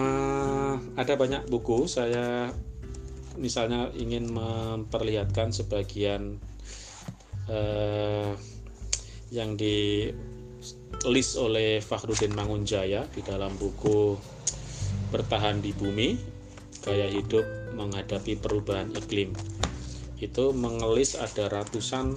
[0.98, 1.86] ada banyak buku.
[1.86, 2.50] Saya
[3.40, 6.42] misalnya ingin memperlihatkan sebagian
[7.48, 8.32] eh,
[9.32, 10.12] yang di
[11.08, 14.20] list oleh Fakhrudin Mangunjaya di dalam buku
[15.12, 16.16] Bertahan di Bumi
[16.82, 17.44] Gaya Hidup
[17.76, 19.36] Menghadapi Perubahan Iklim.
[20.18, 22.16] Itu mengelis ada ratusan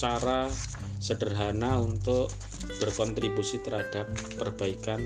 [0.00, 0.48] cara
[0.96, 2.32] sederhana untuk
[2.80, 4.08] berkontribusi terhadap
[4.40, 5.04] perbaikan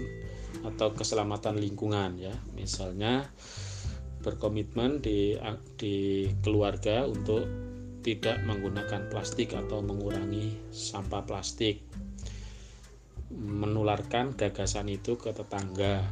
[0.62, 2.34] atau keselamatan lingkungan ya.
[2.54, 3.26] Misalnya
[4.22, 5.34] berkomitmen di
[5.74, 7.44] di keluarga untuk
[8.06, 11.82] tidak menggunakan plastik atau mengurangi sampah plastik.
[13.34, 16.06] Menularkan gagasan itu ke tetangga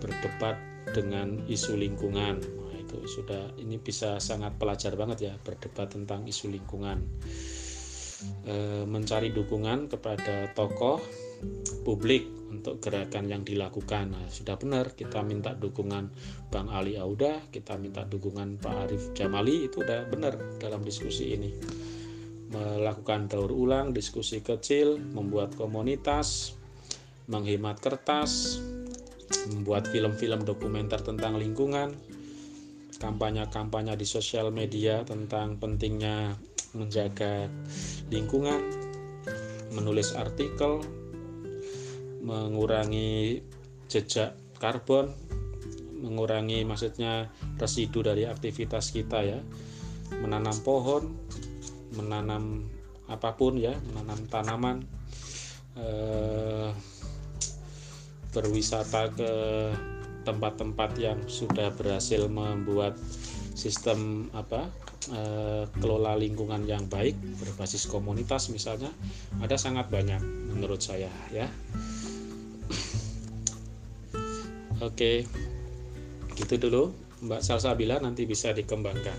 [0.00, 0.56] berdebat
[0.92, 6.50] dengan isu lingkungan nah, itu sudah ini bisa sangat pelajar banget ya berdebat tentang isu
[6.50, 7.02] lingkungan
[8.46, 11.00] e, mencari dukungan kepada tokoh
[11.82, 14.12] publik untuk gerakan yang dilakukan.
[14.12, 16.12] Nah, sudah benar kita minta dukungan
[16.52, 21.50] Bang Ali Auda, kita minta dukungan Pak Arif Jamali itu udah benar dalam diskusi ini.
[22.52, 26.52] Melakukan daur ulang, diskusi kecil, membuat komunitas,
[27.24, 28.60] menghemat kertas,
[29.52, 31.94] membuat film-film dokumenter tentang lingkungan,
[33.02, 36.38] kampanye-kampanye di sosial media tentang pentingnya
[36.72, 37.50] menjaga
[38.08, 38.62] lingkungan,
[39.74, 40.80] menulis artikel,
[42.22, 43.42] mengurangi
[43.90, 45.10] jejak karbon,
[45.98, 47.28] mengurangi maksudnya
[47.58, 49.40] residu dari aktivitas kita ya,
[50.22, 51.12] menanam pohon,
[51.98, 52.70] menanam
[53.10, 54.76] apa pun ya, menanam tanaman,
[55.76, 56.70] eh,
[58.32, 59.30] berwisata ke
[60.24, 62.96] tempat-tempat yang sudah berhasil membuat
[63.52, 64.66] sistem apa
[65.12, 68.88] eh, kelola lingkungan yang baik berbasis komunitas misalnya
[69.44, 70.20] ada sangat banyak
[70.56, 71.46] menurut saya ya
[74.82, 75.22] Oke,
[76.34, 76.90] gitu dulu
[77.22, 79.14] Mbak Salsabila nanti bisa dikembangkan.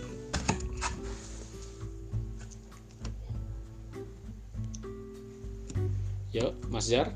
[6.35, 7.15] Yuk, Mas Jar.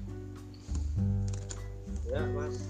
[2.17, 2.65] Ya, Mas.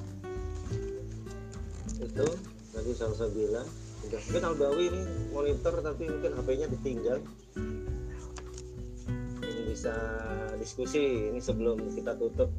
[2.03, 2.28] Itu
[2.76, 3.64] tadi Salsabila.
[4.03, 5.02] Udah mungkin Albawi ini
[5.32, 7.24] monitor tapi mungkin HP-nya ditinggal.
[9.40, 9.95] Ini bisa
[10.60, 12.52] diskusi ini sebelum kita tutup.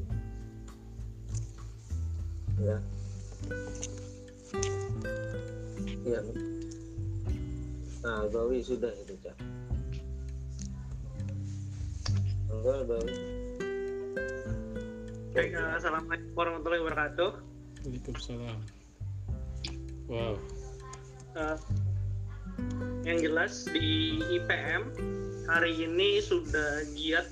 [2.56, 2.80] Ya.
[6.08, 6.20] Iya.
[8.00, 9.36] Nah, Albawi sudah itu, Cak.
[12.48, 13.47] Enggak, Albawi.
[15.38, 17.30] Baik, Assalamualaikum warahmatullahi wabarakatuh.
[17.86, 18.58] Waalaikumsalam.
[20.10, 20.34] Wow.
[21.38, 21.54] Uh,
[23.06, 24.90] yang jelas di IPM
[25.46, 27.30] hari ini sudah giat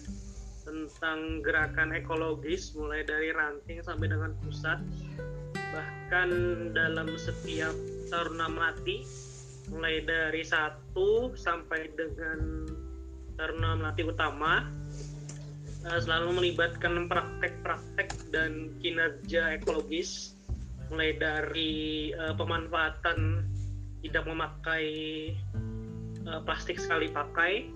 [0.62, 4.78] tentang gerakan ekologis mulai dari ranting sampai dengan pusat
[5.74, 6.30] bahkan
[6.78, 7.74] dalam setiap
[8.06, 9.02] taruna mati
[9.66, 12.70] mulai dari satu sampai dengan
[13.34, 14.85] taruna melati utama
[15.86, 20.34] uh, selalu melibatkan praktek-praktek dan kinerja ekologis
[20.90, 23.42] mulai dari uh, pemanfaatan
[24.06, 24.86] tidak memakai
[26.26, 27.66] uh, plastik sekali pakai.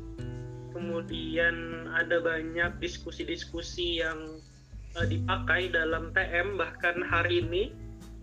[0.70, 4.38] Kemudian ada banyak diskusi-diskusi yang
[4.94, 7.74] uh, dipakai dalam TM bahkan hari ini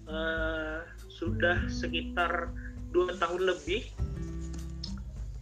[0.07, 2.47] uh, sudah sekitar
[2.95, 3.83] dua tahun lebih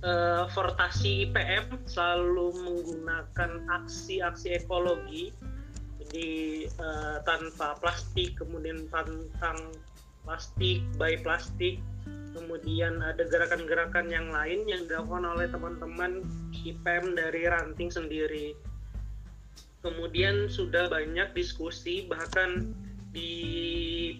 [0.06, 5.34] uh, Fortasi IPM selalu menggunakan aksi-aksi ekologi.
[6.06, 9.74] Di uh, tanpa plastik kemudian tentang
[10.24, 11.82] plastik by plastik.
[12.36, 16.20] Kemudian ada gerakan-gerakan yang lain yang dilakukan oleh teman-teman
[16.52, 18.52] IPM dari ranting sendiri.
[19.80, 22.76] Kemudian sudah banyak diskusi bahkan
[23.16, 23.32] di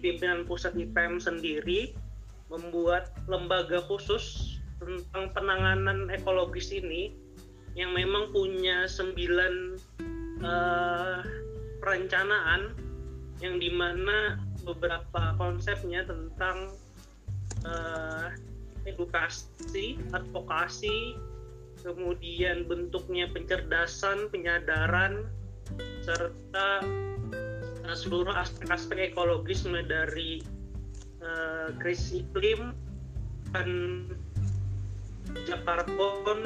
[0.00, 1.92] pimpinan pusat IPM sendiri
[2.48, 7.12] membuat lembaga khusus tentang penanganan ekologis ini
[7.76, 9.54] yang memang punya sembilan
[10.40, 11.20] uh,
[11.80, 12.72] perencanaan
[13.44, 16.72] yang di mana beberapa konsepnya tentang
[17.68, 18.32] uh,
[18.88, 21.14] edukasi, advokasi,
[21.84, 25.28] kemudian bentuknya pencerdasan, penyadaran,
[26.00, 26.80] serta
[27.84, 30.40] uh, seluruh aspek-aspek ekologis mulai dari
[31.20, 32.72] uh, krisis iklim
[33.52, 33.68] dan
[35.66, 36.40] karbon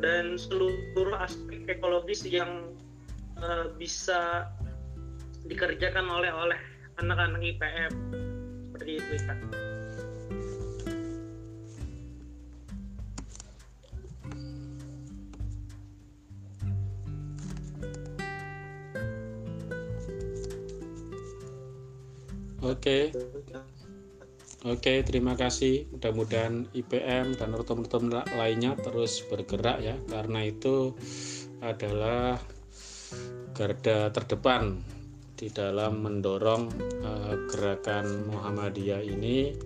[0.00, 2.72] dan seluruh aspek ekologis yang
[3.40, 4.48] uh, bisa
[5.44, 6.60] dikerjakan oleh oleh
[7.00, 7.92] anak-anak IPM
[8.70, 9.38] seperti itu Kak.
[22.60, 23.10] Oke.
[24.60, 25.88] Oke, terima kasih.
[25.88, 30.92] Mudah-mudahan IPM dan teman-teman lainnya terus bergerak ya, karena itu
[31.64, 32.36] adalah
[33.56, 34.84] garda terdepan
[35.32, 36.68] di dalam mendorong
[37.00, 39.56] uh, gerakan Muhammadiyah ini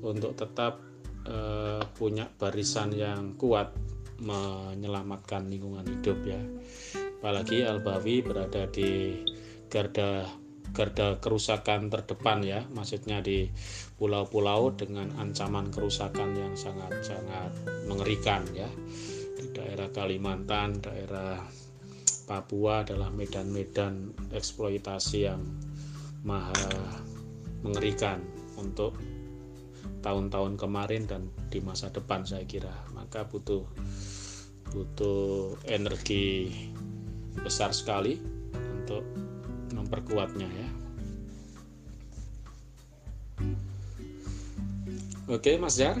[0.00, 0.80] untuk tetap
[1.28, 3.76] uh, punya barisan yang kuat
[4.24, 6.40] menyelamatkan lingkungan hidup ya.
[7.20, 9.20] Apalagi Al-Bawi berada di
[9.68, 10.24] garda
[10.76, 13.48] garda kerusakan terdepan ya maksudnya di
[13.96, 17.52] pulau-pulau dengan ancaman kerusakan yang sangat-sangat
[17.88, 18.68] mengerikan ya
[19.36, 21.40] di daerah Kalimantan daerah
[22.26, 25.40] Papua adalah medan-medan eksploitasi yang
[26.26, 26.52] maha
[27.62, 28.18] mengerikan
[28.58, 28.98] untuk
[30.02, 33.62] tahun-tahun kemarin dan di masa depan saya kira maka butuh
[34.74, 36.50] butuh energi
[37.38, 38.18] besar sekali
[38.52, 39.06] untuk
[39.72, 40.68] memperkuatnya ya.
[45.26, 45.98] Oke, Mas Jar.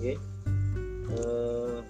[0.00, 0.16] Oke.
[1.12, 1.84] Uh,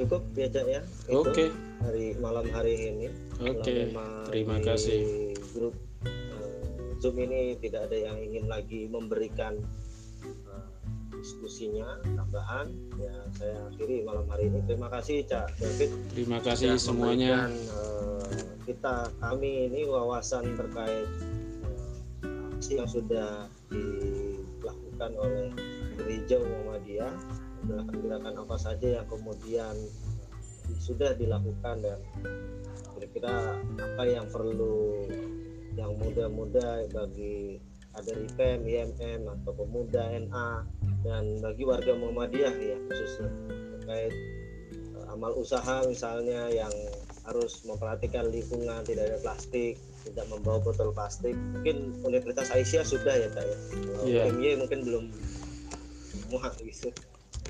[0.00, 0.80] cukup ya, Cak ya.
[1.12, 1.52] Oke.
[1.84, 3.06] Hari malam hari ini.
[3.36, 3.92] Oke.
[4.32, 5.36] Terima kasih.
[5.52, 5.76] Grup
[6.08, 9.60] uh, Zoom ini tidak ada yang ingin lagi memberikan
[11.12, 17.46] diskusinya tambahan ya saya akhiri malam hari ini terima kasih Cak David terima kasih semuanya
[17.78, 18.26] uh,
[18.66, 21.06] kita kami ini wawasan terkait
[22.26, 25.48] uh, aksi yang sudah dilakukan oleh
[25.96, 27.14] gereja Muhammadiyah
[27.62, 29.74] gerakan-gerakan apa saja yang kemudian
[30.78, 31.98] sudah dilakukan dan
[32.94, 35.06] kira-kira apa yang perlu
[35.72, 37.58] yang muda-muda bagi
[37.92, 40.64] ada IPM, IMM atau pemuda NA
[41.04, 43.28] dan bagi warga Muhammadiyah ya khususnya
[43.76, 44.14] terkait
[44.96, 46.72] uh, amal usaha misalnya yang
[47.28, 53.28] harus memperhatikan lingkungan tidak ada plastik tidak membawa botol plastik mungkin Universitas Aisyah sudah ya
[53.32, 53.56] kak ya
[54.04, 54.24] yeah.
[54.28, 55.04] UMY mungkin belum
[56.30, 56.90] muat gitu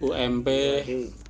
[0.03, 0.49] UMP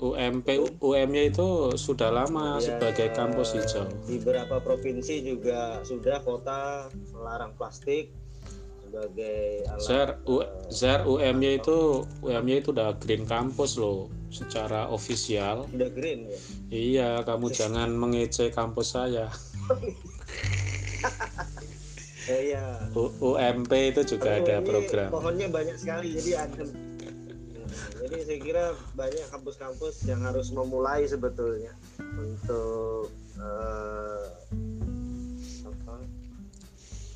[0.01, 0.49] UMP
[0.81, 7.53] UMY itu sudah lama ya, sebagai kampus hijau di beberapa provinsi juga sudah kota melarang
[7.59, 8.15] plastik
[8.93, 10.35] sebagai alat Zer, U,
[10.69, 15.65] Zer UMY itu UMY itu udah green campus loh secara ofisial.
[15.73, 16.39] Udah green ya.
[16.69, 19.33] Iya, kamu jangan mengecek kampus saya.
[22.33, 22.67] oh, iya.
[22.95, 23.03] U,
[23.35, 25.09] UMP itu juga oh, ada program.
[25.11, 26.63] Pohonnya banyak sekali jadi ada
[28.03, 28.65] jadi saya kira
[28.99, 31.73] banyak kampus-kampus yang harus memulai sebetulnya
[32.19, 33.09] untuk
[33.39, 34.27] uh,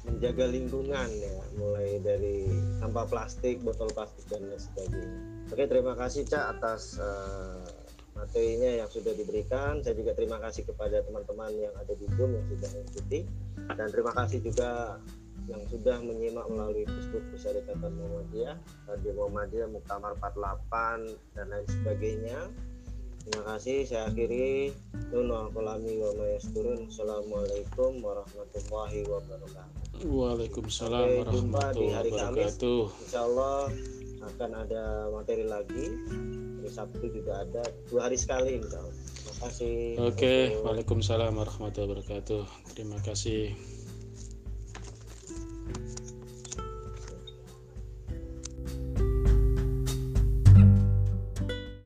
[0.06, 2.46] menjaga lingkungan ya mulai dari
[2.78, 7.66] sampah plastik botol plastik dan lain sebagainya oke terima kasih cak atas uh,
[8.14, 12.46] materinya yang sudah diberikan saya juga terima kasih kepada teman-teman yang ada di zoom yang
[12.48, 13.26] sudah mengikuti
[13.74, 15.02] dan terima kasih juga
[15.46, 18.56] yang sudah menyimak melalui Facebook Persyarikatan Muhammadiyah,
[18.90, 22.38] Radio Muhammadiyah, Muktamar 48 dan lain sebagainya.
[23.26, 23.78] Terima kasih.
[23.86, 24.70] Saya akhiri.
[25.10, 26.86] Nunul kolami wa mayasturun.
[26.90, 30.02] Assalamualaikum warahmatullahi wabarakatuh.
[30.06, 32.82] Waalaikumsalam warahmatullahi wabarakatuh.
[33.06, 33.70] Insya Allah
[34.26, 34.82] akan ada
[35.14, 35.86] materi lagi
[36.66, 38.94] hari Sabtu juga ada dua hari sekali insya Allah
[39.38, 40.00] kasih.
[40.00, 40.40] Oke, okay.
[40.64, 42.42] Waalaikumsalam warahmatullahi wabarakatuh.
[42.72, 43.52] Terima kasih.